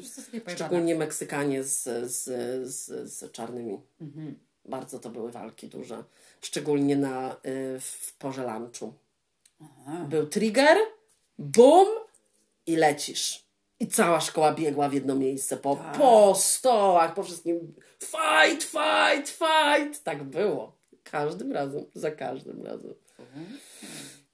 Szczególnie 0.56 0.96
Meksykanie 0.96 1.64
z, 1.64 1.84
z, 2.12 2.24
z, 2.70 3.10
z 3.14 3.32
czarnymi. 3.32 3.82
Mhm. 4.02 4.40
Bardzo 4.66 5.00
to 5.00 5.10
były 5.10 5.32
walki 5.32 5.68
duże. 5.68 6.04
Szczególnie 6.42 6.96
na, 6.96 7.34
y, 7.34 7.80
w 7.80 8.14
porze 8.20 8.44
lunchu. 8.60 8.94
Był 10.10 10.28
trigger, 10.28 10.78
boom 11.40 11.88
i 12.66 12.76
lecisz. 12.76 13.48
I 13.80 13.88
cała 13.88 14.22
szkoła 14.22 14.54
biegła 14.54 14.90
w 14.90 14.94
jedno 14.94 15.16
miejsce 15.16 15.58
po, 15.58 15.76
Tak. 15.76 15.98
po 15.98 16.36
stołach, 16.36 17.14
po 17.14 17.24
wszystkim. 17.24 17.74
Fight, 18.00 18.64
fight, 18.64 19.30
fight! 19.30 20.04
Tak 20.04 20.24
było. 20.24 20.78
Każdym 21.04 21.52
razem, 21.52 21.86
za 21.94 22.12
każdym 22.12 22.64
razem. 22.66 22.94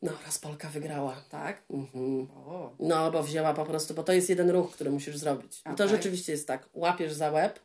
No, 0.03 0.11
raz 0.25 0.39
Polka 0.39 0.69
wygrała. 0.69 1.15
Tak? 1.29 1.63
Mhm. 1.69 2.27
O. 2.31 2.75
No, 2.79 3.11
bo 3.11 3.23
wzięła 3.23 3.53
po 3.53 3.65
prostu, 3.65 3.93
bo 3.93 4.03
to 4.03 4.13
jest 4.13 4.29
jeden 4.29 4.49
ruch, 4.49 4.71
który 4.71 4.91
musisz 4.91 5.17
zrobić. 5.17 5.61
I 5.73 5.75
to 5.75 5.87
rzeczywiście 5.87 6.31
jest 6.31 6.47
tak. 6.47 6.69
Łapiesz 6.73 7.13
za 7.13 7.31
łeb 7.31 7.59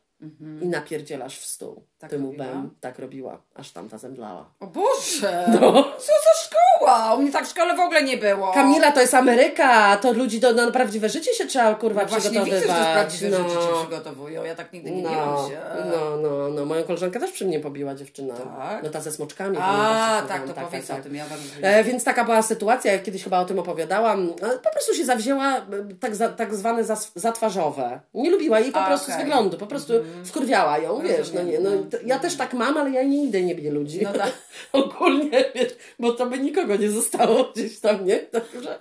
i 0.62 0.66
napierdzielasz 0.68 1.38
w 1.38 1.44
stół. 1.44 1.82
Tak 1.98 2.10
Tym 2.10 2.24
robiła? 2.26 2.44
łbem. 2.46 2.70
Tak 2.80 2.98
robiła, 2.98 3.42
aż 3.54 3.70
tamta 3.70 3.98
zemdlała. 3.98 4.50
O 4.60 4.66
Boże! 4.66 5.44
No. 5.60 5.72
Co 5.98 6.12
za 6.12 6.42
szkoła? 6.46 7.14
U 7.14 7.22
mnie 7.22 7.32
tak 7.32 7.46
w 7.46 7.50
szkole 7.50 7.76
w 7.76 7.80
ogóle 7.80 8.02
nie 8.02 8.16
było. 8.16 8.52
Kamila, 8.52 8.92
to 8.92 9.00
jest 9.00 9.14
Ameryka, 9.14 9.96
to 9.96 10.12
ludzi 10.12 10.40
do, 10.40 10.52
na 10.52 10.70
prawdziwe 10.70 11.08
życie 11.08 11.34
się 11.34 11.46
trzeba, 11.46 11.74
kurwa, 11.74 12.02
No 12.02 12.08
właśnie 12.08 12.30
widzę, 12.30 12.42
przygotowywać. 12.42 12.78
że 12.78 12.84
to 12.84 12.92
prawdziwe 12.92 13.30
no. 13.30 13.36
rzeczy 13.48 13.54
cię 13.66 13.72
przygotowują. 13.80 14.44
Ja 14.44 14.54
tak 14.54 14.72
nigdy 14.72 14.90
nie 14.90 15.02
No, 15.02 15.10
biłam 15.10 15.50
się. 15.50 15.60
no, 15.90 16.16
no, 16.16 16.48
no, 16.48 16.64
moją 16.64 16.84
koleżankę 16.84 17.20
też 17.20 17.32
przy 17.32 17.46
mnie 17.46 17.60
pobiła 17.60 17.94
dziewczyna. 17.94 18.34
Tak? 18.34 18.82
No 18.82 18.90
ta 18.90 19.00
ze 19.00 19.12
smoczkami. 19.12 19.56
A, 19.60 20.22
tak, 20.28 20.40
to 20.42 20.46
mówiłam. 20.46 20.64
powiedz 20.70 20.90
o 20.90 20.94
tym. 20.96 21.14
Ja 21.14 21.24
E, 21.62 21.84
więc 21.84 22.04
taka 22.04 22.24
była 22.24 22.42
sytuacja, 22.42 22.92
jak 22.92 23.02
kiedyś 23.02 23.24
chyba 23.24 23.38
o 23.40 23.44
tym 23.44 23.58
opowiadałam. 23.58 24.28
E, 24.42 24.58
Po 24.58 24.70
prostu 24.70 24.94
się 24.94 25.04
zawzięła 25.04 25.56
e, 25.56 25.62
tak, 26.00 26.16
za, 26.16 26.28
tak 26.28 26.54
zwane 26.54 26.84
zas, 26.84 27.12
zatwarzowe. 27.14 28.00
Nie 28.14 28.30
lubiła 28.30 28.60
jej 28.60 28.72
po 28.72 28.80
A, 28.80 28.86
prostu. 28.86 29.06
Mhm. 29.10 29.20
z 29.20 29.24
wyglądu, 29.24 29.58
po 29.58 29.66
prostu 29.66 29.92
wkurwiała 30.24 30.78
ją, 30.78 31.02
wiesz, 31.02 31.32
no 31.32 31.42
nie, 31.42 31.58
no, 31.58 31.70
Rozumiem, 31.70 31.90
t- 31.90 31.98
ja 32.06 32.18
też 32.18 32.36
tak 32.36 32.54
mam, 32.54 32.76
ale 32.76 32.90
ja 32.90 33.02
nie 33.02 33.24
idę, 33.24 33.42
nie 33.42 33.54
biję 33.54 33.70
ludzi. 33.70 34.00
No 34.02 34.12
tak. 34.12 34.32
Ogólnie, 34.72 35.44
wiesz, 35.54 35.74
bo 35.98 36.12
to 36.12 36.26
by 36.26 36.38
nikogo 36.38 36.76
nie 36.76 36.90
zostało 36.90 37.44
gdzieś 37.44 37.80
tam, 37.80 38.06
nie? 38.06 38.18
Także. 38.18 38.78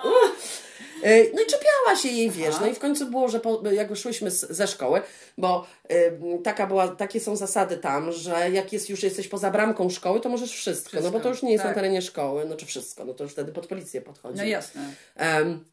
E, 1.04 1.24
No 1.34 1.42
i 1.42 1.46
czepiała 1.46 1.96
się 2.02 2.10
jej, 2.10 2.30
wiesz, 2.32 2.56
no 2.62 2.68
i 2.68 2.74
w 2.74 2.80
końcu 2.80 3.06
było, 3.06 3.28
że 3.30 3.40
po, 3.40 3.62
jak 3.72 3.96
szłyśmy 3.98 4.32
z, 4.32 4.40
ze 4.50 4.68
szkoły, 4.68 5.02
bo 5.38 5.68
y, 5.92 6.20
taka 6.44 6.68
była, 6.68 6.88
takie 6.88 7.20
są 7.20 7.36
zasady 7.36 7.78
tam, 7.78 8.12
że 8.12 8.52
jak 8.52 8.74
jest, 8.74 8.90
już 8.90 9.04
jesteś 9.04 9.28
poza 9.28 9.52
bramką 9.52 9.90
szkoły, 9.90 10.20
to 10.20 10.30
możesz 10.30 10.52
wszystko, 10.52 10.98
no 10.98 11.02
bo 11.02 11.10
Wszystko, 11.10 11.20
to 11.24 11.30
już 11.30 11.44
nie 11.44 11.52
jest 11.52 11.64
na 11.64 11.70
tak. 11.70 11.76
terenie 11.76 12.02
szkoły, 12.02 12.46
no 12.50 12.56
czy 12.56 12.66
wszystko, 12.66 13.06
no 13.06 13.14
to 13.14 13.24
już 13.24 13.34
wtedy 13.34 13.52
pod 13.52 13.68
policję 13.68 14.02
podchodzi. 14.02 14.38
No 14.38 14.44
jasne. 14.44 14.82
Em, 15.16 15.64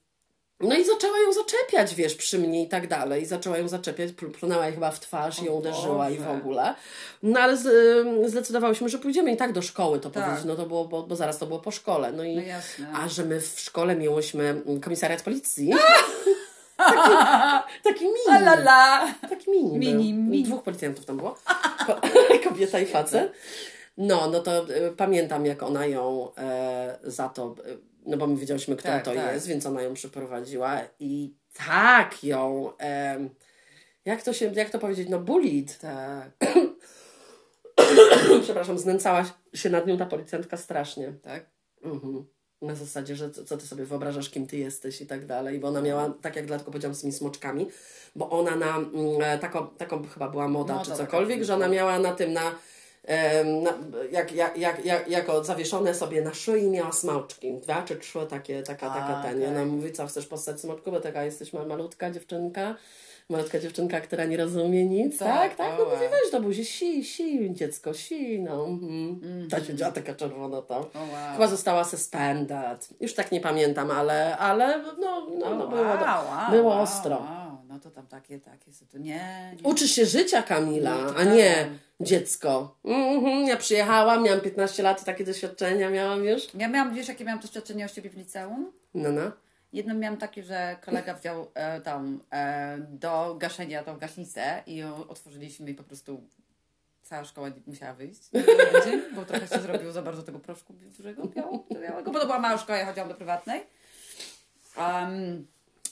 no 0.68 0.76
i 0.76 0.84
zaczęła 0.84 1.18
ją 1.18 1.32
zaczepiać, 1.32 1.94
wiesz, 1.94 2.14
przy 2.14 2.38
mnie 2.38 2.62
i 2.62 2.68
tak 2.68 2.88
dalej. 2.88 3.22
I 3.22 3.26
zaczęła 3.26 3.58
ją 3.58 3.68
zaczepiać, 3.68 4.12
pl- 4.12 4.30
plunęła 4.32 4.64
jej 4.66 4.74
chyba 4.74 4.90
w 4.90 5.00
twarz 5.00 5.42
i 5.42 5.44
ją 5.44 5.52
O 5.52 5.56
uderzyła 5.56 6.10
i 6.10 6.14
w 6.14 6.18
Boże. 6.24 6.30
ogóle. 6.30 6.74
No 7.22 7.40
ale 7.40 7.56
z, 7.56 7.66
ym, 8.06 8.28
zdecydowałyśmy, 8.28 8.88
że 8.88 8.98
pójdziemy 8.98 9.32
i 9.32 9.36
tak 9.36 9.52
do 9.52 9.62
szkoły 9.62 10.00
to 10.00 10.10
Tak. 10.10 10.24
powiedzieć. 10.24 10.44
No 10.44 10.56
to 10.56 10.66
było, 10.66 10.84
bo, 10.84 11.02
bo 11.02 11.16
zaraz 11.16 11.38
to 11.38 11.46
było 11.46 11.58
po 11.60 11.70
szkole. 11.70 12.12
No 12.12 12.24
i 12.24 12.36
No 12.78 12.86
a 12.98 13.08
że 13.08 13.24
my 13.24 13.40
w 13.40 13.60
szkole 13.60 13.96
miałyśmy 13.96 14.62
komisariat 14.84 15.22
policji. 15.22 15.70
taki 17.84 18.04
mini. 18.04 18.28
A 18.30 18.36
la 18.38 18.54
la. 18.54 19.14
Taki 19.28 19.50
mini. 19.50 19.78
Mini, 19.78 20.14
mini. 20.14 20.42
Dwóch 20.44 20.62
policjantów 20.62 21.04
tam 21.04 21.16
było. 21.16 21.34
Ko- 21.86 22.00
Kobieta 22.48 22.80
i 22.80 22.86
facet. 22.86 23.32
No, 23.98 24.30
no 24.30 24.40
to 24.40 24.68
y, 24.70 24.92
pamiętam, 24.96 25.46
jak 25.46 25.62
ona 25.62 25.86
ją 25.86 26.28
e, 26.38 26.98
za 27.04 27.28
to, 27.28 27.54
y, 27.66 27.78
no 28.06 28.16
bo 28.16 28.26
my 28.26 28.36
wiedziałyśmy, 28.36 28.76
kto 28.76 28.88
Tak, 28.88 29.04
to 29.04 29.14
tak. 29.14 29.34
jest, 29.34 29.46
więc 29.46 29.66
ona 29.66 29.82
ją 29.82 29.94
przyprowadziła 29.94 30.80
i 30.98 31.34
tak 31.66 32.24
ją, 32.24 32.72
em, 32.78 33.30
jak 34.04 34.22
to 34.22 34.32
się, 34.32 34.52
jak 34.54 34.70
to 34.70 34.78
powiedzieć, 34.78 35.08
no 35.08 35.18
bullied, 35.20 35.78
Tak, 35.78 36.30
przepraszam, 38.42 38.78
znęcała 38.78 39.24
się 39.54 39.70
nad 39.70 39.86
nią 39.86 39.96
ta 39.96 40.06
policjantka 40.06 40.56
strasznie. 40.56 41.12
tak. 41.22 41.46
Mhm. 41.82 42.24
Na 42.62 42.74
zasadzie, 42.74 43.16
że 43.16 43.30
co, 43.30 43.44
co 43.44 43.56
ty 43.56 43.66
sobie 43.66 43.84
wyobrażasz, 43.84 44.30
kim 44.30 44.46
ty 44.46 44.56
jesteś 44.56 45.00
i 45.00 45.06
tak 45.06 45.26
dalej, 45.26 45.58
bo 45.58 45.68
ona 45.68 45.82
miała, 45.82 46.14
tak 46.22 46.36
jak 46.36 46.46
dlatego 46.46 46.70
powiedziałam 46.70 46.94
z 46.94 47.00
tymi 47.00 47.12
smoczkami, 47.12 47.68
bo 48.16 48.30
ona 48.30 48.56
na, 48.56 48.76
mm, 48.76 49.22
e, 49.22 49.38
taką, 49.38 49.66
taką 49.68 50.08
chyba 50.08 50.28
była 50.28 50.48
moda, 50.48 50.74
Moda 50.74 50.84
czy 50.90 50.96
cokolwiek, 50.96 51.44
że 51.44 51.54
ona 51.54 51.68
miała 51.68 51.98
na 51.98 52.12
tym, 52.12 52.32
na 52.32 52.54
jak, 54.10 54.32
jak, 54.32 54.58
jak, 54.58 54.84
jak, 54.84 55.08
jako 55.08 55.44
zawieszone 55.44 55.94
sobie 55.94 56.22
na 56.22 56.34
szyi 56.34 56.70
miała 56.70 56.92
smoczki, 56.92 57.52
dwa 57.54 57.82
czy 57.82 57.96
trzy 57.96 58.26
takie, 58.30 58.62
taka, 58.62 58.92
A, 58.92 58.94
taka 59.00 59.22
ten, 59.22 59.42
i 59.42 59.46
ona 59.46 59.64
mówi, 59.64 59.92
co 59.92 60.06
chcesz 60.06 60.26
postać 60.26 60.60
smoczku, 60.60 60.90
bo 60.90 61.00
taka 61.00 61.24
jesteś 61.24 61.52
ma- 61.52 61.64
malutka 61.64 62.10
dziewczynka, 62.10 62.74
Malutka 63.28 63.58
dziewczynka, 63.58 64.00
która 64.00 64.24
nie 64.24 64.36
rozumie 64.36 64.86
nic, 64.86 65.18
Tak, 65.18 65.28
tak, 65.28 65.54
tak, 65.54 65.78
no 65.78 65.84
mówi, 65.84 65.96
weź 66.10 66.32
do 66.32 66.40
buzi, 66.40 66.64
si, 66.64 67.04
si, 67.04 67.54
dziecko, 67.54 67.94
si, 67.94 68.40
no. 68.40 68.64
Mhm. 68.64 69.48
Ta 69.50 69.64
siedziała 69.64 69.92
taka 69.92 70.14
czerwona 70.14 70.62
tam. 70.62 70.82
O, 70.82 70.98
wow. 70.98 71.32
Chyba 71.32 71.46
została 71.46 71.84
suspended. 71.84 72.88
Już 73.00 73.14
tak 73.14 73.32
nie 73.32 73.40
pamiętam, 73.40 73.90
ale, 73.90 74.38
ale 74.38 74.78
no, 75.00 75.26
no, 75.38 75.54
no 75.54 75.68
było, 75.68 75.82
wow, 75.82 75.98
wow, 76.30 76.50
było 76.50 76.80
ostro. 76.80 77.22
No 77.74 77.80
to 77.80 77.90
tam 77.90 78.06
takie, 78.06 78.40
takie, 78.40 78.70
to 78.92 78.98
nie, 78.98 79.54
nie. 79.56 79.62
Uczysz 79.62 79.90
się 79.90 80.06
życia, 80.06 80.42
Kamila, 80.42 80.98
No, 80.98 81.14
a 81.16 81.24
nie 81.24 81.54
prawda. 81.54 81.78
dziecko. 82.00 82.76
Mhm, 82.84 83.46
ja 83.46 83.56
przyjechałam, 83.56 84.22
miałam 84.22 84.40
15 84.40 84.82
lat 84.82 85.02
i 85.02 85.04
takie 85.04 85.24
doświadczenia 85.24 85.90
miałam 85.90 86.24
już. 86.24 86.42
Ja 86.54 86.68
miałam, 86.68 86.94
wiesz, 86.94 87.08
jakie 87.08 87.24
miałam 87.24 87.40
doświadczenie 87.40 87.84
o 87.84 87.88
siebie 87.88 88.10
w 88.10 88.16
liceum? 88.16 88.72
No, 88.94 89.12
no. 89.12 89.32
Jedno 89.72 89.94
miałam 89.94 90.16
takie, 90.18 90.42
że 90.42 90.76
kolega 90.84 91.14
wziął 91.14 91.50
e, 91.54 91.80
tam 91.80 92.20
e, 92.32 92.78
do 92.78 93.36
gaszenia 93.38 93.82
tą 93.82 93.98
gaśnicę 93.98 94.62
i 94.66 94.76
ją 94.76 95.08
otworzyliśmy 95.08 95.70
i 95.70 95.74
po 95.74 95.82
prostu 95.82 96.22
cała 97.02 97.24
szkoła 97.24 97.50
musiała 97.66 97.94
wyjść 97.94 98.22
bo 99.14 99.24
trochę 99.24 99.48
się 99.48 99.60
zrobiło 99.60 99.92
za 99.92 100.02
bardzo 100.02 100.22
tego 100.22 100.38
proszku 100.38 100.72
dużego, 100.72 101.22
białego, 101.80 102.10
bo 102.12 102.20
to 102.20 102.26
była 102.26 102.38
mała 102.38 102.58
szkoła, 102.58 102.78
ja 102.78 102.86
chodziłam 102.86 103.08
do 103.08 103.14
prywatnej. 103.14 103.60
Um, 104.76 105.46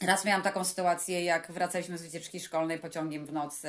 raz 0.06 0.24
miałam 0.24 0.42
taką 0.42 0.64
sytuację, 0.64 1.24
jak 1.24 1.52
wracaliśmy 1.52 1.98
z 1.98 2.02
wycieczki 2.02 2.40
szkolnej 2.40 2.78
pociągiem 2.78 3.26
w 3.26 3.32
nocy, 3.32 3.68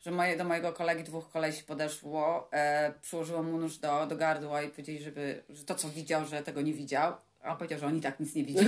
że 0.00 0.10
moje, 0.10 0.36
do 0.36 0.44
mojego 0.44 0.72
kolegi 0.72 1.04
dwóch 1.04 1.30
kolesi 1.30 1.64
podeszło, 1.64 2.48
e, 2.52 2.92
przyłożyło 3.02 3.42
mu 3.42 3.58
nóż 3.58 3.78
do, 3.78 4.06
do 4.06 4.16
gardła 4.16 4.62
i 4.62 4.68
powiedzieli, 4.68 5.02
żeby, 5.02 5.44
że 5.48 5.64
to 5.64 5.74
co 5.74 5.88
widział, 5.88 6.26
że 6.26 6.42
tego 6.42 6.60
nie 6.60 6.72
widział, 6.72 7.12
a 7.42 7.50
on 7.50 7.56
powiedział, 7.56 7.78
że 7.78 7.86
on 7.86 7.96
i 7.96 8.00
tak 8.00 8.20
nic 8.20 8.34
nie 8.34 8.44
widział. 8.44 8.64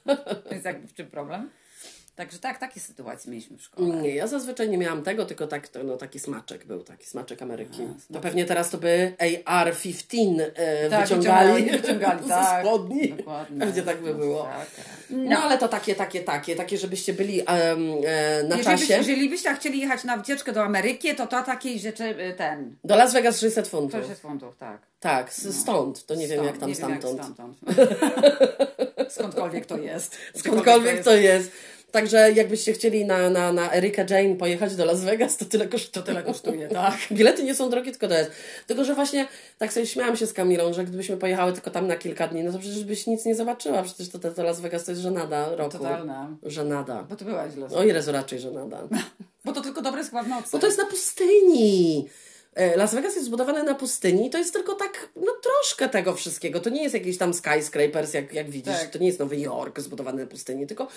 Więc 0.50 0.64
jakby 0.64 0.88
w 0.88 0.94
czym 0.94 1.10
problem? 1.10 1.50
Także 2.16 2.38
tak, 2.38 2.58
takie 2.58 2.80
sytuacje 2.80 3.30
mieliśmy 3.32 3.56
w 3.58 3.62
szkole. 3.62 3.88
Nie, 3.96 4.14
ja 4.14 4.26
zazwyczaj 4.26 4.68
nie 4.68 4.78
miałam 4.78 5.02
tego, 5.02 5.24
tylko 5.26 5.46
tak, 5.46 5.68
to, 5.68 5.84
no, 5.84 5.96
taki 5.96 6.18
smaczek 6.20 6.64
był, 6.66 6.82
taki 6.84 7.06
smaczek 7.06 7.42
Ameryki. 7.42 7.82
Aha, 7.84 7.94
to 8.12 8.20
pewnie 8.20 8.44
teraz 8.44 8.70
to 8.70 8.78
by 8.78 9.12
AR-15 9.44 10.40
e, 10.54 10.90
Tak, 10.90 11.08
wyciągali, 11.08 11.70
wyciągali, 11.70 12.22
ze 12.28 12.28
tak. 12.28 12.64
spodni. 12.64 13.12
Dokładnie. 13.12 13.60
Pewnie 13.60 13.82
tak 13.82 14.02
by 14.02 14.14
było. 14.14 14.42
Tak. 14.42 14.66
No, 15.10 15.38
ale 15.38 15.58
to 15.58 15.68
takie, 15.68 15.94
takie, 15.94 16.20
takie, 16.20 16.56
takie, 16.56 16.78
żebyście 16.78 17.12
byli 17.12 17.40
em, 17.40 17.46
e, 18.06 18.42
na 18.42 18.56
Jeżeli, 18.56 18.64
czasie. 18.78 18.94
jeżeli 18.96 19.30
byście 19.30 19.54
chcieli 19.54 19.80
jechać 19.80 20.04
na 20.04 20.16
wycieczkę 20.16 20.52
do 20.52 20.64
Ameryki, 20.64 21.14
to 21.14 21.26
to 21.26 21.42
takiej 21.42 21.78
rzeczy, 21.78 22.04
y, 22.04 22.34
ten, 22.36 22.76
Do 22.84 22.96
Las 22.96 23.12
Vegas 23.12 23.40
600 23.40 23.68
funtów. 23.68 24.00
600 24.00 24.18
funtów, 24.18 24.56
tak. 24.56 24.82
Tak, 25.00 25.28
s- 25.28 25.60
stąd. 25.60 26.06
To 26.06 26.14
nie 26.14 26.28
wiem 26.28 26.36
Stąd, 26.38 26.50
jak 26.50 26.58
tam 26.58 26.68
nie 26.68 26.74
wiem, 26.74 26.90
jak 26.90 27.00
stamtąd. 27.00 27.34
stamtąd. 27.34 27.58
Skądkolwiek 29.14 29.66
to 29.66 29.78
jest. 29.78 30.16
Skądkolwiek 30.36 31.04
to 31.04 31.14
jest. 31.16 31.50
Także 31.94 32.32
jakbyście 32.32 32.72
chcieli 32.72 33.04
na, 33.04 33.30
na, 33.30 33.52
na 33.52 33.74
Erika 33.74 34.02
Jane 34.10 34.36
pojechać 34.36 34.76
do 34.76 34.84
Las 34.84 35.04
Vegas, 35.04 35.36
to 35.36 35.44
tyle 35.44 35.68
kosztuje. 35.68 35.92
To 35.92 36.02
tyle 36.02 36.22
kosztuje, 36.22 36.68
tak. 36.68 36.94
Bilety 37.12 37.44
nie 37.44 37.54
są 37.54 37.70
drogie, 37.70 37.90
tylko 37.90 38.08
to 38.08 38.14
jest. 38.14 38.30
Tylko, 38.66 38.84
że 38.84 38.94
właśnie 38.94 39.28
tak 39.58 39.72
sobie 39.72 39.86
śmiałam 39.86 40.16
się 40.16 40.26
z 40.26 40.32
Kamilą, 40.32 40.72
że 40.72 40.84
gdybyśmy 40.84 41.16
pojechały 41.16 41.52
tylko 41.52 41.70
tam 41.70 41.86
na 41.86 41.96
kilka 41.96 42.28
dni, 42.28 42.42
no 42.42 42.52
to 42.52 42.58
przecież 42.58 42.84
byś 42.84 43.06
nic 43.06 43.24
nie 43.24 43.34
zobaczyła. 43.34 43.82
Przecież 43.82 44.08
to, 44.08 44.18
to, 44.18 44.30
to 44.30 44.42
Las 44.42 44.60
Vegas 44.60 44.84
to 44.84 44.92
jest 44.92 45.02
żenada 45.02 45.56
roku. 45.56 45.78
Totalna. 45.78 46.36
Żenada. 46.42 47.02
Bo 47.02 47.16
to 47.16 47.24
była 47.24 47.50
źle. 47.50 47.66
O 47.66 47.84
ile 47.84 48.02
raczej 48.12 48.40
żenada. 48.40 48.78
Bo 49.44 49.52
to 49.52 49.60
tylko 49.60 49.82
dobre 49.82 50.04
w 50.04 50.12
nocy. 50.12 50.48
Bo 50.52 50.58
to 50.58 50.66
jest 50.66 50.78
na 50.78 50.86
pustyni. 50.86 52.08
E, 52.54 52.76
Las 52.76 52.94
Vegas 52.94 53.14
jest 53.14 53.26
zbudowane 53.26 53.62
na 53.62 53.74
pustyni 53.74 54.26
i 54.26 54.30
to 54.30 54.38
jest 54.38 54.52
tylko 54.52 54.74
tak, 54.74 55.08
no 55.16 55.32
troszkę 55.42 55.88
tego 55.88 56.14
wszystkiego. 56.14 56.60
To 56.60 56.70
nie 56.70 56.82
jest 56.82 56.94
jakiś 56.94 57.18
tam 57.18 57.34
skyscrapers, 57.34 58.14
jak, 58.14 58.32
jak 58.32 58.50
widzisz. 58.50 58.78
Tak. 58.80 58.90
To 58.90 58.98
nie 58.98 59.06
jest 59.06 59.18
Nowy 59.18 59.36
Jork 59.36 59.80
zbudowany 59.80 60.22
na 60.22 60.30
pustyni, 60.30 60.66
tylko 60.66 60.88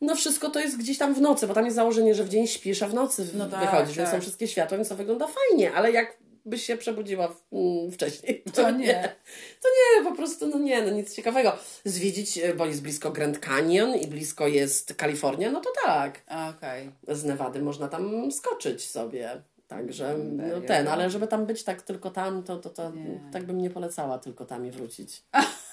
no 0.00 0.16
wszystko 0.16 0.50
to 0.50 0.60
jest 0.60 0.78
gdzieś 0.78 0.98
tam 0.98 1.14
w 1.14 1.20
nocy, 1.20 1.46
bo 1.46 1.54
tam 1.54 1.64
jest 1.64 1.76
założenie, 1.76 2.14
że 2.14 2.24
w 2.24 2.28
dzień 2.28 2.46
śpisz, 2.46 2.82
a 2.82 2.88
w 2.88 2.94
nocy 2.94 3.26
No 3.34 3.48
tak, 3.48 3.60
wychodzisz, 3.60 3.96
więc 3.96 4.10
tak. 4.10 4.18
są 4.18 4.22
wszystkie 4.22 4.48
światła, 4.48 4.76
więc 4.76 4.88
to 4.88 4.96
wygląda 4.96 5.26
fajnie, 5.26 5.72
ale 5.72 5.92
jak 5.92 6.16
byś 6.44 6.64
się 6.64 6.76
przebudziła 6.76 7.28
w, 7.28 7.42
mm, 7.52 7.92
wcześniej, 7.92 8.42
To 8.54 8.70
nie. 8.70 9.14
To 9.62 9.68
nie, 9.68 10.04
po 10.10 10.16
prostu, 10.16 10.46
no 10.46 10.58
nie, 10.58 10.82
no 10.82 10.90
nic 10.90 11.14
ciekawego. 11.14 11.56
Zwiedzić, 11.84 12.38
e, 12.38 12.54
bo 12.54 12.66
jest 12.66 12.82
blisko 12.82 13.10
Grand 13.10 13.38
Canyon 13.38 13.94
i 13.94 14.06
blisko 14.06 14.48
jest 14.48 14.94
Kalifornia, 14.94 15.50
no 15.50 15.60
to 15.60 15.70
tak 15.84 16.20
Okej. 16.56 16.90
z 17.08 17.24
Nevady 17.24 17.62
można 17.62 17.88
tam 17.88 18.32
skoczyć 18.32 18.88
sobie. 18.88 19.42
Także 19.72 20.18
no 20.18 20.60
ten, 20.60 20.88
ale 20.88 21.10
żeby 21.10 21.26
tam 21.26 21.46
być 21.46 21.64
tak 21.64 21.82
tylko 21.82 22.10
tam, 22.10 22.42
to, 22.42 22.56
to, 22.56 22.70
to 22.70 22.92
tak 23.32 23.46
bym 23.46 23.58
nie 23.58 23.70
polecała 23.70 24.18
tylko 24.18 24.44
tam 24.44 24.66
i 24.66 24.70
wrócić. 24.70 25.22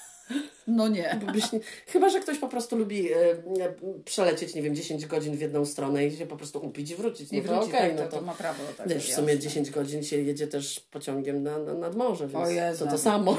No 0.68 0.88
nie. 0.88 1.20
Bo 1.26 1.32
byś 1.32 1.52
nie, 1.52 1.60
chyba, 1.88 2.10
że 2.10 2.20
ktoś 2.20 2.38
po 2.38 2.48
prostu 2.48 2.78
lubi 2.78 3.14
e, 3.14 3.18
przelecieć, 4.06 4.56
nie 4.56 4.62
wiem, 4.62 4.76
10 4.76 5.06
godzin 5.06 5.38
w 5.38 5.42
jedną 5.42 5.66
stronę 5.66 6.06
i 6.06 6.18
się 6.18 6.26
po 6.26 6.38
prostu 6.38 6.60
upić 6.66 6.92
i 6.92 6.96
wrócić. 6.96 7.32
No 7.32 7.36
Nie 7.38 7.44
to 7.44 7.56
wróci, 7.56 7.70
okej, 7.70 7.90
tak, 7.90 8.00
no 8.00 8.04
to, 8.12 8.18
to, 8.18 8.22
ma 8.26 8.34
prawo 8.34 8.64
tego. 8.78 8.90
Wiesz, 8.90 9.06
w 9.06 9.10
jasne. 9.10 9.24
sumie 9.24 9.40
10 9.40 9.72
godzin 9.72 10.04
się 10.04 10.18
jedzie 10.18 10.48
też 10.48 10.80
pociągiem 10.92 11.44
na, 11.44 11.58
na, 11.60 11.74
nad 11.74 11.96
morze, 11.96 12.28
więc 12.28 12.48
O 12.48 12.52
Jezu. 12.52 12.86
to 12.86 12.92
to 12.92 12.98
samo. 12.98 13.34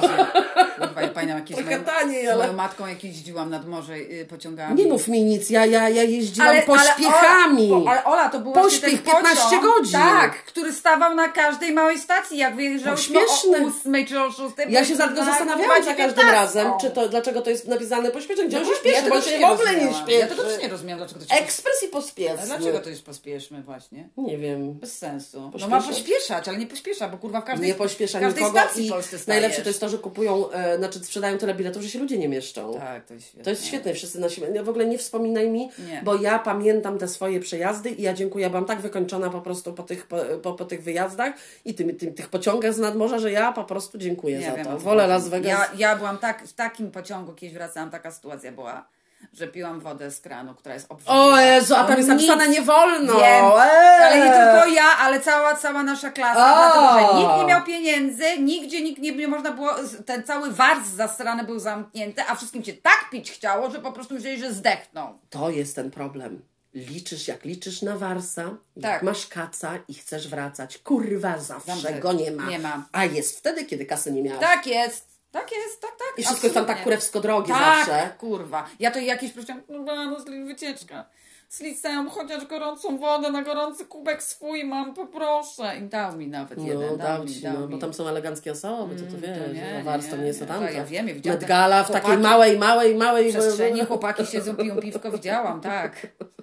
Kurwa, 0.78 1.03
ja 1.03 1.09
pamiętam 1.09 1.38
jakieś 1.38 1.57
Trochę 1.57 1.70
moją, 1.70 1.84
taniej, 1.84 2.26
z 2.26 2.28
ale- 2.28 2.38
moją 2.45 2.53
matką 2.57 2.86
jak 2.86 3.05
jeździłam 3.05 3.51
nad 3.51 3.66
morze 3.68 3.95
y, 3.95 4.26
pociągami. 4.30 4.84
Nie 4.84 4.91
mów 4.93 5.09
mi 5.09 5.24
nic, 5.24 5.51
ja, 5.51 5.66
ja, 5.66 5.88
ja 5.88 6.03
jeździłam 6.03 6.57
pośpiechami. 6.66 7.72
Ola, 7.72 7.91
ale 7.91 8.05
Ola, 8.05 8.28
to 8.28 8.41
był 8.41 8.53
Pośpiech, 8.53 8.80
właśnie 8.80 8.99
ten 8.99 9.22
15 9.22 9.45
pociąg, 9.45 9.62
godzin. 9.64 9.93
Tak, 10.01 10.45
który 10.45 10.72
stawał 10.72 11.14
na 11.14 11.28
każdej 11.28 11.72
małej 11.72 11.99
stacji, 11.99 12.38
jak 12.38 12.55
Pośpieszne. 12.91 13.59
o 13.64 13.66
8 13.80 14.07
czy 14.07 14.20
o 14.20 14.32
6. 14.32 14.55
Ja 14.68 14.84
się 14.84 14.97
za 14.97 15.14
zastanawiałam 15.16 15.84
za 15.84 15.95
każdym 15.95 16.28
razem, 16.28 16.72
czy 16.80 16.90
to, 16.90 17.08
dlaczego 17.08 17.42
to 17.42 17.50
jest 17.50 17.68
napisane 17.68 18.10
pośpiesznie, 18.10 18.46
gdzie 18.48 18.58
on 18.58 18.64
się 18.64 18.74
śpieszy, 18.80 19.08
bo 19.08 19.14
on 19.14 19.22
się 19.22 19.38
w 19.40 19.44
ogóle 19.44 19.74
nie 19.74 19.94
śpieszy. 19.94 20.18
Ja 20.20 20.26
tego 20.26 20.42
też 20.42 20.62
nie 20.62 20.68
rozumiałam, 20.68 20.98
dlaczego 20.98 21.20
to 21.20 21.34
się 21.34 21.40
Ekspres 21.40 21.82
i 21.82 21.88
pospieszny. 21.88 22.46
dlaczego 22.46 22.78
to 22.80 22.90
jest 22.90 23.02
pospieszmy 23.02 23.62
właśnie? 23.62 24.08
Nie 24.16 24.38
wiem. 24.38 24.72
Bez 24.72 24.98
sensu. 24.98 25.50
No 25.60 25.68
ma 25.68 25.82
pośpieszać, 25.82 26.48
ale 26.48 26.58
nie 26.58 26.66
pośpiesza, 26.66 27.08
bo 27.08 27.18
kurwa 27.18 27.40
w 27.40 27.44
każdej, 27.44 27.68
Nie 27.68 27.74
pośpiesza 27.74 28.20
każdej 28.20 28.44
nikogo 28.44 28.60
stacji 28.60 28.86
i 28.86 28.90
Polsce 28.90 29.18
stajesz. 29.18 29.26
najlepsze 29.26 29.62
to 29.62 29.68
jest 29.68 29.80
to, 29.80 29.88
że 29.88 29.98
kupują, 29.98 30.50
e, 30.50 30.76
znaczy 30.78 30.98
sprzedają 30.98 31.38
tyle 31.38 31.54
biletów, 31.54 31.82
że 31.82 31.88
się 31.88 31.98
ludzie 31.98 32.18
nie 32.18 32.28
mieszczą. 32.28 32.74
Tak, 32.74 33.06
to 33.06 33.14
jest 33.14 33.26
świetne. 33.26 33.44
To 33.44 33.50
jest 33.50 33.66
świetne, 33.66 33.94
wszyscy 33.94 34.20
na 34.20 34.28
siebie. 34.28 34.62
W 34.62 34.68
ogóle 34.68 34.86
nie 34.86 34.98
wspominaj 34.98 35.48
mi, 35.50 35.70
Nie. 35.88 36.00
bo 36.04 36.14
ja 36.14 36.38
pamiętam 36.38 36.98
te 36.98 37.08
swoje 37.08 37.40
przejazdy 37.40 37.90
i 37.90 38.02
ja 38.02 38.12
dziękuję, 38.12 38.50
byłam 38.50 38.64
tak 38.64 38.80
wykończona 38.80 39.30
po 39.30 39.40
prostu 39.40 39.72
po 39.72 39.82
tych, 39.82 40.06
po, 40.06 40.16
po, 40.42 40.52
po 40.52 40.64
tych 40.64 40.82
wyjazdach 40.82 41.34
i 41.64 41.74
tym, 41.74 41.96
tym, 41.96 42.14
tych 42.14 42.28
pociągach 42.28 42.74
z 42.74 42.78
nadmorza, 42.78 43.18
że 43.18 43.32
ja 43.32 43.52
po 43.52 43.64
prostu 43.64 43.98
dziękuję 43.98 44.42
za 44.42 44.52
wiem, 44.56 44.66
to. 44.66 44.78
Wolę. 44.78 45.06
Las 45.06 45.28
Vegas. 45.28 45.50
Ja, 45.50 45.68
ja 45.78 45.96
byłam 45.96 46.18
tak, 46.18 46.48
w 46.48 46.52
takim 46.70 46.90
pociągu, 46.90 47.32
kiedyś 47.34 47.54
wracałam, 47.54 47.90
taka 47.90 48.10
sytuacja 48.10 48.52
była, 48.52 48.88
że 49.32 49.48
piłam 49.48 49.80
wodę 49.80 50.10
z 50.10 50.20
kranu, 50.20 50.54
która 50.54 50.74
jest 50.74 50.86
obrzydliwa. 50.88 51.24
O 51.24 51.40
Jezu, 51.40 51.74
a 51.74 51.84
tam 51.84 51.96
jest 51.96 52.08
napisane 52.08 52.48
nie 52.48 52.62
wolno. 52.62 53.12
Wiem, 53.12 53.44
Eee. 53.44 54.02
ale 54.02 54.16
nie 54.16 54.32
tylko 54.32 54.74
ja, 54.74 54.84
ale 54.98 55.20
cała, 55.20 55.56
cała 55.56 55.82
nasza 55.82 56.10
klasa, 56.10 56.52
O! 56.52 56.56
dlatego, 56.56 57.12
że 57.12 57.18
nikt 57.22 57.36
nie 57.38 57.44
miał 57.46 57.64
pieniędzy, 57.64 58.24
nigdzie 58.38 58.82
nikt 58.82 59.00
nie, 59.02 59.12
nie 59.12 59.28
można 59.28 59.50
było, 59.52 59.70
ten 60.06 60.24
cały 60.24 60.50
warz 60.52 60.86
zastrany 60.86 61.44
był 61.44 61.58
zamknięty, 61.58 62.22
a 62.28 62.34
wszystkim 62.34 62.64
się 62.64 62.72
tak 62.72 63.06
pić 63.10 63.30
chciało, 63.32 63.70
że 63.70 63.78
po 63.80 63.92
prostu 63.92 64.14
myśleli, 64.14 64.40
że 64.40 64.52
zdechną. 64.52 65.18
To 65.30 65.50
jest 65.50 65.76
ten 65.76 65.90
problem. 65.90 66.42
Liczysz, 66.74 67.28
jak 67.28 67.44
liczysz 67.44 67.82
na 67.82 67.96
Warsa, 67.96 68.42
jak 68.76 68.92
Tak. 68.92 69.02
masz 69.02 69.26
kaca 69.26 69.72
i 69.88 69.94
chcesz 69.94 70.28
wracać. 70.28 70.78
Kurwa, 70.78 71.38
zawsze 71.38 71.92
go 72.00 72.12
nie 72.12 72.30
ma. 72.30 72.46
Nie 72.46 72.58
ma. 72.58 72.84
A 72.92 73.04
jest 73.04 73.38
wtedy, 73.38 73.64
kiedy 73.64 73.86
kasy 73.86 74.12
nie 74.12 74.22
miałaś. 74.22 74.40
Tak 74.40 74.66
jest, 74.66 75.09
tak 75.32 75.52
jest, 75.52 75.80
tak, 75.80 75.90
tak. 75.90 76.18
I 76.18 76.22
wszystko 76.22 76.46
jest 76.46 76.54
tam 76.54 76.66
tak 76.66 76.82
kurewsko 76.84 77.20
drogie 77.20 77.52
Tak, 77.52 77.86
zawsze. 77.86 78.10
kurwa. 78.18 78.66
Ja 78.78 78.90
to 78.90 78.98
jakieś 78.98 79.32
prosiłam, 79.32 79.62
no 79.68 80.04
no 80.04 80.20
sli 80.20 80.44
wycieczka. 80.44 81.04
Slicę 81.48 82.06
chociaż 82.10 82.46
gorącą 82.46 82.98
wodę 82.98 83.30
na 83.30 83.42
gorący 83.42 83.84
kubek 83.86 84.22
swój 84.22 84.64
mam, 84.64 84.94
poproszę. 84.94 85.76
I 85.78 85.82
dał 85.82 86.16
mi 86.16 86.26
nawet 86.28 86.58
No, 86.58 86.64
jeden, 86.64 86.80
dał 86.88 86.96
dał 86.98 87.24
mi, 87.24 87.34
ci, 87.34 87.40
dał 87.40 87.52
no, 87.54 87.66
mi. 87.66 87.72
bo 87.74 87.78
tam 87.78 87.94
są 87.94 88.08
eleganckie 88.08 88.52
osoby, 88.52 88.94
to, 88.96 89.02
to 89.02 89.08
Mm, 89.08 89.20
wiesz, 89.20 89.38
to 89.38 89.52
nie, 89.54 89.74
no, 89.78 89.84
Wars 89.84 90.08
to 90.08 90.16
nie, 90.16 90.22
nie 90.22 90.28
jest 90.28 90.40
to. 90.40 90.46
Tak, 90.46 90.74
ja 90.74 90.84
wiem, 90.84 91.08
ja 91.08 91.14
widziałam 91.14 91.34
Met 91.34 91.40
te 91.40 91.54
Gala 91.54 91.84
w 91.84 91.90
takiej 91.90 92.18
małej, 92.18 92.58
małej, 92.58 92.94
małej... 92.94 93.30
przestrzeni 93.30 93.86
chłopaki 93.86 94.26
siedzą, 94.26 94.56
piją 94.56 94.76
piwko, 94.76 95.10
widziałam, 95.10 95.60
tak. 95.60 95.96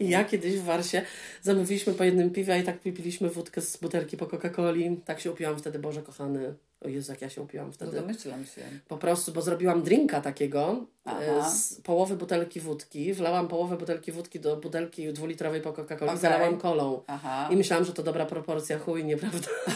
I 0.00 0.08
ja 0.08 0.24
kiedyś 0.24 0.54
w 0.54 0.64
Warsie 0.64 1.02
zamówiliśmy 1.42 1.94
po 1.94 2.04
jednym 2.04 2.30
piwie, 2.30 2.58
i 2.58 2.62
tak 2.62 2.80
piliśmy 2.80 3.30
wódkę 3.30 3.60
z 3.60 3.76
butelki 3.76 4.16
po 4.16 4.26
Coca-Coli. 4.26 4.96
Tak 5.04 5.20
się 5.20 5.32
upiłam 5.32 5.58
wtedy, 5.58 5.78
Boże 5.78 6.02
kochany. 6.02 6.54
O 6.80 6.88
Jezu, 6.88 7.12
jak 7.12 7.22
ja 7.22 7.28
się 7.30 7.42
upiłam 7.42 7.66
No 7.66 7.72
wtedy. 7.72 7.92
domyślam 7.92 8.44
się. 8.44 8.62
Po 8.88 8.96
prostu, 8.96 9.32
bo 9.32 9.42
zrobiłam 9.42 9.82
drinka 9.82 10.20
takiego 10.20 10.86
Aha. 11.04 11.20
e, 11.22 11.50
z 11.50 11.80
połowy 11.80 12.16
butelki 12.16 12.60
wódki, 12.60 13.12
wlałam 13.14 13.48
połowę 13.48 13.76
butelki 13.76 14.12
wódki 14.12 14.40
do 14.40 14.56
butelki 14.56 15.12
dwulitrowej 15.12 15.60
po 15.60 15.72
Coca-Coli, 15.72 16.08
Okej. 16.08 16.18
zalałam 16.18 16.58
kolą. 16.58 17.02
Aha. 17.06 17.48
I 17.52 17.56
myślałam, 17.56 17.84
że 17.84 17.92
to 17.92 18.02
dobra 18.02 18.26
proporcja, 18.26 18.78
chuj, 18.78 19.04
nieprawda. 19.04 19.48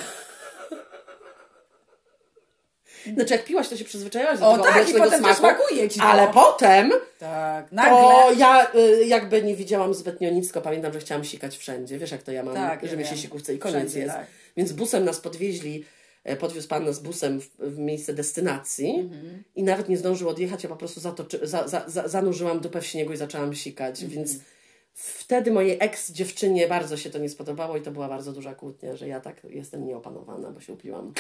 Znaczy, 3.15 3.35
jak 3.35 3.45
piłaś, 3.45 3.69
to 3.69 3.77
się 3.77 3.85
przyzwyczaiłaś 3.85 4.41
do 4.41 4.49
O 4.49 4.53
tego 4.53 4.65
tak, 4.65 4.89
i 4.91 4.93
potem 4.93 5.21
smaku, 5.21 5.35
smakuje 5.39 5.89
ci 5.89 6.01
to. 6.01 6.07
Ale 6.07 6.29
potem 6.33 6.93
Tak, 7.19 7.73
nagle. 7.73 7.93
to 8.01 8.33
ja 8.39 8.75
y, 8.75 9.05
jakby 9.07 9.43
nie 9.43 9.57
widziałam 9.57 9.95
zbytnio 9.95 10.31
nic, 10.31 10.45
tylko 10.45 10.61
pamiętam, 10.61 10.93
że 10.93 10.99
chciałam 11.01 11.25
sikać 11.25 11.57
wszędzie. 11.57 11.99
Wiesz, 11.99 12.11
jak 12.11 12.23
to 12.23 12.33
ja 12.33 12.43
mam, 12.43 12.55
Tak, 12.55 12.87
że 12.87 12.97
mi 12.97 13.05
się 13.05 13.15
chce 13.39 13.55
i 13.55 13.59
koniec 13.59 13.77
Wszędzie, 13.79 14.01
jest. 14.01 14.15
tak. 14.15 14.27
Więc 14.57 14.73
busem 14.73 15.05
nas 15.05 15.21
podwieźli, 15.21 15.85
e, 16.25 16.37
podwiózł 16.37 16.69
pan 16.69 16.85
nas 16.85 16.99
busem 17.01 17.41
w, 17.41 17.49
w 17.59 17.79
miejsce 17.79 18.15
destynacji 18.15 18.91
Mhm. 19.01 19.43
i 19.57 19.63
nawet 19.63 19.89
nie 19.89 19.97
zdążył 19.97 20.29
odjechać, 20.29 20.63
ja 20.63 20.69
po 20.69 20.77
prostu 20.77 21.01
zatoczy, 21.01 21.39
za, 21.43 21.69
za, 21.69 21.85
za, 21.87 22.09
zanurzyłam 22.09 22.61
dupę 22.61 22.81
w 22.81 22.87
śniegu 22.87 23.13
i 23.13 23.17
zaczęłam 23.17 23.55
sikać, 23.55 24.03
Mhm. 24.03 24.11
więc 24.11 24.33
wtedy 24.95 25.51
mojej 25.51 25.77
ex-dziewczynie 25.81 26.69
bardzo 26.69 26.97
się 26.97 27.11
to 27.11 27.19
nie 27.19 27.29
spodobało 27.29 27.77
i 27.77 27.83
to 27.83 27.91
była 27.91 28.09
bardzo 28.09 28.33
duża 28.33 28.55
kłótnia, 28.55 28.97
że 28.97 29.09
ja 29.09 29.21
tak 29.21 29.37
jestem 29.49 29.87
nieopanowana, 29.87 30.51
bo 30.51 30.61
się 30.61 30.73
upiłam. 30.73 31.13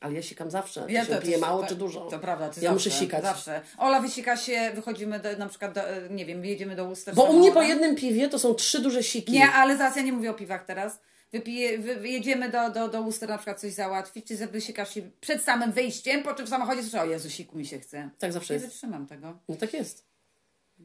Ale 0.00 0.14
ja 0.14 0.22
sikam 0.22 0.50
zawsze. 0.50 0.84
Ja 0.88 1.04
się 1.04 1.16
piję 1.16 1.38
mało 1.38 1.62
to, 1.62 1.68
czy 1.68 1.74
dużo. 1.74 2.00
To 2.00 2.18
prawda, 2.18 2.48
ty 2.48 2.60
Ja 2.60 2.70
zawsze, 2.70 2.90
muszę 2.90 2.90
sikać. 2.90 3.22
Zawsze. 3.22 3.60
Ola 3.78 4.00
wysika 4.00 4.36
się, 4.36 4.70
wychodzimy 4.74 5.20
do, 5.20 5.36
na 5.36 5.48
przykład, 5.48 5.74
do, 5.74 5.80
nie 6.10 6.26
wiem, 6.26 6.44
jedziemy 6.44 6.76
do 6.76 6.84
Worcester 6.84 7.14
Bo 7.14 7.22
u 7.22 7.38
mnie 7.38 7.52
po 7.52 7.62
jednym 7.62 7.96
piwie 7.96 8.28
to 8.28 8.38
są 8.38 8.54
trzy 8.54 8.82
duże 8.82 9.02
siki. 9.02 9.32
Nie, 9.32 9.50
ale 9.52 9.76
zaraz 9.76 9.96
ja 9.96 10.02
nie 10.02 10.12
mówię 10.12 10.30
o 10.30 10.34
piwach 10.34 10.64
teraz. 10.64 11.00
Wypije, 11.32 11.78
wy, 11.78 12.08
jedziemy 12.08 12.50
do, 12.50 12.70
do, 12.70 12.88
do 12.88 13.02
Worcester 13.02 13.28
na 13.28 13.38
przykład 13.38 13.60
coś 13.60 13.72
załatwić, 13.72 14.26
czy 14.26 14.46
wysikasz 14.46 14.94
się 14.94 15.02
przed 15.20 15.42
samym 15.42 15.72
wyjściem, 15.72 16.22
po 16.22 16.34
czym 16.34 16.46
w 16.46 16.48
samochodzie 16.48 16.82
słyszę, 16.82 17.00
o 17.00 17.06
Jezu, 17.06 17.30
siku 17.30 17.58
mi 17.58 17.66
się 17.66 17.78
chce. 17.78 18.10
Tak 18.18 18.32
zawsze 18.32 18.54
Nie 18.54 18.60
jest. 18.60 18.72
wytrzymam 18.72 19.06
tego. 19.06 19.38
No 19.48 19.56
tak 19.56 19.72
jest. 19.74 20.06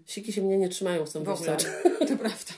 Siki 0.06 0.34
się 0.34 0.42
mnie 0.42 0.58
nie 0.58 0.70
trzymają, 0.70 1.06
cały 1.06 1.26
czas. 1.26 1.66
To 2.08 2.18
prawda. 2.18 2.54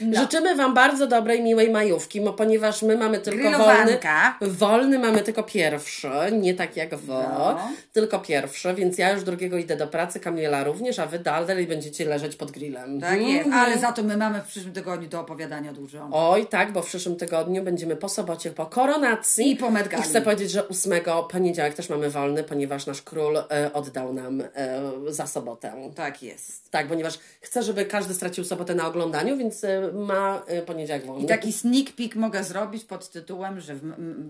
No. 0.00 0.20
Życzymy 0.20 0.56
Wam 0.56 0.74
bardzo 0.74 1.06
dobrej, 1.06 1.42
miłej 1.42 1.70
majówki, 1.70 2.20
bo 2.20 2.32
ponieważ 2.32 2.82
my 2.82 2.96
mamy 2.96 3.18
tylko 3.18 3.58
wolny, 3.58 3.98
wolny 4.40 4.98
mamy 4.98 5.22
tylko 5.22 5.42
pierwszy, 5.42 6.10
nie 6.32 6.54
tak 6.54 6.76
jak 6.76 6.94
Wy, 6.96 7.12
No. 7.12 7.58
tylko 7.92 8.18
pierwszy, 8.18 8.74
więc 8.74 8.98
ja 8.98 9.12
już 9.12 9.22
drugiego 9.22 9.58
idę 9.58 9.76
do 9.76 9.86
pracy, 9.86 10.20
Kamiela 10.20 10.64
również, 10.64 10.98
a 10.98 11.06
Wy 11.06 11.18
dalej 11.18 11.66
będziecie 11.66 12.04
leżeć 12.04 12.36
pod 12.36 12.50
grillem. 12.50 13.00
Tak 13.00 13.22
jest, 13.22 13.50
ale 13.52 13.78
za 13.78 13.92
to 13.92 14.02
my 14.02 14.16
mamy 14.16 14.40
w 14.40 14.46
przyszłym 14.46 14.72
tygodniu 14.72 15.08
do 15.08 15.20
opowiadania 15.20 15.72
dużo. 15.72 16.08
Oj, 16.12 16.46
tak, 16.46 16.72
bo 16.72 16.82
w 16.82 16.86
przyszłym 16.86 17.16
tygodniu 17.16 17.62
będziemy 17.62 17.96
po 17.96 18.08
sobocie, 18.08 18.50
po 18.50 18.66
koronacji. 18.66 19.50
I 19.50 19.56
po 19.56 19.70
Met 19.70 19.88
Gali. 19.88 20.02
I 20.02 20.06
chcę 20.06 20.22
powiedzieć, 20.22 20.50
że 20.50 20.68
8 20.68 20.92
poniedziałek 21.30 21.74
też 21.74 21.88
mamy 21.88 22.10
wolny, 22.10 22.44
ponieważ 22.44 22.86
nasz 22.86 23.02
król 23.02 23.36
e, 23.36 23.72
oddał 23.72 24.12
nam 24.12 24.40
e, 24.40 24.80
za 25.08 25.26
sobotę. 25.26 25.72
Tak 25.94 26.22
jest. 26.22 26.70
Tak, 26.70 26.86
ponieważ 26.86 27.18
chce, 27.40 27.62
żeby 27.62 27.84
każdy 27.84 28.14
stracił 28.14 28.44
sobotę 28.44 28.74
na 28.74 28.86
oglądaniu, 28.86 29.36
więc 29.36 29.64
e, 29.64 29.87
ma 29.92 30.42
e, 30.46 30.62
poniedziałek 30.62 31.06
wolny. 31.06 31.24
I 31.24 31.26
taki 31.26 31.52
sneak 31.52 31.92
peek 31.92 32.16
mogę 32.16 32.44
zrobić 32.44 32.84
pod 32.84 33.10
tytułem, 33.10 33.60
że 33.60 33.74
w 33.74 33.82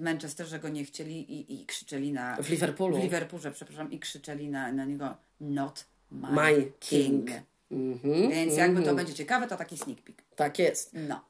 Manchesterze 0.03 0.59
go 0.59 0.69
nie 0.69 0.85
chcieli 0.85 1.33
i, 1.33 1.63
i 1.63 1.67
krzyczeli 1.67 2.13
na... 2.13 2.37
W 2.43 2.51
Liverpoolu. 2.51 2.97
W 2.99 3.03
Liverpoolze, 3.03 3.51
przepraszam, 3.51 3.91
i 3.91 3.99
krzyczeli 3.99 4.49
na, 4.49 4.73
na 4.73 4.85
niego 4.85 5.15
not 5.41 5.85
my, 6.11 6.29
My 6.33 6.73
king. 6.81 7.27
king. 7.27 7.31
Mhm. 7.71 8.31
Więc 8.31 8.57
jakby 8.57 8.83
to 8.83 8.95
będzie 8.95 9.15
ciekawe, 9.15 9.47
to 9.47 9.57
taki 9.57 9.79
sneak 9.79 10.03
peek. 10.03 10.23
Tak 10.37 10.59
jest. 10.59 10.91
No. 10.93 11.21